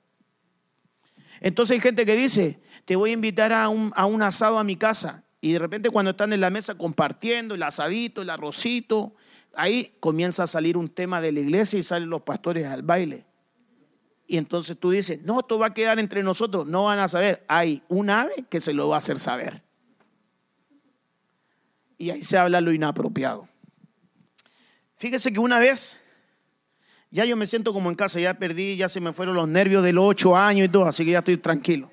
Entonces 1.41 1.75
hay 1.75 1.81
gente 1.81 2.07
que 2.07 2.15
dice, 2.15 2.61
te 2.85 2.95
voy 2.95 3.11
a 3.11 3.15
invitar 3.15 3.53
a 3.53 3.69
un, 3.69 3.93
a 3.97 4.07
un 4.07 4.23
asado 4.23 4.61
a 4.61 4.65
mi 4.65 4.77
casa. 4.77 5.26
Y 5.47 5.53
de 5.53 5.61
repente 5.61 5.91
cuando 5.91 6.11
están 6.11 6.33
en 6.33 6.41
la 6.41 6.51
mesa 6.51 6.75
compartiendo 6.75 7.55
el 7.55 7.63
asadito, 7.63 8.21
el 8.21 8.31
arrocito, 8.31 9.15
ahí 9.55 9.95
comienza 10.01 10.43
a 10.43 10.49
salir 10.49 10.77
un 10.77 10.89
tema 10.89 11.21
de 11.21 11.31
la 11.31 11.39
iglesia 11.39 11.79
y 11.79 11.83
salen 11.83 12.11
los 12.11 12.23
pastores 12.23 12.67
al 12.67 12.83
baile. 12.83 13.25
Y 14.27 14.39
entonces 14.39 14.77
tú 14.77 14.91
dices, 14.91 15.23
no, 15.23 15.39
esto 15.39 15.57
va 15.57 15.67
a 15.67 15.73
quedar 15.73 16.01
entre 16.01 16.25
nosotros, 16.25 16.67
no 16.67 16.87
van 16.87 16.99
a 16.99 17.07
saber. 17.07 17.45
Hay 17.47 17.85
un 17.87 18.11
ave 18.11 18.45
que 18.51 18.59
se 18.59 18.73
lo 18.73 18.89
va 18.89 18.97
a 18.97 18.99
hacer 18.99 19.21
saber. 19.21 19.63
Y 21.97 22.11
ahí 22.11 22.25
se 22.25 22.37
habla 22.37 22.61
lo 22.61 22.73
inapropiado. 22.73 23.49
Fíjese 24.97 25.33
que 25.33 25.39
una 25.39 25.61
vez 25.61 25.97
ya 27.13 27.25
yo 27.25 27.37
me 27.37 27.47
siento 27.47 27.73
como 27.73 27.89
en 27.89 27.95
casa, 27.95 28.19
ya 28.19 28.35
perdí, 28.35 28.77
ya 28.77 28.89
se 28.89 29.01
me 29.01 29.13
fueron 29.13 29.37
los 29.37 29.47
nervios 29.47 29.85
de 29.85 29.93
los 29.93 30.07
ocho 30.07 30.37
años 30.37 30.67
y 30.67 30.69
todo, 30.69 30.87
así 30.87 31.05
que 31.05 31.13
ya 31.13 31.21
estoy 31.21 31.37
tranquilo. 31.37 31.89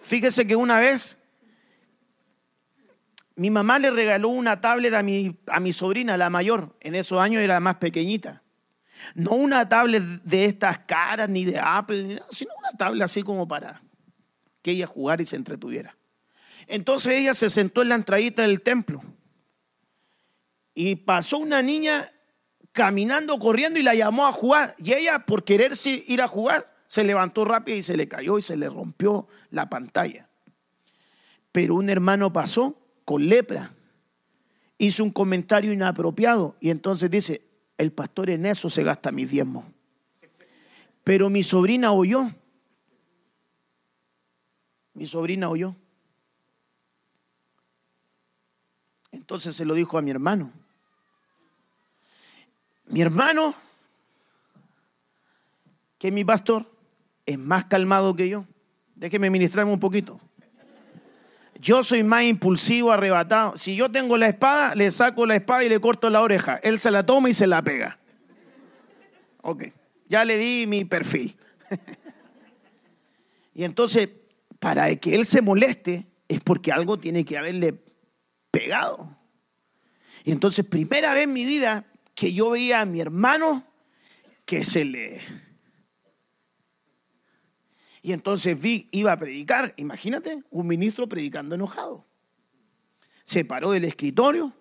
Fíjese 0.00 0.48
que 0.48 0.56
una 0.56 0.80
vez 0.80 1.16
mi 3.42 3.50
mamá 3.50 3.80
le 3.80 3.90
regaló 3.90 4.28
una 4.28 4.60
tablet 4.60 4.94
a 4.94 5.02
mi, 5.02 5.72
sobrina, 5.72 6.16
la 6.16 6.30
mayor, 6.30 6.76
en 6.78 6.94
esos 6.94 7.18
años 7.18 7.42
era 7.42 7.58
más 7.58 7.74
pequeñita. 7.78 8.40
No 9.16 9.32
una 9.32 9.68
tablet 9.68 10.04
de 10.22 10.44
estas 10.44 10.78
caras, 10.78 11.28
ni 11.28 11.44
de 11.44 11.58
Apple, 11.58 12.22
sino 12.30 12.52
una 12.56 12.70
tablet 12.78 13.02
así 13.02 13.24
como 13.24 13.48
para 13.48 13.82
que 14.62 14.70
ella 14.70 14.86
jugara 14.86 15.22
y 15.22 15.24
se 15.24 15.34
entretuviera. 15.34 15.96
Entonces 16.68 17.14
ella 17.14 17.34
se 17.34 17.50
sentó 17.50 17.82
en 17.82 17.88
la 17.88 17.96
entradita 17.96 18.42
del 18.42 18.62
templo 18.62 19.02
y 20.72 20.94
pasó 20.94 21.38
una 21.38 21.62
niña 21.62 22.12
caminando, 22.70 23.40
corriendo 23.40 23.80
y 23.80 23.82
la 23.82 23.96
llamó 23.96 24.28
a 24.28 24.30
jugar. 24.30 24.76
Y 24.78 24.92
ella, 24.92 25.26
por 25.26 25.42
querer 25.42 25.72
ir 25.84 26.22
a 26.22 26.28
jugar, 26.28 26.72
se 26.86 27.02
levantó 27.02 27.44
rápido 27.44 27.76
y 27.76 27.82
se 27.82 27.96
le 27.96 28.06
cayó 28.06 28.38
y 28.38 28.42
se 28.42 28.56
le 28.56 28.68
rompió 28.68 29.26
la 29.50 29.68
pantalla. 29.68 30.28
Pero 31.50 31.74
un 31.74 31.90
hermano 31.90 32.32
pasó 32.32 32.78
con 33.04 33.28
lepra 33.28 33.72
hizo 34.78 35.04
un 35.04 35.10
comentario 35.10 35.72
inapropiado 35.72 36.56
y 36.60 36.70
entonces 36.70 37.10
dice, 37.10 37.42
el 37.78 37.92
pastor 37.92 38.30
en 38.30 38.46
eso 38.46 38.68
se 38.68 38.82
gasta 38.82 39.12
mis 39.12 39.30
diezmos. 39.30 39.64
Pero 41.04 41.30
mi 41.30 41.42
sobrina 41.42 41.92
oyó. 41.92 42.30
Mi 44.94 45.06
sobrina 45.06 45.48
oyó. 45.48 45.74
Entonces 49.10 49.54
se 49.54 49.64
lo 49.64 49.74
dijo 49.74 49.98
a 49.98 50.02
mi 50.02 50.10
hermano. 50.10 50.52
Mi 52.86 53.00
hermano, 53.00 53.54
que 55.98 56.08
es 56.08 56.14
mi 56.14 56.24
pastor, 56.24 56.66
es 57.24 57.38
más 57.38 57.64
calmado 57.66 58.14
que 58.14 58.28
yo. 58.28 58.44
Déjeme 58.94 59.30
ministrarme 59.30 59.72
un 59.72 59.80
poquito. 59.80 60.20
Yo 61.62 61.84
soy 61.84 62.02
más 62.02 62.24
impulsivo, 62.24 62.90
arrebatado. 62.90 63.56
Si 63.56 63.76
yo 63.76 63.88
tengo 63.88 64.18
la 64.18 64.26
espada, 64.26 64.74
le 64.74 64.90
saco 64.90 65.24
la 65.26 65.36
espada 65.36 65.62
y 65.62 65.68
le 65.68 65.78
corto 65.78 66.10
la 66.10 66.20
oreja. 66.20 66.56
Él 66.56 66.80
se 66.80 66.90
la 66.90 67.06
toma 67.06 67.30
y 67.30 67.34
se 67.34 67.46
la 67.46 67.62
pega. 67.62 68.00
Ok, 69.42 69.66
ya 70.08 70.24
le 70.24 70.38
di 70.38 70.66
mi 70.66 70.84
perfil. 70.84 71.36
y 73.54 73.62
entonces, 73.62 74.08
para 74.58 74.96
que 74.96 75.14
él 75.14 75.24
se 75.24 75.40
moleste, 75.40 76.08
es 76.26 76.40
porque 76.40 76.72
algo 76.72 76.98
tiene 76.98 77.24
que 77.24 77.38
haberle 77.38 77.80
pegado. 78.50 79.16
Y 80.24 80.32
entonces, 80.32 80.66
primera 80.66 81.14
vez 81.14 81.24
en 81.24 81.32
mi 81.32 81.44
vida 81.44 81.84
que 82.16 82.32
yo 82.32 82.50
veía 82.50 82.80
a 82.80 82.86
mi 82.86 83.00
hermano 83.00 83.64
que 84.46 84.64
se 84.64 84.84
le 84.84 85.20
y 88.02 88.12
entonces 88.12 88.60
vi, 88.60 88.88
iba 88.90 89.12
a 89.12 89.16
predicar, 89.16 89.74
imagínate, 89.76 90.42
un 90.50 90.66
ministro 90.66 91.08
predicando 91.08 91.54
enojado. 91.54 92.04
Se 93.24 93.44
paró 93.44 93.70
del 93.70 93.84
escritorio 93.84 94.52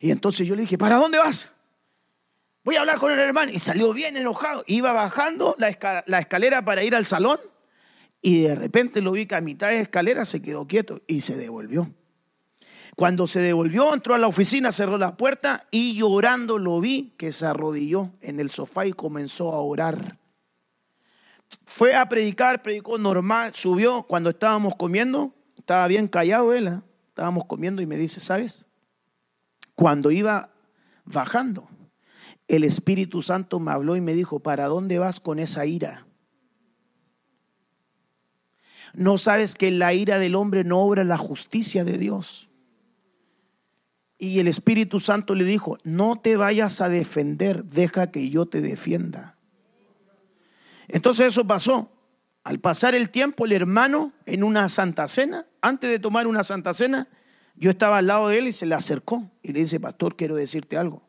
y 0.00 0.10
entonces 0.10 0.46
yo 0.48 0.56
le 0.56 0.62
dije, 0.62 0.76
¿para 0.76 0.96
dónde 0.96 1.18
vas? 1.18 1.48
Voy 2.64 2.74
a 2.74 2.80
hablar 2.80 2.98
con 2.98 3.12
el 3.12 3.20
hermano. 3.20 3.52
Y 3.52 3.60
salió 3.60 3.92
bien 3.92 4.16
enojado. 4.16 4.64
Iba 4.66 4.92
bajando 4.92 5.54
la, 5.58 5.68
escalera 6.18 6.64
para 6.64 6.82
ir 6.82 6.96
al 6.96 7.06
salón 7.06 7.38
y 8.20 8.42
de 8.42 8.54
repente 8.56 9.00
lo 9.00 9.12
vi 9.12 9.26
que 9.26 9.36
a 9.36 9.40
mitad 9.40 9.68
de 9.68 9.80
escalera 9.80 10.24
se 10.24 10.42
quedó 10.42 10.66
quieto 10.66 11.02
y 11.06 11.20
se 11.20 11.36
devolvió. 11.36 11.92
Cuando 12.96 13.26
se 13.28 13.40
devolvió, 13.40 13.94
entró 13.94 14.14
a 14.14 14.18
la 14.18 14.26
oficina, 14.26 14.70
cerró 14.72 14.98
la 14.98 15.16
puerta 15.16 15.66
y 15.70 15.94
llorando 15.94 16.58
lo 16.58 16.80
vi 16.80 17.14
que 17.16 17.32
se 17.32 17.46
arrodilló 17.46 18.10
en 18.20 18.38
el 18.40 18.50
sofá 18.50 18.86
y 18.86 18.92
comenzó 18.92 19.52
a 19.52 19.60
orar 19.60 20.18
fue 21.64 21.94
a 21.94 22.08
predicar, 22.08 22.62
predicó 22.62 22.98
normal, 22.98 23.54
subió 23.54 24.04
cuando 24.04 24.30
estábamos 24.30 24.74
comiendo, 24.76 25.34
estaba 25.56 25.86
bien 25.86 26.08
callado 26.08 26.52
él, 26.52 26.68
¿eh? 26.68 26.80
estábamos 27.08 27.44
comiendo 27.46 27.82
y 27.82 27.86
me 27.86 27.96
dice, 27.96 28.20
¿sabes? 28.20 28.66
Cuando 29.74 30.10
iba 30.10 30.50
bajando, 31.04 31.68
el 32.48 32.64
Espíritu 32.64 33.22
Santo 33.22 33.60
me 33.60 33.72
habló 33.72 33.96
y 33.96 34.00
me 34.00 34.14
dijo, 34.14 34.40
¿para 34.40 34.66
dónde 34.66 34.98
vas 34.98 35.20
con 35.20 35.38
esa 35.38 35.64
ira? 35.66 36.06
No 38.94 39.16
sabes 39.16 39.54
que 39.54 39.70
la 39.70 39.94
ira 39.94 40.18
del 40.18 40.34
hombre 40.34 40.64
no 40.64 40.80
obra 40.80 41.04
la 41.04 41.16
justicia 41.16 41.84
de 41.84 41.96
Dios. 41.96 42.50
Y 44.18 44.38
el 44.38 44.48
Espíritu 44.48 45.00
Santo 45.00 45.34
le 45.34 45.44
dijo, 45.44 45.78
no 45.82 46.20
te 46.20 46.36
vayas 46.36 46.80
a 46.80 46.88
defender, 46.88 47.64
deja 47.64 48.10
que 48.10 48.28
yo 48.28 48.46
te 48.46 48.60
defienda. 48.60 49.38
Entonces 50.88 51.28
eso 51.28 51.46
pasó. 51.46 51.90
Al 52.44 52.58
pasar 52.58 52.94
el 52.94 53.10
tiempo, 53.10 53.44
el 53.44 53.52
hermano 53.52 54.12
en 54.26 54.42
una 54.42 54.68
santa 54.68 55.06
cena, 55.06 55.46
antes 55.60 55.88
de 55.90 55.98
tomar 56.00 56.26
una 56.26 56.42
santa 56.42 56.72
cena, 56.74 57.08
yo 57.54 57.70
estaba 57.70 57.98
al 57.98 58.08
lado 58.08 58.28
de 58.28 58.38
él 58.38 58.48
y 58.48 58.52
se 58.52 58.66
le 58.66 58.74
acercó 58.74 59.30
y 59.42 59.52
le 59.52 59.60
dice, 59.60 59.78
pastor, 59.78 60.16
quiero 60.16 60.34
decirte 60.34 60.76
algo. 60.76 61.02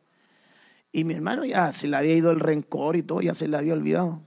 Y 0.92 1.02
mi 1.02 1.14
hermano 1.14 1.44
ya 1.44 1.72
se 1.72 1.88
le 1.88 1.96
había 1.96 2.14
ido 2.14 2.30
el 2.30 2.38
rencor 2.38 2.94
y 2.94 3.02
todo, 3.02 3.20
ya 3.20 3.34
se 3.34 3.48
le 3.48 3.56
había 3.56 3.72
olvidado. 3.72 4.22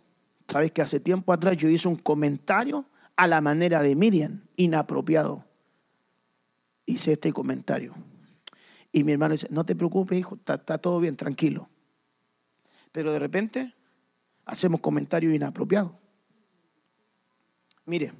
Sabes 0.47 0.71
que 0.73 0.81
hace 0.81 0.99
tiempo 0.99 1.31
atrás 1.31 1.55
yo 1.55 1.69
hice 1.69 1.87
un 1.87 1.95
comentario 1.95 2.85
a 3.15 3.27
la 3.27 3.39
manera 3.39 3.81
de 3.81 3.95
Miriam, 3.95 4.41
inapropiado. 4.57 5.45
Hice 6.85 7.13
este 7.13 7.31
comentario. 7.31 7.95
Y 8.91 9.03
mi 9.03 9.13
hermano 9.13 9.33
dice, 9.33 9.47
no 9.49 9.65
te 9.65 9.75
preocupes, 9.75 10.19
hijo, 10.19 10.35
está, 10.35 10.55
está 10.55 10.77
todo 10.77 10.99
bien, 10.99 11.15
tranquilo. 11.15 11.69
Pero 12.91 13.13
de 13.13 13.19
repente 13.19 13.73
hacemos 14.47 14.79
comentarios 14.79 15.33
inapropiados. 15.33 15.91
Mire, 17.85 18.13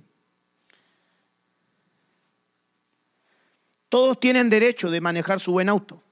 todos 3.90 4.20
tienen 4.20 4.50
derecho 4.50 4.92
de 4.92 5.02
manejar 5.02 5.40
su 5.40 5.54
buen 5.54 5.70
auto, 5.70 6.04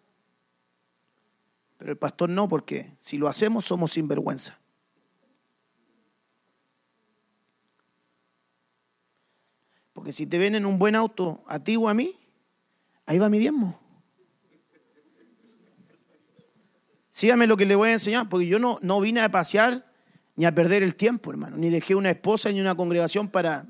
pero 1.77 1.91
el 1.91 1.97
pastor 1.97 2.29
no, 2.29 2.47
porque 2.47 2.93
si 2.97 3.17
lo 3.17 3.27
hacemos 3.27 3.65
somos 3.65 3.91
sinvergüenza. 3.91 4.57
Porque 9.93 10.11
si 10.11 10.25
te 10.25 10.37
ven 10.37 10.55
en 10.55 10.65
un 10.65 10.79
buen 10.79 10.95
auto 10.95 11.43
a 11.47 11.59
ti 11.59 11.75
o 11.75 11.87
a 11.87 11.93
mí, 11.93 12.17
ahí 13.05 13.19
va 13.19 13.29
mi 13.29 13.39
diezmo. 13.39 13.79
Sígame 17.09 17.47
lo 17.47 17.55
que 17.55 17.65
le 17.65 17.75
voy 17.75 17.89
a 17.89 17.93
enseñar, 17.93 18.27
porque 18.27 18.47
yo 18.47 18.59
no, 18.59 18.77
no 18.81 18.99
vine 18.99 19.21
a 19.21 19.31
pasear 19.31 19.94
ni 20.35 20.45
a 20.45 20.53
perder 20.53 20.83
el 20.83 20.95
tiempo, 20.95 21.31
hermano, 21.31 21.57
ni 21.57 21.69
dejé 21.69 21.95
una 21.95 22.11
esposa 22.11 22.51
ni 22.51 22.61
una 22.61 22.75
congregación 22.75 23.29
para... 23.29 23.65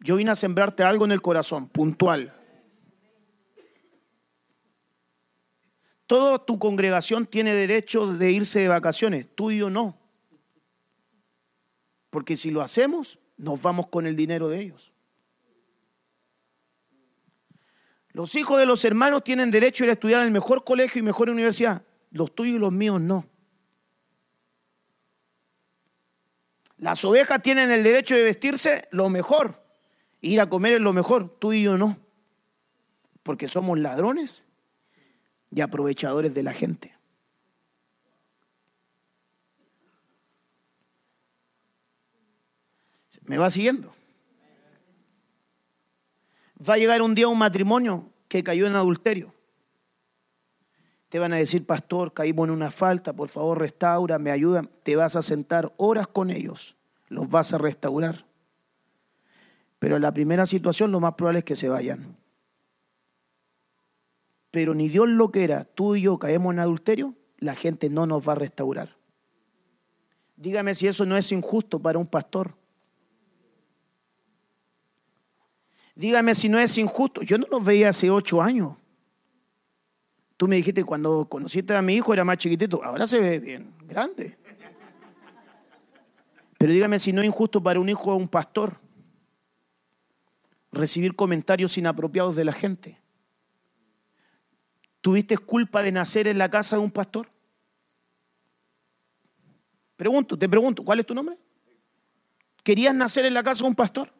Yo 0.00 0.16
vine 0.16 0.32
a 0.32 0.34
sembrarte 0.34 0.82
algo 0.82 1.04
en 1.04 1.12
el 1.12 1.22
corazón, 1.22 1.68
puntual. 1.68 2.34
Toda 6.06 6.44
tu 6.44 6.58
congregación 6.58 7.26
tiene 7.26 7.54
derecho 7.54 8.12
de 8.12 8.32
irse 8.32 8.60
de 8.60 8.68
vacaciones, 8.68 9.28
tú 9.34 9.52
y 9.52 9.58
yo 9.58 9.70
no. 9.70 9.96
Porque 12.10 12.36
si 12.36 12.50
lo 12.50 12.62
hacemos, 12.62 13.20
nos 13.36 13.62
vamos 13.62 13.86
con 13.86 14.06
el 14.06 14.16
dinero 14.16 14.48
de 14.48 14.60
ellos. 14.60 14.92
Los 18.10 18.34
hijos 18.34 18.58
de 18.58 18.66
los 18.66 18.84
hermanos 18.84 19.24
tienen 19.24 19.50
derecho 19.50 19.84
a 19.84 19.86
ir 19.86 19.90
a 19.90 19.94
estudiar 19.94 20.20
en 20.20 20.26
el 20.26 20.32
mejor 20.32 20.64
colegio 20.64 21.00
y 21.00 21.02
mejor 21.02 21.30
universidad. 21.30 21.82
Los 22.10 22.34
tuyos 22.34 22.56
y 22.56 22.58
los 22.58 22.72
míos 22.72 23.00
no. 23.00 23.26
Las 26.82 27.04
ovejas 27.04 27.40
tienen 27.40 27.70
el 27.70 27.84
derecho 27.84 28.16
de 28.16 28.24
vestirse 28.24 28.88
lo 28.90 29.08
mejor, 29.08 29.64
ir 30.20 30.40
a 30.40 30.48
comer 30.48 30.72
es 30.72 30.80
lo 30.80 30.92
mejor, 30.92 31.38
tú 31.38 31.52
y 31.52 31.62
yo 31.62 31.78
no, 31.78 31.96
porque 33.22 33.46
somos 33.46 33.78
ladrones 33.78 34.44
y 35.52 35.60
aprovechadores 35.60 36.34
de 36.34 36.42
la 36.42 36.52
gente. 36.52 36.92
¿Me 43.26 43.38
va 43.38 43.48
siguiendo? 43.48 43.94
Va 46.68 46.74
a 46.74 46.78
llegar 46.78 47.00
un 47.00 47.14
día 47.14 47.28
un 47.28 47.38
matrimonio 47.38 48.10
que 48.26 48.42
cayó 48.42 48.66
en 48.66 48.74
adulterio. 48.74 49.32
Te 51.12 51.18
van 51.18 51.34
a 51.34 51.36
decir, 51.36 51.66
pastor, 51.66 52.14
caímos 52.14 52.48
en 52.48 52.54
una 52.54 52.70
falta, 52.70 53.12
por 53.12 53.28
favor 53.28 53.58
restaura, 53.58 54.18
me 54.18 54.30
ayuda. 54.30 54.64
Te 54.82 54.96
vas 54.96 55.14
a 55.14 55.20
sentar 55.20 55.70
horas 55.76 56.06
con 56.06 56.30
ellos, 56.30 56.74
los 57.10 57.28
vas 57.28 57.52
a 57.52 57.58
restaurar. 57.58 58.24
Pero 59.78 59.96
en 59.96 60.02
la 60.02 60.14
primera 60.14 60.46
situación 60.46 60.90
lo 60.90 61.00
más 61.00 61.12
probable 61.12 61.40
es 61.40 61.44
que 61.44 61.54
se 61.54 61.68
vayan. 61.68 62.16
Pero 64.50 64.72
ni 64.72 64.88
Dios 64.88 65.06
lo 65.06 65.30
que 65.30 65.44
era, 65.44 65.66
tú 65.66 65.96
y 65.96 66.00
yo 66.00 66.18
caemos 66.18 66.54
en 66.54 66.60
adulterio, 66.60 67.14
la 67.36 67.56
gente 67.56 67.90
no 67.90 68.06
nos 68.06 68.26
va 68.26 68.32
a 68.32 68.36
restaurar. 68.36 68.96
Dígame 70.36 70.74
si 70.74 70.86
eso 70.86 71.04
no 71.04 71.14
es 71.18 71.30
injusto 71.30 71.78
para 71.78 71.98
un 71.98 72.06
pastor. 72.06 72.54
Dígame 75.94 76.34
si 76.34 76.48
no 76.48 76.58
es 76.58 76.78
injusto. 76.78 77.20
Yo 77.20 77.36
no 77.36 77.46
los 77.50 77.62
veía 77.62 77.90
hace 77.90 78.10
ocho 78.10 78.40
años. 78.40 78.78
Tú 80.42 80.48
me 80.48 80.56
dijiste 80.56 80.82
cuando 80.82 81.28
conociste 81.28 81.72
a 81.72 81.80
mi 81.82 81.94
hijo 81.94 82.12
era 82.12 82.24
más 82.24 82.36
chiquitito, 82.36 82.82
ahora 82.82 83.06
se 83.06 83.20
ve 83.20 83.38
bien, 83.38 83.72
grande. 83.86 84.36
Pero 86.58 86.72
dígame 86.72 86.98
si 86.98 87.12
no 87.12 87.20
es 87.20 87.28
injusto 87.28 87.62
para 87.62 87.78
un 87.78 87.88
hijo 87.88 88.10
o 88.10 88.16
un 88.16 88.26
pastor 88.26 88.80
recibir 90.72 91.14
comentarios 91.14 91.78
inapropiados 91.78 92.34
de 92.34 92.44
la 92.44 92.52
gente. 92.52 92.98
¿Tuviste 95.00 95.38
culpa 95.38 95.80
de 95.80 95.92
nacer 95.92 96.26
en 96.26 96.38
la 96.38 96.50
casa 96.50 96.74
de 96.74 96.82
un 96.82 96.90
pastor? 96.90 97.28
Pregunto, 99.94 100.36
te 100.36 100.48
pregunto, 100.48 100.84
¿cuál 100.84 100.98
es 100.98 101.06
tu 101.06 101.14
nombre? 101.14 101.38
¿Querías 102.64 102.96
nacer 102.96 103.26
en 103.26 103.34
la 103.34 103.44
casa 103.44 103.62
de 103.62 103.68
un 103.68 103.76
pastor? 103.76 104.12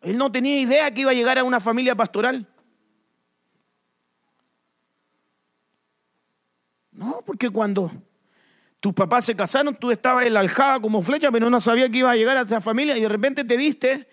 Él 0.00 0.16
no 0.16 0.32
tenía 0.32 0.58
idea 0.58 0.90
que 0.94 1.02
iba 1.02 1.10
a 1.10 1.14
llegar 1.14 1.36
a 1.36 1.44
una 1.44 1.60
familia 1.60 1.94
pastoral. 1.94 2.48
No, 6.98 7.22
porque 7.24 7.48
cuando 7.48 7.92
tus 8.80 8.92
papás 8.92 9.24
se 9.24 9.36
casaron, 9.36 9.76
tú 9.76 9.92
estabas 9.92 10.26
en 10.26 10.34
la 10.34 10.40
aljada 10.40 10.80
como 10.80 11.00
flecha, 11.00 11.30
pero 11.30 11.48
no 11.48 11.60
sabías 11.60 11.90
que 11.90 11.98
ibas 11.98 12.10
a 12.10 12.16
llegar 12.16 12.36
a 12.36 12.40
esta 12.40 12.60
familia 12.60 12.98
y 12.98 13.02
de 13.02 13.08
repente 13.08 13.44
te 13.44 13.56
viste 13.56 14.08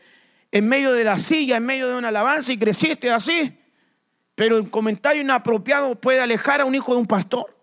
en 0.51 0.67
medio 0.67 0.93
de 0.93 1.03
la 1.03 1.17
silla, 1.17 1.57
en 1.57 1.65
medio 1.65 1.88
de 1.88 1.95
una 1.95 2.09
alabanza 2.09 2.53
y 2.53 2.59
creciste 2.59 3.09
así. 3.09 3.57
Pero 4.36 4.57
el 4.57 4.69
comentario 4.69 5.23
inapropiado 5.23 5.99
puede 5.99 6.19
alejar 6.19 6.61
a 6.61 6.65
un 6.65 6.75
hijo 6.75 6.93
de 6.93 6.99
un 6.99 7.07
pastor. 7.07 7.57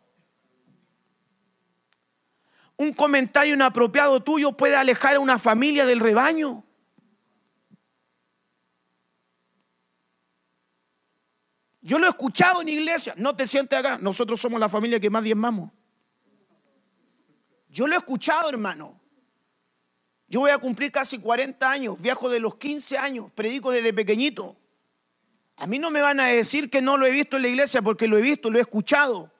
Un 2.76 2.92
comentario 2.92 3.54
inapropiado 3.54 4.24
tuyo 4.24 4.56
puede 4.56 4.74
alejar 4.74 5.14
a 5.14 5.20
una 5.20 5.38
familia 5.38 5.86
del 5.86 6.00
rebaño. 6.00 6.64
Yo 11.82 11.98
lo 11.98 12.06
he 12.06 12.10
escuchado 12.10 12.62
en 12.62 12.68
iglesia. 12.68 13.12
No 13.16 13.34
te 13.34 13.46
sientes 13.46 13.76
acá. 13.76 13.98
Nosotros 13.98 14.40
somos 14.40 14.60
la 14.60 14.68
familia 14.68 15.00
que 15.00 15.10
más 15.10 15.24
diezmamos. 15.24 15.70
Yo 17.68 17.86
lo 17.86 17.94
he 17.94 17.98
escuchado, 17.98 18.48
hermano. 18.48 19.00
Yo 20.28 20.40
voy 20.40 20.50
a 20.50 20.58
cumplir 20.58 20.92
casi 20.92 21.18
40 21.18 21.70
años, 21.70 22.00
viajo 22.00 22.30
de 22.30 22.40
los 22.40 22.56
15 22.56 22.96
años, 22.96 23.30
predico 23.34 23.70
desde 23.70 23.92
pequeñito. 23.92 24.56
A 25.56 25.66
mí 25.66 25.78
no 25.78 25.90
me 25.90 26.00
van 26.00 26.20
a 26.20 26.28
decir 26.28 26.70
que 26.70 26.80
no 26.80 26.96
lo 26.96 27.04
he 27.04 27.10
visto 27.10 27.36
en 27.36 27.42
la 27.42 27.48
iglesia 27.48 27.82
porque 27.82 28.06
lo 28.06 28.16
he 28.16 28.22
visto, 28.22 28.48
lo 28.48 28.58
he 28.58 28.62
escuchado. 28.62 29.30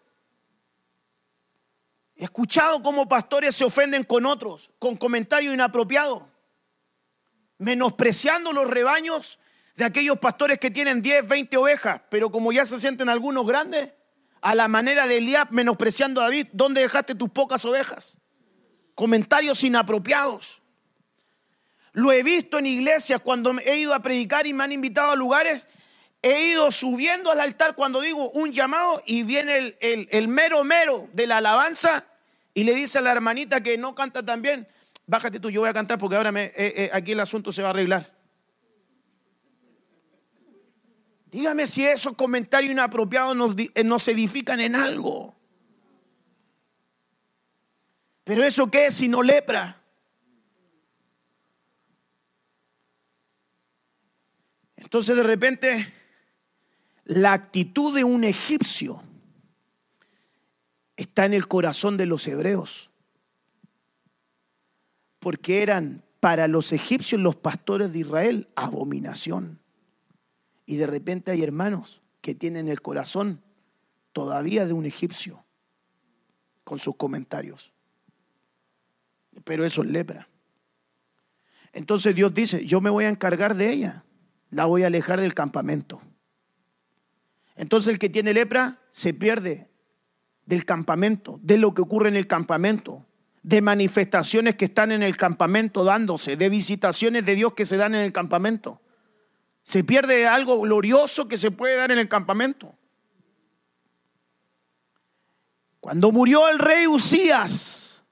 He 2.15 2.25
escuchado 2.25 2.83
cómo 2.83 3.09
pastores 3.09 3.55
se 3.55 3.65
ofenden 3.65 4.05
con 4.05 4.27
otros, 4.27 4.71
con 4.79 4.97
comentarios 4.97 5.55
inapropiados, 5.55 6.25
menospreciando 7.59 8.53
los 8.53 8.69
rebaños 8.69 9.39
de 9.77 9.85
aquellos 9.85 10.19
pastores 10.19 10.59
que 10.59 10.71
tienen 10.71 11.01
10, 11.01 11.27
20 11.29 11.57
ovejas, 11.57 12.01
pero 12.11 12.31
como 12.31 12.53
ya 12.53 12.67
se 12.67 12.79
sienten 12.79 13.09
algunos 13.09 13.47
grandes, 13.47 13.91
a 14.43 14.55
la 14.55 14.69
manera 14.69 15.07
de 15.07 15.19
Eliab 15.19 15.53
menospreciando 15.53 16.21
a 16.21 16.25
David, 16.25 16.49
¿dónde 16.53 16.83
dejaste 16.83 17.15
tus 17.15 17.31
pocas 17.31 17.65
ovejas? 17.65 18.19
Comentarios 18.95 19.63
inapropiados. 19.63 20.61
Lo 21.93 22.11
he 22.11 22.23
visto 22.23 22.59
en 22.59 22.67
iglesias 22.67 23.21
cuando 23.23 23.55
he 23.61 23.79
ido 23.79 23.95
a 23.95 24.03
predicar 24.03 24.47
y 24.47 24.53
me 24.53 24.65
han 24.65 24.73
invitado 24.73 25.13
a 25.13 25.17
lugares. 25.17 25.69
He 26.23 26.51
ido 26.51 26.71
subiendo 26.71 27.31
al 27.31 27.41
altar 27.41 27.75
cuando 27.75 28.01
digo 28.01 28.31
un 28.31 28.53
llamado 28.53 29.03
y 29.07 29.23
viene 29.23 29.77
el, 29.81 30.29
mero 30.29 30.65
mero 30.65 31.09
de 31.13 31.27
la 31.27 31.39
alabanza 31.39 32.07
y 32.55 32.65
le 32.65 32.75
dice 32.75 32.99
a 32.99 33.01
la 33.01 33.13
hermanita 33.13 33.63
que 33.63 33.79
no 33.79 33.95
canta 33.95 34.25
tan 34.25 34.43
bien, 34.43 34.69
bájate 35.07 35.41
tú, 35.41 35.51
yo 35.51 35.61
voy 35.61 35.71
a 35.71 35.75
cantar 35.75 35.99
porque 35.99 36.17
ahora 36.17 36.31
eh, 36.37 36.53
eh, 36.57 36.91
aquí 36.93 37.13
el 37.13 37.21
asunto 37.21 37.53
se 37.53 37.63
va 37.63 37.69
a 37.69 37.71
arreglar. 37.71 38.12
Dígame 41.33 41.67
si 41.67 41.83
esos 41.87 42.15
comentarios 42.15 42.73
inapropiados 42.73 43.35
nos, 43.35 43.57
eh, 43.57 43.83
nos 43.83 44.07
edifican 44.07 44.61
en 44.61 44.77
algo. 44.77 45.35
Pero 48.23 48.45
eso 48.45 48.71
qué 48.71 48.87
es 48.87 48.95
sino 48.95 49.23
lepra. 49.23 49.81
Entonces 54.77 55.17
de 55.17 55.23
repente 55.23 55.95
la 57.05 57.33
actitud 57.33 57.95
de 57.95 58.05
un 58.05 58.25
egipcio 58.25 59.03
está 60.99 61.25
en 61.25 61.33
el 61.33 61.49
corazón 61.49 61.97
de 61.97 62.05
los 62.05 62.29
hebreos, 62.29 62.91
porque 65.19 65.63
eran 65.63 66.05
para 66.21 66.47
los 66.47 66.73
egipcios 66.73 67.23
los 67.23 67.37
pastores 67.37 67.91
de 67.91 68.01
Israel 68.01 68.49
abominación. 68.55 69.62
Y 70.67 70.77
de 70.77 70.87
repente 70.87 71.31
hay 71.31 71.43
hermanos 71.43 72.03
que 72.21 72.35
tienen 72.35 72.69
el 72.69 72.81
corazón 72.81 73.43
todavía 74.13 74.67
de 74.67 74.73
un 74.73 74.87
egipcio 74.87 75.45
con 76.65 76.79
sus 76.79 76.97
comentarios. 76.97 77.73
Pero 79.45 79.65
eso 79.65 79.83
es 79.83 79.91
lepra. 79.91 80.29
Entonces 81.73 82.15
Dios 82.15 82.33
dice, 82.35 82.65
yo 82.65 82.81
me 82.81 82.91
voy 82.91 83.05
a 83.05 83.09
encargar 83.09 83.57
de 83.57 83.71
ella 83.71 84.05
la 84.53 84.67
voy 84.67 84.85
a 84.85 84.87
alejar 84.87 85.21
del 85.21 85.35
campamento. 85.35 86.01
Entonces 87.57 87.93
el 87.93 87.99
que 87.99 88.11
tiene 88.11 88.33
lepra 88.33 88.79
se 88.93 89.13
pierde 89.13 89.69
del 90.47 90.65
campamento, 90.65 91.41
de 91.43 91.57
lo 91.57 91.75
que 91.75 91.83
ocurre 91.83 92.09
en 92.11 92.17
el 92.17 92.27
campamento, 92.27 93.05
de 93.43 93.63
manifestaciones 93.63 94.55
que 94.55 94.67
están 94.67 94.93
en 94.93 95.03
el 95.03 95.17
campamento 95.17 95.85
dándose, 95.85 96.37
de 96.37 96.49
visitaciones 96.49 97.25
de 97.25 97.35
Dios 97.35 97.55
que 97.55 97.65
se 97.65 97.77
dan 97.77 97.95
en 97.95 98.03
el 98.03 98.13
campamento. 98.13 98.81
Se 99.63 99.85
pierde 99.85 100.27
algo 100.27 100.61
glorioso 100.61 101.29
que 101.29 101.39
se 101.39 101.51
puede 101.51 101.77
dar 101.77 101.93
en 101.93 101.99
el 101.99 102.09
campamento. 102.09 102.75
Cuando 105.81 106.13
murió 106.13 106.49
el 106.49 106.59
rey 106.59 106.87
Usías, 106.87 108.03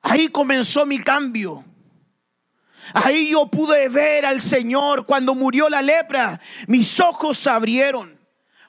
ahí 0.00 0.28
comenzó 0.28 0.86
mi 0.86 0.98
cambio. 0.98 1.64
Ahí 2.94 3.30
yo 3.30 3.46
pude 3.46 3.88
ver 3.88 4.26
al 4.26 4.40
Señor 4.40 5.06
cuando 5.06 5.34
murió 5.34 5.68
la 5.68 5.82
lepra. 5.82 6.40
Mis 6.66 6.98
ojos 7.00 7.38
se 7.38 7.50
abrieron. 7.50 8.18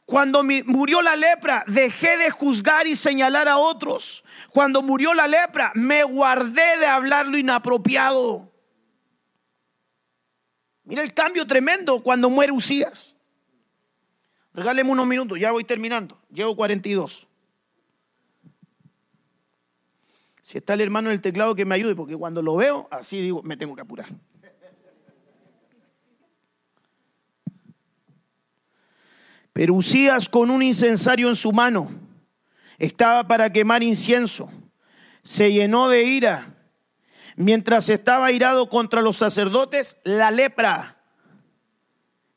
Cuando 0.05 0.43
murió 0.43 1.01
la 1.01 1.15
lepra, 1.15 1.63
dejé 1.67 2.17
de 2.17 2.29
juzgar 2.29 2.85
y 2.87 2.95
señalar 2.95 3.47
a 3.47 3.57
otros. 3.57 4.23
Cuando 4.51 4.81
murió 4.81 5.13
la 5.13 5.27
lepra, 5.27 5.71
me 5.75 6.03
guardé 6.03 6.77
de 6.77 6.85
hablar 6.85 7.27
lo 7.27 7.37
inapropiado. 7.37 8.52
Mira 10.85 11.03
el 11.03 11.13
cambio 11.13 11.47
tremendo 11.47 12.01
cuando 12.01 12.29
muere 12.29 12.51
Usías. 12.51 13.15
Regáleme 14.53 14.91
unos 14.91 15.07
minutos, 15.07 15.39
ya 15.39 15.51
voy 15.51 15.63
terminando. 15.63 16.19
Llevo 16.29 16.55
42. 16.55 17.27
Si 20.41 20.57
está 20.57 20.73
el 20.73 20.81
hermano 20.81 21.09
en 21.09 21.13
el 21.13 21.21
teclado 21.21 21.55
que 21.55 21.65
me 21.65 21.73
ayude, 21.75 21.95
porque 21.95 22.17
cuando 22.17 22.41
lo 22.41 22.55
veo, 22.57 22.87
así 22.91 23.21
digo, 23.21 23.41
me 23.43 23.55
tengo 23.55 23.75
que 23.75 23.81
apurar. 23.81 24.09
Pero 29.53 29.75
Usías 29.75 30.27
con 30.27 30.49
un 30.49 30.61
incensario 30.61 31.29
en 31.29 31.35
su 31.35 31.51
mano 31.51 31.89
estaba 32.77 33.27
para 33.27 33.51
quemar 33.51 33.83
incienso. 33.83 34.51
Se 35.21 35.53
llenó 35.53 35.87
de 35.87 36.03
ira. 36.03 36.53
Mientras 37.35 37.89
estaba 37.89 38.31
irado 38.31 38.69
contra 38.69 39.01
los 39.01 39.17
sacerdotes, 39.17 39.97
la 40.03 40.31
lepra 40.31 40.97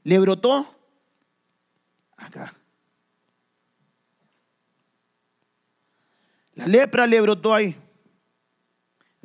le 0.02 0.18
brotó 0.18 0.74
acá. 2.16 2.54
La 6.54 6.66
lepra 6.66 7.06
le 7.06 7.20
brotó 7.20 7.54
ahí 7.54 7.76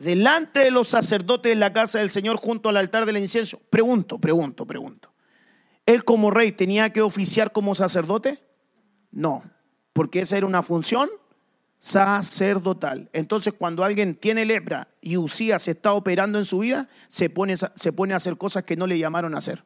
delante 0.02 0.62
de 0.62 0.72
los 0.72 0.90
sacerdotes 0.90 1.52
de 1.52 1.56
la 1.56 1.72
casa 1.72 2.00
del 2.00 2.10
Señor 2.10 2.38
junto 2.38 2.70
al 2.70 2.78
altar 2.78 3.06
del 3.06 3.18
incienso. 3.18 3.60
Pregunto, 3.70 4.18
pregunto, 4.20 4.66
pregunto. 4.66 5.14
¿Él 5.86 6.04
como 6.04 6.32
rey 6.32 6.52
tenía 6.52 6.92
que 6.92 7.02
oficiar 7.02 7.52
como 7.52 7.76
sacerdote? 7.76 8.44
No, 9.12 9.44
porque 9.94 10.22
esa 10.22 10.38
era 10.38 10.48
una 10.48 10.64
función 10.64 11.10
sacerdotal. 11.82 13.10
Entonces, 13.12 13.56
cuando 13.58 13.84
alguien 13.84 14.14
tiene 14.14 14.46
lepra 14.46 14.88
y 15.02 15.18
Usías 15.18 15.68
está 15.68 15.94
operando 15.94 16.38
en 16.38 16.46
su 16.46 16.60
vida, 16.60 16.88
se 17.08 17.28
pone, 17.32 17.56
se 17.58 17.92
pone 17.92 18.14
a 18.14 18.18
hacer 18.18 18.38
cosas 18.38 18.66
que 18.66 18.76
no 18.76 18.86
le 18.86 19.00
llamaron 19.00 19.34
a 19.34 19.40
hacer. 19.40 19.64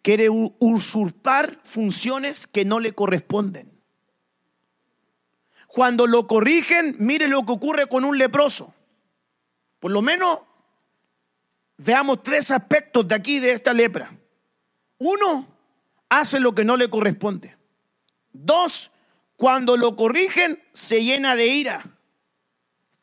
Quiere 0.00 0.28
usurpar 0.30 1.58
funciones 1.64 2.46
que 2.46 2.64
no 2.64 2.78
le 2.78 2.92
corresponden. 2.92 3.68
Cuando 5.66 6.06
lo 6.06 6.28
corrigen, 6.28 6.94
mire 7.00 7.26
lo 7.26 7.44
que 7.44 7.52
ocurre 7.52 7.88
con 7.88 8.04
un 8.04 8.16
leproso. 8.16 8.72
Por 9.80 9.90
lo 9.90 10.02
menos 10.02 10.38
veamos 11.78 12.22
tres 12.22 12.52
aspectos 12.52 13.08
de 13.08 13.16
aquí 13.16 13.40
de 13.40 13.50
esta 13.50 13.72
lepra. 13.72 14.16
Uno, 14.98 15.48
hace 16.08 16.38
lo 16.38 16.54
que 16.54 16.64
no 16.64 16.76
le 16.76 16.88
corresponde. 16.88 17.56
Dos, 18.32 18.92
cuando 19.38 19.76
lo 19.76 19.94
corrigen, 19.94 20.60
se 20.72 21.04
llena 21.04 21.36
de 21.36 21.46
ira. 21.46 21.84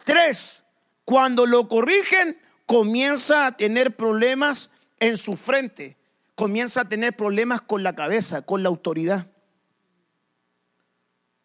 Tres, 0.04 0.66
cuando 1.06 1.46
lo 1.46 1.70
corrigen, 1.70 2.38
comienza 2.66 3.48
a 3.48 3.56
tener 3.56 3.96
problemas 3.96 4.70
en 5.00 5.16
su 5.18 5.38
frente, 5.38 5.96
comienza 6.36 6.82
a 6.82 6.90
tener 6.90 7.16
problemas 7.16 7.62
con 7.62 7.84
la 7.84 7.96
cabeza, 7.96 8.42
con 8.42 8.64
la 8.64 8.70
autoridad. 8.70 9.28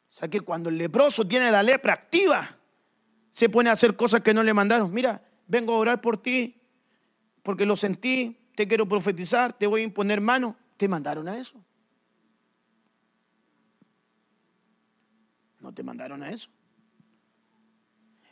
O 0.09 0.12
sea 0.12 0.26
que 0.28 0.41
cuando 0.41 0.70
el 0.70 0.78
leproso 0.78 1.24
tiene 1.24 1.53
la 1.53 1.62
lepra 1.62 1.93
activa, 1.93 2.59
se 3.30 3.49
pone 3.49 3.70
a 3.70 3.74
hacer 3.74 3.95
cosas 3.95 4.22
que 4.22 4.34
no 4.34 4.43
le 4.43 4.53
mandaron. 4.53 4.93
Mira, 4.93 5.22
vengo 5.47 5.72
a 5.72 5.78
orar 5.78 6.01
por 6.01 6.20
ti 6.20 6.61
porque 7.45 7.64
lo 7.64 7.76
sentí, 7.76 8.36
te 8.57 8.66
quiero 8.66 8.88
profetizar, 8.88 9.53
te 9.53 9.68
voy 9.68 9.82
a 9.82 9.84
imponer 9.84 10.20
mano. 10.20 10.57
¿Te 10.76 10.88
mandaron 10.88 11.28
a 11.28 11.38
eso? 11.38 11.64
Te 15.72 15.82
mandaron 15.82 16.22
a 16.22 16.30
eso. 16.30 16.48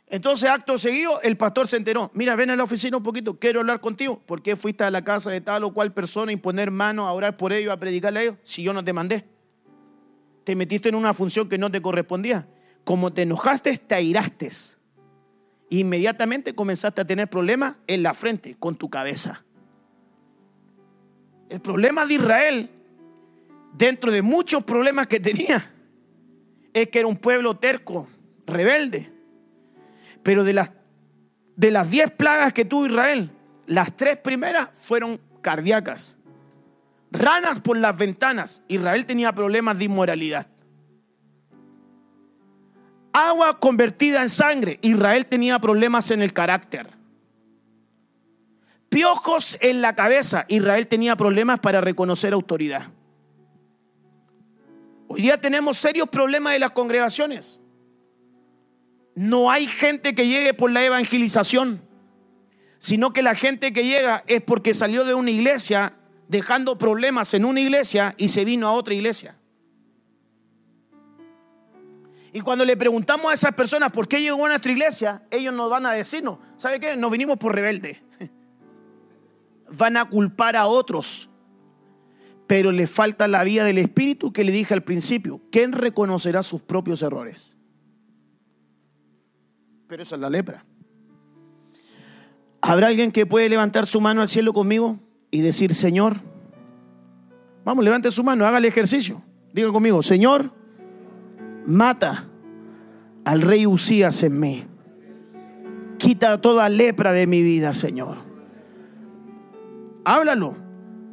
Entonces, 0.07 0.49
acto 0.49 0.77
seguido, 0.77 1.21
el 1.21 1.37
pastor 1.37 1.67
se 1.67 1.77
enteró. 1.77 2.09
Mira, 2.15 2.35
ven 2.35 2.49
a 2.49 2.55
la 2.55 2.63
oficina 2.63 2.97
un 2.97 3.03
poquito, 3.03 3.37
quiero 3.37 3.59
hablar 3.59 3.79
contigo. 3.79 4.19
¿Por 4.25 4.41
qué 4.41 4.55
fuiste 4.55 4.83
a 4.83 4.89
la 4.89 5.03
casa 5.03 5.29
de 5.29 5.41
tal 5.41 5.63
o 5.63 5.73
cual 5.73 5.93
persona 5.93 6.31
a 6.31 6.33
imponer 6.33 6.71
mano, 6.71 7.07
a 7.07 7.11
orar 7.11 7.37
por 7.37 7.53
ellos, 7.53 7.71
a 7.71 7.77
predicarle 7.77 8.19
a 8.19 8.23
ellos, 8.23 8.35
si 8.43 8.63
yo 8.63 8.73
no 8.73 8.83
te 8.83 8.91
mandé? 8.91 9.25
te 10.49 10.55
metiste 10.55 10.89
en 10.89 10.95
una 10.95 11.13
función 11.13 11.47
que 11.47 11.59
no 11.59 11.69
te 11.69 11.79
correspondía. 11.79 12.47
Como 12.83 13.13
te 13.13 13.21
enojaste, 13.21 13.77
te 13.77 13.93
airaste. 13.93 14.49
Inmediatamente 15.69 16.55
comenzaste 16.55 17.01
a 17.01 17.05
tener 17.05 17.29
problemas 17.29 17.75
en 17.85 18.01
la 18.01 18.15
frente, 18.15 18.55
con 18.57 18.75
tu 18.75 18.89
cabeza. 18.89 19.45
El 21.49 21.59
problema 21.61 22.03
de 22.07 22.15
Israel 22.15 22.69
dentro 23.73 24.11
de 24.11 24.23
muchos 24.23 24.63
problemas 24.63 25.05
que 25.05 25.19
tenía, 25.19 25.71
es 26.73 26.89
que 26.89 26.99
era 26.99 27.07
un 27.07 27.17
pueblo 27.17 27.57
terco, 27.57 28.07
rebelde. 28.45 29.11
Pero 30.23 30.43
de 30.43 30.53
las, 30.53 30.71
de 31.55 31.71
las 31.71 31.89
diez 31.89 32.11
plagas 32.11 32.53
que 32.53 32.65
tuvo 32.65 32.87
Israel, 32.87 33.31
las 33.65 33.95
tres 33.95 34.17
primeras 34.17 34.69
fueron 34.73 35.19
cardíacas. 35.41 36.17
Ranas 37.11 37.59
por 37.61 37.77
las 37.77 37.97
ventanas. 37.97 38.63
Israel 38.67 39.05
tenía 39.05 39.33
problemas 39.33 39.77
de 39.77 39.85
inmoralidad. 39.85 40.47
Agua 43.11 43.59
convertida 43.59 44.21
en 44.21 44.29
sangre. 44.29 44.79
Israel 44.81 45.25
tenía 45.25 45.59
problemas 45.59 46.11
en 46.11 46.21
el 46.21 46.33
carácter. 46.33 46.87
Piojos 48.89 49.57
en 49.61 49.81
la 49.81 49.95
cabeza. 49.95 50.45
Israel 50.47 50.87
tenía 50.87 51.15
problemas 51.15 51.59
para 51.59 51.81
reconocer 51.81 52.33
autoridad. 52.33 52.87
Hoy 55.11 55.23
día 55.23 55.41
tenemos 55.41 55.79
serios 55.79 56.07
problemas 56.07 56.53
en 56.53 56.61
las 56.61 56.71
congregaciones. 56.71 57.59
No 59.15 59.49
hay 59.49 59.65
gente 59.65 60.13
que 60.13 60.27
llegue 60.27 60.53
por 60.53 60.69
la 60.69 60.85
evangelización, 60.85 61.81
sino 62.77 63.11
que 63.11 63.23
la 63.23 63.33
gente 63.33 63.73
que 63.73 63.85
llega 63.85 64.23
es 64.27 64.43
porque 64.43 64.75
salió 64.75 65.03
de 65.05 65.15
una 65.15 65.31
iglesia 65.31 65.95
dejando 66.27 66.77
problemas 66.77 67.33
en 67.33 67.43
una 67.43 67.59
iglesia 67.59 68.13
y 68.19 68.29
se 68.29 68.45
vino 68.45 68.67
a 68.67 68.71
otra 68.71 68.93
iglesia. 68.93 69.35
Y 72.31 72.41
cuando 72.41 72.63
le 72.63 72.77
preguntamos 72.77 73.31
a 73.31 73.33
esas 73.33 73.55
personas 73.55 73.91
por 73.91 74.07
qué 74.07 74.21
llegó 74.21 74.45
a 74.45 74.49
nuestra 74.49 74.71
iglesia, 74.71 75.23
ellos 75.31 75.55
nos 75.55 75.71
van 75.71 75.87
a 75.87 75.91
decirnos, 75.91 76.37
¿sabe 76.55 76.79
qué? 76.79 76.95
Nos 76.95 77.09
vinimos 77.09 77.37
por 77.37 77.55
rebelde. 77.55 77.99
Van 79.71 79.97
a 79.97 80.05
culpar 80.05 80.55
a 80.55 80.67
otros. 80.67 81.31
Pero 82.49 82.71
le 82.71 82.87
falta 82.87 83.27
la 83.27 83.43
vía 83.43 83.63
del 83.63 83.77
Espíritu 83.77 84.33
que 84.33 84.43
le 84.43 84.51
dije 84.51 84.73
al 84.73 84.81
principio. 84.81 85.39
¿Quién 85.51 85.71
reconocerá 85.71 86.41
sus 86.41 86.63
propios 86.63 87.03
errores? 87.03 87.55
Pero 89.85 90.01
esa 90.01 90.15
es 90.15 90.21
la 90.21 90.31
lepra. 90.31 90.65
¿Habrá 92.59 92.87
alguien 92.87 93.11
que 93.11 93.27
puede 93.27 93.49
levantar 93.49 93.85
su 93.85 94.01
mano 94.01 94.23
al 94.23 94.29
cielo 94.29 94.51
conmigo 94.51 94.97
y 95.29 95.41
decir, 95.41 95.75
Señor, 95.75 96.21
vamos, 97.63 97.85
levante 97.85 98.09
su 98.09 98.23
mano, 98.23 98.47
haga 98.47 98.57
el 98.57 98.65
ejercicio. 98.65 99.21
Diga 99.53 99.71
conmigo, 99.71 100.01
Señor, 100.01 100.51
mata 101.67 102.29
al 103.25 103.43
rey 103.43 103.67
Usías 103.67 104.23
en 104.23 104.39
mí. 104.39 104.65
Quita 105.99 106.41
toda 106.41 106.67
lepra 106.67 107.13
de 107.13 107.27
mi 107.27 107.43
vida, 107.43 107.75
Señor. 107.75 108.17
Háblalo. 110.03 110.68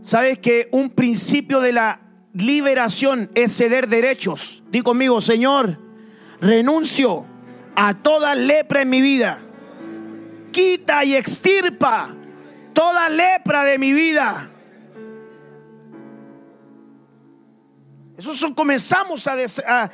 Sabes 0.06 0.38
que 0.38 0.68
un 0.70 0.90
principio 0.90 1.60
de 1.60 1.72
la 1.72 2.00
liberación 2.32 3.28
es 3.34 3.56
ceder 3.56 3.88
derechos. 3.88 4.62
Di 4.70 4.80
conmigo, 4.80 5.20
Señor, 5.20 5.80
renuncio 6.40 7.26
a 7.74 7.92
toda 7.92 8.36
lepra 8.36 8.82
en 8.82 8.88
mi 8.88 9.00
vida. 9.00 9.40
Quita 10.52 11.04
y 11.04 11.16
extirpa 11.16 12.14
toda 12.72 13.08
lepra 13.08 13.64
de 13.64 13.78
mi 13.80 13.92
vida. 13.92 14.48
Eso 18.16 18.54
comenzamos 18.54 19.26
a, 19.26 19.90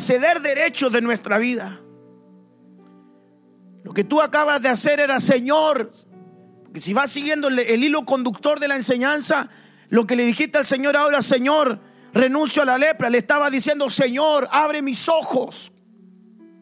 ceder 0.00 0.40
derechos 0.40 0.90
de 0.90 1.00
nuestra 1.00 1.38
vida. 1.38 1.80
Lo 3.84 3.92
que 3.94 4.02
tú 4.02 4.20
acabas 4.20 4.60
de 4.60 4.68
hacer 4.68 4.98
era, 4.98 5.20
Señor, 5.20 5.92
si 6.80 6.92
vas 6.92 7.10
siguiendo 7.10 7.48
el, 7.48 7.84
hilo 7.84 8.04
conductor 8.04 8.58
de 8.58 8.68
la 8.68 8.76
enseñanza, 8.76 9.48
lo 9.90 10.06
que 10.06 10.16
le 10.16 10.24
dijiste 10.24 10.58
al 10.58 10.66
Señor 10.66 10.96
ahora, 10.96 11.22
Señor, 11.22 11.80
renuncio 12.12 12.62
a 12.62 12.64
la 12.64 12.78
lepra, 12.78 13.10
le 13.10 13.18
estaba 13.18 13.50
diciendo, 13.50 13.88
Señor, 13.90 14.48
abre 14.50 14.82
mis 14.82 15.08
ojos. 15.08 15.72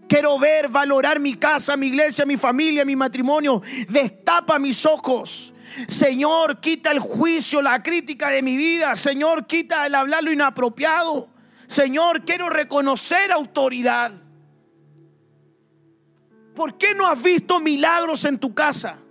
Quiero 0.09 0.39
ver, 0.39 0.69
valorar 0.69 1.19
mi 1.21 1.35
casa, 1.35 1.77
mi 1.77 1.87
iglesia, 1.87 2.27
mi 2.27 2.37
familia, 2.37 2.85
mi 2.85 2.95
matrimonio. 2.95 3.63
Destapa 3.89 4.59
mis 4.59 4.85
ojos. 4.85 5.55
Señor, 5.89 6.61
quita 6.61 6.91
el 6.91 6.99
juicio, 6.99 7.63
la 7.63 7.83
crítica 7.83 8.29
de 8.29 8.43
mi 8.43 8.57
vida. 8.57 8.95
Señor, 8.95 9.47
quita 9.47 9.87
el 9.87 9.95
hablar 9.95 10.23
lo 10.23 10.31
inapropiado. 10.31 11.31
Señor, 11.67 12.27
quiero 12.27 12.51
reconocer 12.51 13.33
autoridad. 13.33 14.13
¿Por 16.55 16.77
qué 16.77 16.95
no 16.95 17.09
has 17.09 17.23
visto 17.23 17.61
milagros 17.61 18.27
en 18.27 18.39
tu 18.39 18.53
casa? 18.53 19.02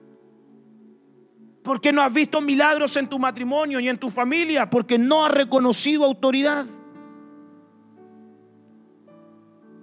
¿Por 1.64 1.80
qué 1.80 1.94
no 1.94 2.02
has 2.02 2.12
visto 2.12 2.42
milagros 2.42 2.96
en 2.98 3.08
tu 3.08 3.20
matrimonio 3.20 3.80
y 3.80 3.88
en 3.88 3.98
tu 3.98 4.10
familia? 4.10 4.70
Porque 4.70 4.98
no 4.98 5.26
has 5.26 5.32
reconocido 5.32 6.06
autoridad. 6.06 6.66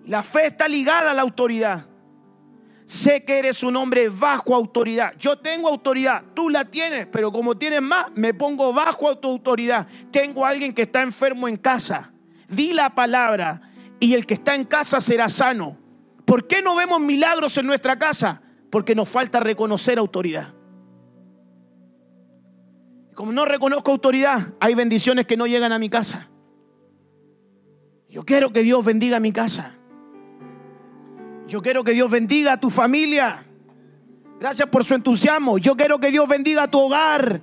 La 0.07 0.23
fe 0.23 0.47
está 0.47 0.67
ligada 0.67 1.13
a 1.13 1.15
la 1.15 1.23
autoridad. 1.23 1.87
Sé 2.85 3.23
que 3.23 3.39
eres 3.39 3.63
un 3.63 3.77
hombre 3.77 4.09
bajo 4.09 4.55
autoridad. 4.55 5.15
Yo 5.19 5.39
tengo 5.39 5.69
autoridad, 5.69 6.23
tú 6.35 6.49
la 6.49 6.65
tienes, 6.65 7.07
pero 7.07 7.31
como 7.31 7.57
tienes 7.57 7.83
más, 7.83 8.07
me 8.15 8.33
pongo 8.33 8.73
bajo 8.73 9.19
tu 9.19 9.29
autoridad. 9.29 9.87
Tengo 10.11 10.47
a 10.47 10.49
alguien 10.49 10.73
que 10.73 10.83
está 10.83 11.03
enfermo 11.03 11.47
en 11.47 11.59
casa. 11.59 12.11
Di 12.49 12.73
la 12.73 12.95
palabra 12.95 13.61
y 14.01 14.15
el 14.15 14.27
que 14.27 14.35
está 14.35 14.55
en 14.55 14.65
casa 14.65 15.01
será 15.03 15.29
sano. 15.29 15.77
¿Por 16.25 16.47
qué 16.47 16.63
no 16.63 16.77
vemos 16.77 16.99
milagros 17.01 17.59
en 17.59 17.67
nuestra 17.67 17.99
casa? 17.99 18.41
Porque 18.71 18.95
nos 18.95 19.09
falta 19.09 19.39
reconocer 19.39 19.99
autoridad. 19.99 20.55
Como 23.19 23.33
no 23.33 23.45
reconozco 23.45 23.91
autoridad, 23.91 24.53
hay 24.61 24.77
bendiciones 24.77 25.27
que 25.27 25.37
no 25.37 25.49
llegan 25.49 25.73
a 25.73 25.81
mi 25.81 25.91
casa. 25.91 26.29
Yo 28.09 28.25
quiero 28.25 28.53
que 28.53 28.63
Dios 28.63 28.85
bendiga 28.85 29.19
mi 29.19 29.33
casa. 29.33 29.75
Yo 31.49 31.61
quiero 31.61 31.83
que 31.83 31.95
Dios 31.95 32.09
bendiga 32.13 32.53
a 32.53 32.61
tu 32.61 32.71
familia. 32.71 33.45
Gracias 34.39 34.69
por 34.69 34.85
su 34.85 34.95
entusiasmo. 34.95 35.59
Yo 35.59 35.77
quiero 35.77 35.99
que 35.99 36.13
Dios 36.13 36.29
bendiga 36.29 36.69
tu 36.69 36.79
hogar. 36.79 37.41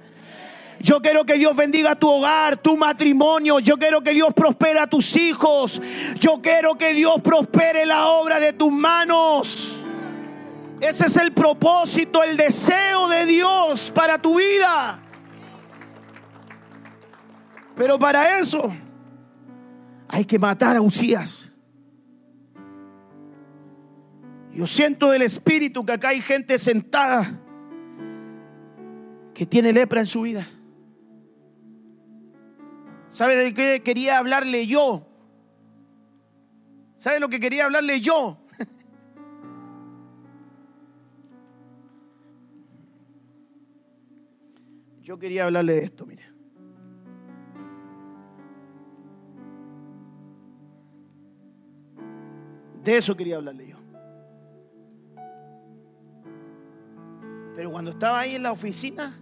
Yo 0.80 1.01
quiero 1.01 1.26
que 1.26 1.34
Dios 1.34 1.53
bendiga 1.57 1.93
tu 1.97 2.09
hogar, 2.09 2.55
tu 2.55 2.78
matrimonio. 2.78 3.59
Yo 3.59 3.76
quiero 3.76 3.99
que 3.99 4.11
Dios 4.11 4.34
prospere 4.34 4.80
a 4.80 4.88
tus 4.88 5.17
hijos. 5.17 5.82
Yo 6.21 6.41
quiero 6.41 6.76
que 6.78 6.93
Dios 6.93 7.19
prospere 7.21 7.86
la 7.86 8.07
obra 8.07 8.39
de 8.39 8.53
tus 8.53 8.71
manos. 8.71 9.78
Ese 10.80 11.07
es 11.07 11.17
el 11.17 11.34
propósito, 11.34 12.23
el 12.23 12.38
deseo 12.38 13.09
de 13.09 13.26
Dios 13.26 13.91
para 13.93 14.21
tu 14.21 14.38
vida. 14.38 15.01
Pero 17.76 17.99
para 17.99 18.39
eso 18.39 18.73
hay 20.07 20.26
que 20.26 20.39
matar 20.39 20.78
a 20.78 20.82
Usías. 20.82 21.51
Yo 24.51 24.65
siento 24.65 25.11
del 25.11 25.23
Espíritu 25.23 25.86
que 25.86 25.91
acá 25.91 26.09
hay 26.09 26.21
gente 26.21 26.57
sentada 26.57 27.41
que 29.34 29.45
tiene 29.45 29.73
lepra 29.73 29.99
en 29.99 30.05
su 30.05 30.21
vida. 30.21 30.47
¿Sabe 33.09 33.36
de 33.36 33.53
qué 33.53 33.82
quería 33.84 34.17
hablarle 34.17 34.65
yo? 34.65 35.05
¿Sabe 36.95 37.19
lo 37.19 37.28
que 37.28 37.41
quería 37.41 37.65
hablarle 37.65 37.99
yo? 37.99 38.38
Yo 45.01 45.19
quería 45.19 45.45
hablarle 45.45 45.73
de 45.73 45.84
esto, 45.84 46.05
mire. 46.05 46.34
De 52.86 52.97
eso 52.97 53.17
quería 53.17 53.38
hablarle 53.38 53.67
yo. 53.67 53.77
Pero 57.55 57.71
cuando 57.71 57.89
estaba 57.89 58.19
ahí 58.19 58.36
en 58.36 58.43
la 58.43 58.51
oficina, 58.51 59.19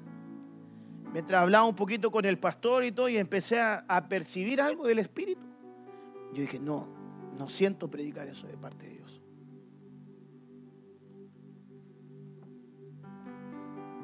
mientras 1.13 1.41
hablaba 1.41 1.63
un 1.63 1.75
poquito 1.75 2.11
con 2.11 2.25
el 2.25 2.37
pastor 2.37 2.83
y 2.83 2.91
todo, 2.91 3.07
y 3.07 3.15
empecé 3.15 3.61
a, 3.61 4.05
percibir 4.09 4.59
algo 4.59 4.85
del 4.85 4.99
Espíritu, 4.99 5.45
yo 6.33 6.41
dije, 6.41 6.59
no, 6.59 6.89
no 7.37 7.47
siento 7.47 7.89
predicar 7.89 8.27
eso 8.27 8.47
de 8.47 8.57
parte 8.57 8.85
de 8.85 8.93
Dios. 8.95 9.21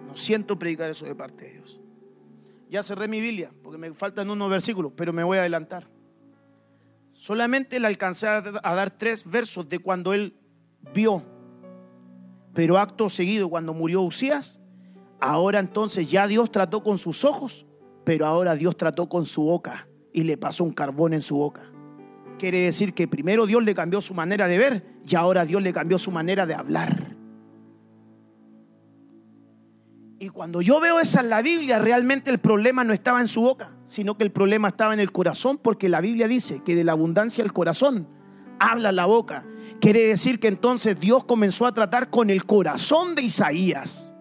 No 0.08 0.16
siento 0.16 0.58
predicar 0.58 0.90
eso 0.90 1.04
de 1.04 1.16
parte 1.16 1.44
de 1.44 1.52
Dios. 1.56 1.82
Ya 2.70 2.82
cerré 2.82 3.10
mi 3.10 3.20
Biblia, 3.20 3.52
porque 3.62 3.78
me 3.78 3.94
faltan 3.94 4.30
unos 4.30 4.50
versículos, 4.50 4.94
pero 4.96 5.12
me 5.12 5.26
voy 5.26 5.38
a 5.38 5.42
adelantar. 5.42 5.99
Solamente 7.20 7.82
le 7.82 7.88
alcancé 7.88 8.28
a 8.28 8.42
dar 8.42 8.92
tres 8.92 9.30
versos 9.30 9.68
de 9.68 9.80
cuando 9.80 10.14
él 10.14 10.40
vio 10.94 11.22
pero 12.54 12.78
acto 12.78 13.10
seguido, 13.10 13.50
cuando 13.50 13.74
murió 13.74 14.02
Usías, 14.02 14.62
ahora 15.20 15.60
entonces 15.60 16.10
ya 16.10 16.28
Dios 16.28 16.50
trató 16.50 16.82
con 16.82 16.98
sus 16.98 17.26
ojos, 17.26 17.66
pero 18.06 18.26
ahora 18.26 18.56
Dios 18.56 18.78
trató 18.78 19.10
con 19.10 19.26
su 19.26 19.44
boca 19.44 19.90
y 20.14 20.24
le 20.24 20.38
pasó 20.38 20.64
un 20.64 20.72
carbón 20.72 21.14
en 21.14 21.22
su 21.22 21.36
boca. 21.36 21.62
Quiere 22.38 22.60
decir 22.60 22.94
que 22.94 23.06
primero 23.06 23.46
Dios 23.46 23.64
le 23.64 23.76
cambió 23.76 24.00
su 24.00 24.14
manera 24.14 24.48
de 24.48 24.58
ver 24.58 24.86
y 25.06 25.14
ahora 25.18 25.46
Dios 25.46 25.62
le 25.62 25.74
cambió 25.74 25.98
su 25.98 26.10
manera 26.10 26.46
de 26.46 26.54
hablar. 26.54 27.09
Y 30.22 30.28
cuando 30.30 30.62
yo 30.62 30.82
veo 30.82 31.00
esa 31.00 31.22
en 31.22 31.30
la 31.30 31.42
Biblia, 31.42 31.80
realmente 31.80 32.30
el 32.30 32.40
problema 32.40 32.84
no 32.84 32.92
estaba 32.92 33.22
en 33.22 33.30
su 33.30 33.42
boca, 33.42 33.72
sino 33.86 34.18
que 34.18 34.26
el 34.26 34.32
problema 34.32 34.68
estaba 34.68 34.94
en 34.94 35.00
el 35.00 35.14
corazón, 35.14 35.58
porque 35.58 35.88
la 35.88 36.02
Biblia 36.02 36.28
dice 36.28 36.62
que 36.66 36.76
de 36.76 36.84
la 36.84 36.92
abundancia 36.92 37.42
del 37.42 37.54
corazón 37.54 38.06
habla 38.60 38.92
la 38.92 39.06
boca. 39.06 39.46
Quiere 39.80 40.08
decir 40.08 40.42
que 40.42 40.50
entonces 40.50 41.00
Dios 41.00 41.24
comenzó 41.24 41.66
a 41.66 41.74
tratar 41.74 42.10
con 42.10 42.30
el 42.30 42.46
corazón 42.46 43.16
de 43.16 43.22
Isaías. 43.22 44.14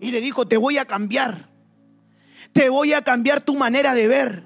Y 0.00 0.10
le 0.10 0.20
dijo, 0.20 0.46
te 0.46 0.58
voy 0.58 0.76
a 0.76 0.84
cambiar. 0.84 1.48
Te 2.52 2.68
voy 2.68 2.92
a 2.92 3.02
cambiar 3.02 3.40
tu 3.40 3.56
manera 3.56 3.94
de 3.94 4.06
ver. 4.06 4.44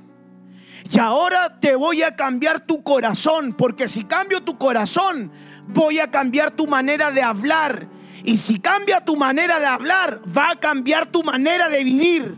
Y 0.89 1.01
ahora 1.01 1.59
te 1.59 1.75
voy 1.75 2.03
a 2.03 2.14
cambiar 2.14 2.64
tu 2.64 2.85
corazón, 2.85 3.55
porque 3.55 3.89
si 3.89 4.05
cambio 4.05 4.43
tu 4.43 4.57
corazón, 4.57 5.33
voy 5.66 5.99
a 5.99 6.12
cambiar 6.12 6.53
tu 6.53 6.68
manera 6.68 7.11
de 7.11 7.23
hablar 7.23 7.89
y 8.25 8.37
si 8.37 8.59
cambia 8.61 9.05
tu 9.05 9.16
manera 9.16 9.59
de 9.59 9.66
hablar, 9.66 10.20
va 10.37 10.51
a 10.51 10.57
cambiar 10.57 11.11
tu 11.11 11.23
manera 11.23 11.68
de 11.68 11.83
vivir. 11.85 12.37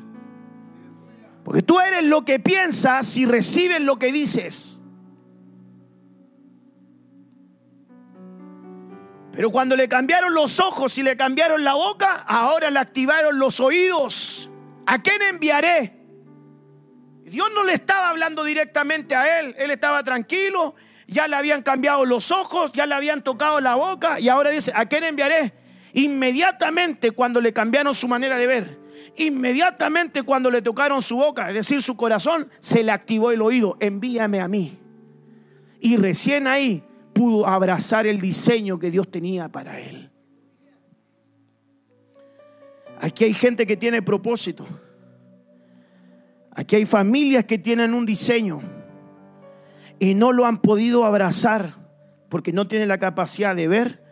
Porque 1.44 1.62
tú 1.62 1.78
eres 1.78 2.04
lo 2.04 2.24
que 2.24 2.38
piensas 2.40 3.16
y 3.16 3.26
recibes 3.26 3.80
lo 3.80 3.98
que 3.98 4.10
dices. 4.10 4.80
Pero 9.32 9.50
cuando 9.50 9.76
le 9.76 9.88
cambiaron 9.88 10.32
los 10.32 10.60
ojos 10.60 10.96
y 10.96 11.02
le 11.02 11.16
cambiaron 11.16 11.64
la 11.64 11.74
boca, 11.74 12.24
ahora 12.26 12.70
le 12.70 12.78
activaron 12.78 13.38
los 13.38 13.58
oídos. 13.60 14.48
¿A 14.86 15.02
quién 15.02 15.20
enviaré? 15.22 15.92
Dios 17.24 17.48
no 17.52 17.64
le 17.64 17.74
estaba 17.74 18.10
hablando 18.10 18.44
directamente 18.44 19.16
a 19.16 19.40
él, 19.40 19.54
él 19.58 19.70
estaba 19.72 20.04
tranquilo, 20.04 20.76
ya 21.08 21.26
le 21.26 21.34
habían 21.34 21.62
cambiado 21.62 22.04
los 22.04 22.30
ojos, 22.30 22.70
ya 22.72 22.86
le 22.86 22.94
habían 22.94 23.24
tocado 23.24 23.60
la 23.60 23.74
boca 23.74 24.20
y 24.20 24.28
ahora 24.28 24.50
dice, 24.50 24.72
¿a 24.74 24.86
quién 24.86 25.02
enviaré? 25.02 25.63
Inmediatamente 25.94 27.12
cuando 27.12 27.40
le 27.40 27.52
cambiaron 27.52 27.94
su 27.94 28.08
manera 28.08 28.36
de 28.36 28.46
ver, 28.48 28.78
inmediatamente 29.16 30.24
cuando 30.24 30.50
le 30.50 30.60
tocaron 30.60 31.00
su 31.00 31.16
boca, 31.16 31.48
es 31.48 31.54
decir, 31.54 31.80
su 31.80 31.96
corazón, 31.96 32.48
se 32.58 32.82
le 32.82 32.90
activó 32.90 33.30
el 33.30 33.40
oído, 33.40 33.76
envíame 33.78 34.40
a 34.40 34.48
mí. 34.48 34.76
Y 35.80 35.96
recién 35.96 36.48
ahí 36.48 36.82
pudo 37.12 37.46
abrazar 37.46 38.08
el 38.08 38.20
diseño 38.20 38.78
que 38.78 38.90
Dios 38.90 39.08
tenía 39.08 39.48
para 39.48 39.78
él. 39.78 40.10
Aquí 43.00 43.24
hay 43.24 43.34
gente 43.34 43.66
que 43.66 43.76
tiene 43.76 44.02
propósito. 44.02 44.66
Aquí 46.50 46.76
hay 46.76 46.86
familias 46.86 47.44
que 47.44 47.58
tienen 47.58 47.94
un 47.94 48.04
diseño 48.04 48.62
y 50.00 50.14
no 50.14 50.32
lo 50.32 50.46
han 50.46 50.60
podido 50.60 51.04
abrazar 51.04 51.74
porque 52.28 52.52
no 52.52 52.66
tienen 52.66 52.88
la 52.88 52.98
capacidad 52.98 53.54
de 53.54 53.68
ver 53.68 54.03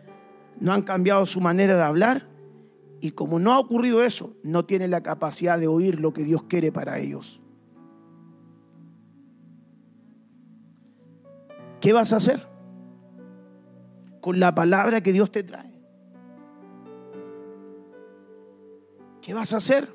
no 0.59 0.73
han 0.73 0.83
cambiado 0.83 1.25
su 1.25 1.41
manera 1.41 1.75
de 1.75 1.83
hablar 1.83 2.27
y 3.03 3.11
como 3.11 3.37
no 3.37 3.51
ha 3.51 3.59
ocurrido 3.59 4.01
eso, 4.01 4.33
no 4.43 4.65
tienen 4.65 4.89
la 4.89 5.03
capacidad 5.03 5.59
de 5.59 5.67
oír 5.67 5.99
lo 5.99 6.13
que 6.13 6.23
Dios 6.23 6.43
quiere 6.43 6.71
para 6.71 6.99
ellos. 6.99 7.41
¿Qué 11.81 11.91
vas 11.91 12.13
a 12.13 12.15
hacer 12.15 12.47
con 14.21 14.39
la 14.39 14.55
palabra 14.55 15.01
que 15.01 15.11
Dios 15.11 15.29
te 15.31 15.43
trae? 15.43 15.73
¿Qué 19.21 19.33
vas 19.33 19.51
a 19.51 19.57
hacer? 19.57 19.93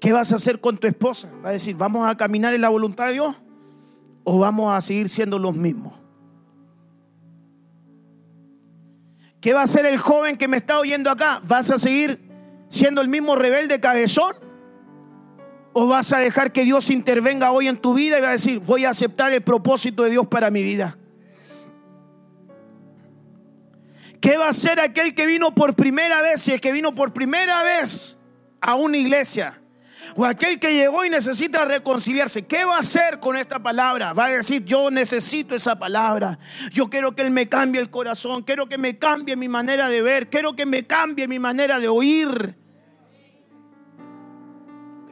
¿Qué 0.00 0.12
vas 0.12 0.30
a 0.30 0.36
hacer 0.36 0.60
con 0.60 0.78
tu 0.78 0.86
esposa? 0.86 1.28
Va 1.44 1.48
a 1.48 1.52
decir, 1.52 1.76
¿vamos 1.76 2.08
a 2.08 2.16
caminar 2.16 2.54
en 2.54 2.60
la 2.60 2.68
voluntad 2.68 3.08
de 3.08 3.14
Dios 3.14 3.34
o 4.22 4.38
vamos 4.38 4.72
a 4.72 4.80
seguir 4.80 5.08
siendo 5.08 5.40
los 5.40 5.56
mismos? 5.56 5.97
¿Qué 9.40 9.52
va 9.52 9.60
a 9.60 9.64
hacer 9.64 9.86
el 9.86 9.98
joven 9.98 10.36
que 10.36 10.48
me 10.48 10.56
está 10.56 10.78
oyendo 10.78 11.10
acá? 11.10 11.40
¿Vas 11.44 11.70
a 11.70 11.78
seguir 11.78 12.20
siendo 12.68 13.00
el 13.00 13.08
mismo 13.08 13.36
rebelde 13.36 13.78
cabezón? 13.80 14.34
¿O 15.72 15.86
vas 15.86 16.12
a 16.12 16.18
dejar 16.18 16.52
que 16.52 16.64
Dios 16.64 16.90
intervenga 16.90 17.52
hoy 17.52 17.68
en 17.68 17.76
tu 17.76 17.94
vida 17.94 18.18
y 18.18 18.20
va 18.20 18.28
a 18.28 18.32
decir, 18.32 18.58
voy 18.58 18.84
a 18.84 18.90
aceptar 18.90 19.32
el 19.32 19.42
propósito 19.42 20.02
de 20.02 20.10
Dios 20.10 20.26
para 20.26 20.50
mi 20.50 20.62
vida? 20.62 20.98
¿Qué 24.20 24.36
va 24.36 24.46
a 24.46 24.50
hacer 24.50 24.80
aquel 24.80 25.14
que 25.14 25.26
vino 25.26 25.54
por 25.54 25.74
primera 25.74 26.20
vez, 26.20 26.42
si 26.42 26.52
es 26.52 26.60
que 26.60 26.72
vino 26.72 26.92
por 26.94 27.12
primera 27.12 27.62
vez 27.62 28.18
a 28.60 28.74
una 28.74 28.96
iglesia? 28.96 29.62
O 30.16 30.24
aquel 30.24 30.58
que 30.58 30.72
llegó 30.72 31.04
y 31.04 31.10
necesita 31.10 31.64
reconciliarse, 31.64 32.46
¿qué 32.46 32.64
va 32.64 32.76
a 32.76 32.80
hacer 32.80 33.20
con 33.20 33.36
esta 33.36 33.58
palabra? 33.58 34.12
Va 34.12 34.26
a 34.26 34.30
decir, 34.30 34.64
yo 34.64 34.90
necesito 34.90 35.54
esa 35.54 35.78
palabra. 35.78 36.38
Yo 36.70 36.88
quiero 36.88 37.14
que 37.14 37.22
Él 37.22 37.30
me 37.30 37.48
cambie 37.48 37.80
el 37.80 37.90
corazón, 37.90 38.42
quiero 38.42 38.68
que 38.68 38.78
me 38.78 38.98
cambie 38.98 39.36
mi 39.36 39.48
manera 39.48 39.88
de 39.88 40.02
ver, 40.02 40.28
quiero 40.28 40.54
que 40.54 40.66
me 40.66 40.86
cambie 40.86 41.28
mi 41.28 41.38
manera 41.38 41.78
de 41.78 41.88
oír. 41.88 42.56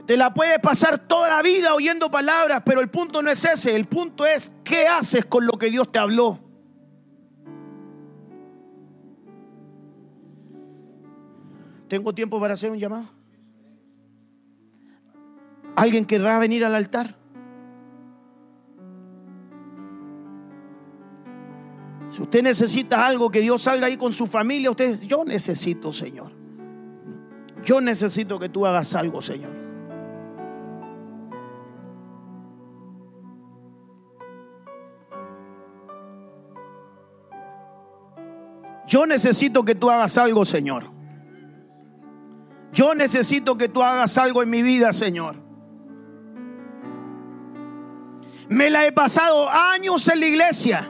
Te 0.07 0.17
la 0.17 0.33
puedes 0.33 0.61
pasar 0.61 0.99
toda 0.99 1.29
la 1.29 1.43
vida 1.43 1.75
oyendo 1.75 2.11
palabras, 2.11 2.63
pero 2.65 2.81
el 2.81 2.89
punto 2.89 3.23
no 3.23 3.31
es 3.31 3.45
ese, 3.45 3.75
el 3.75 3.87
punto 3.87 4.25
es 4.25 4.53
qué 4.63 4.87
haces 4.87 5.25
con 5.25 5.45
lo 5.45 5.59
que 5.59 5.69
Dios 5.69 5.91
te 5.91 5.99
habló. 5.99 6.41
¿Tengo 11.89 12.13
tiempo 12.13 12.41
para 12.41 12.55
hacer 12.55 12.71
un 12.71 12.79
llamado? 12.79 13.16
¿Alguien 15.77 16.07
querrá 16.07 16.39
venir 16.39 16.65
al 16.65 16.75
altar? 16.75 17.15
Si 22.09 22.23
usted 22.23 22.43
necesita 22.43 23.07
algo, 23.07 23.31
que 23.31 23.43
Dios 23.43 23.61
salga 23.63 23.89
ahí 23.89 23.99
con 23.99 24.11
su 24.11 24.27
familia, 24.27 24.71
usted, 24.71 25.03
yo 25.03 25.23
necesito, 25.27 25.93
Señor. 25.93 26.33
Yo 27.63 27.81
necesito 27.83 28.39
que 28.39 28.49
tú 28.49 28.65
hagas 28.65 28.95
algo, 28.95 29.21
Señor. 29.21 29.51
Yo 38.87 39.05
necesito 39.05 39.65
que 39.65 39.75
tú 39.75 39.91
hagas 39.91 40.17
algo, 40.17 40.47
Señor. 40.47 40.85
Yo 42.73 42.95
necesito 42.95 43.59
que 43.59 43.69
tú 43.69 43.83
hagas 43.83 44.17
algo 44.17 44.43
en 44.43 44.49
mi 44.49 44.63
vida, 44.63 44.95
Señor. 44.95 45.46
Me 48.49 48.71
la 48.71 48.87
he 48.87 48.93
pasado 48.93 49.49
años 49.49 50.09
en 50.09 50.21
la 50.21 50.27
iglesia, 50.27 50.89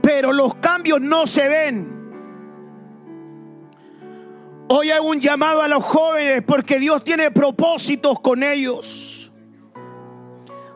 pero 0.00 0.32
los 0.32 0.54
cambios 0.56 1.00
no 1.00 1.26
se 1.26 1.48
ven. 1.48 1.96
Hoy 4.68 4.90
hay 4.90 5.00
un 5.00 5.20
llamado 5.20 5.62
a 5.62 5.68
los 5.68 5.84
jóvenes 5.84 6.42
porque 6.46 6.78
Dios 6.78 7.02
tiene 7.04 7.30
propósitos 7.30 8.20
con 8.20 8.42
ellos. 8.42 9.32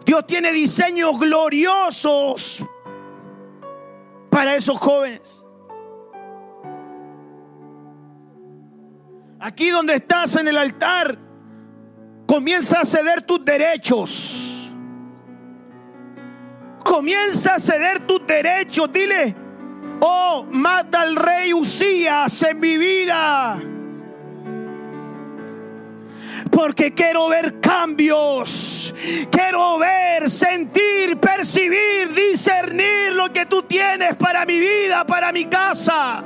Dios 0.04 0.26
tiene 0.26 0.52
diseños 0.52 1.18
gloriosos 1.18 2.64
para 4.30 4.56
esos 4.56 4.78
jóvenes. 4.78 5.44
Aquí 9.38 9.70
donde 9.70 9.94
estás 9.94 10.36
en 10.36 10.48
el 10.48 10.58
altar, 10.58 11.18
comienza 12.26 12.80
a 12.80 12.84
ceder 12.84 13.22
tus 13.22 13.44
derechos. 13.44 14.59
Comienza 16.90 17.54
a 17.54 17.60
ceder 17.60 18.04
tus 18.04 18.26
derechos. 18.26 18.92
Dile, 18.92 19.32
oh, 20.00 20.44
mata 20.50 21.02
al 21.02 21.14
rey 21.14 21.54
Usías 21.54 22.42
en 22.42 22.58
mi 22.58 22.76
vida. 22.78 23.56
Porque 26.50 26.92
quiero 26.92 27.28
ver 27.28 27.60
cambios. 27.60 28.92
Quiero 29.30 29.78
ver, 29.78 30.28
sentir, 30.28 31.16
percibir, 31.20 32.12
discernir 32.12 33.12
lo 33.14 33.32
que 33.32 33.46
tú 33.46 33.62
tienes 33.62 34.16
para 34.16 34.44
mi 34.44 34.58
vida, 34.58 35.06
para 35.06 35.30
mi 35.30 35.44
casa. 35.44 36.24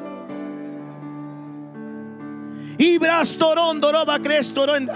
Y 2.78 2.96
Brastorón, 2.96 3.82
va 3.82 4.18
Crestorenda. 4.18 4.94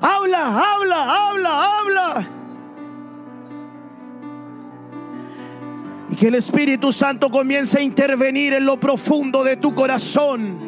Habla, 0.00 0.72
habla, 0.72 1.28
habla, 1.28 1.78
habla. 1.78 2.39
Que 6.20 6.28
el 6.28 6.34
Espíritu 6.34 6.92
Santo 6.92 7.30
comience 7.30 7.78
a 7.78 7.80
intervenir 7.80 8.52
en 8.52 8.66
lo 8.66 8.78
profundo 8.78 9.42
de 9.42 9.56
tu 9.56 9.74
corazón. 9.74 10.60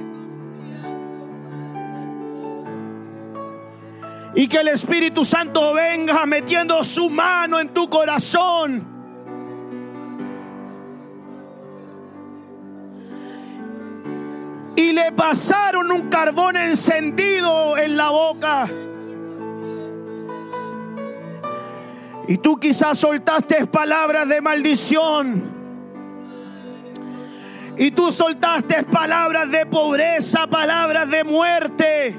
Y 4.34 4.48
que 4.48 4.56
el 4.56 4.68
Espíritu 4.68 5.26
Santo 5.26 5.74
venga 5.74 6.24
metiendo 6.24 6.82
su 6.82 7.10
mano 7.10 7.60
en 7.60 7.68
tu 7.68 7.86
corazón. 7.90 8.82
Y 14.74 14.92
le 14.92 15.12
pasaron 15.12 15.92
un 15.92 16.08
carbón 16.08 16.56
encendido 16.56 17.76
en 17.76 17.98
la 17.98 18.08
boca. 18.08 18.70
Y 22.28 22.38
tú 22.38 22.58
quizás 22.58 22.98
soltaste 22.98 23.66
palabras 23.66 24.28
de 24.28 24.40
maldición. 24.40 25.42
Y 27.76 27.90
tú 27.90 28.12
soltaste 28.12 28.84
palabras 28.84 29.50
de 29.50 29.66
pobreza, 29.66 30.46
palabras 30.46 31.10
de 31.10 31.24
muerte. 31.24 32.16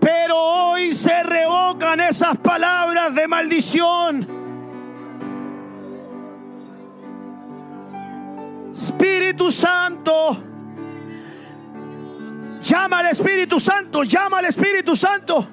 Pero 0.00 0.36
hoy 0.36 0.94
se 0.94 1.22
revocan 1.22 2.00
esas 2.00 2.38
palabras 2.38 3.14
de 3.14 3.28
maldición. 3.28 4.26
Espíritu 8.72 9.50
Santo. 9.50 10.42
Llama 12.62 13.00
al 13.00 13.06
Espíritu 13.06 13.58
Santo, 13.60 14.04
llama 14.04 14.38
al 14.38 14.46
Espíritu 14.46 14.94
Santo. 14.96 15.46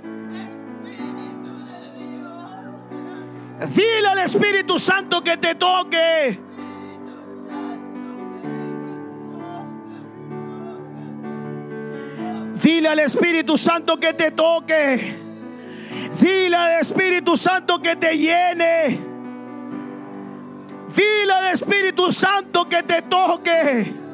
Dile 3.67 4.07
al 4.07 4.19
Espíritu 4.19 4.79
Santo 4.79 5.21
que 5.21 5.35
te 5.37 5.55
toque. 5.55 6.39
Dile 12.63 12.87
al 12.87 12.99
Espíritu 12.99 13.57
Santo 13.57 13.99
que 13.99 14.13
te 14.13 14.31
toque. 14.31 15.17
Dile 16.21 16.55
al 16.55 16.79
Espíritu 16.79 17.35
Santo 17.35 17.81
que 17.81 17.97
te 17.97 18.17
llene. 18.17 18.99
Dile 20.95 21.33
al 21.33 21.53
Espíritu 21.53 22.11
Santo 22.13 22.67
que 22.67 22.83
te 22.83 23.01
toque. 23.01 24.08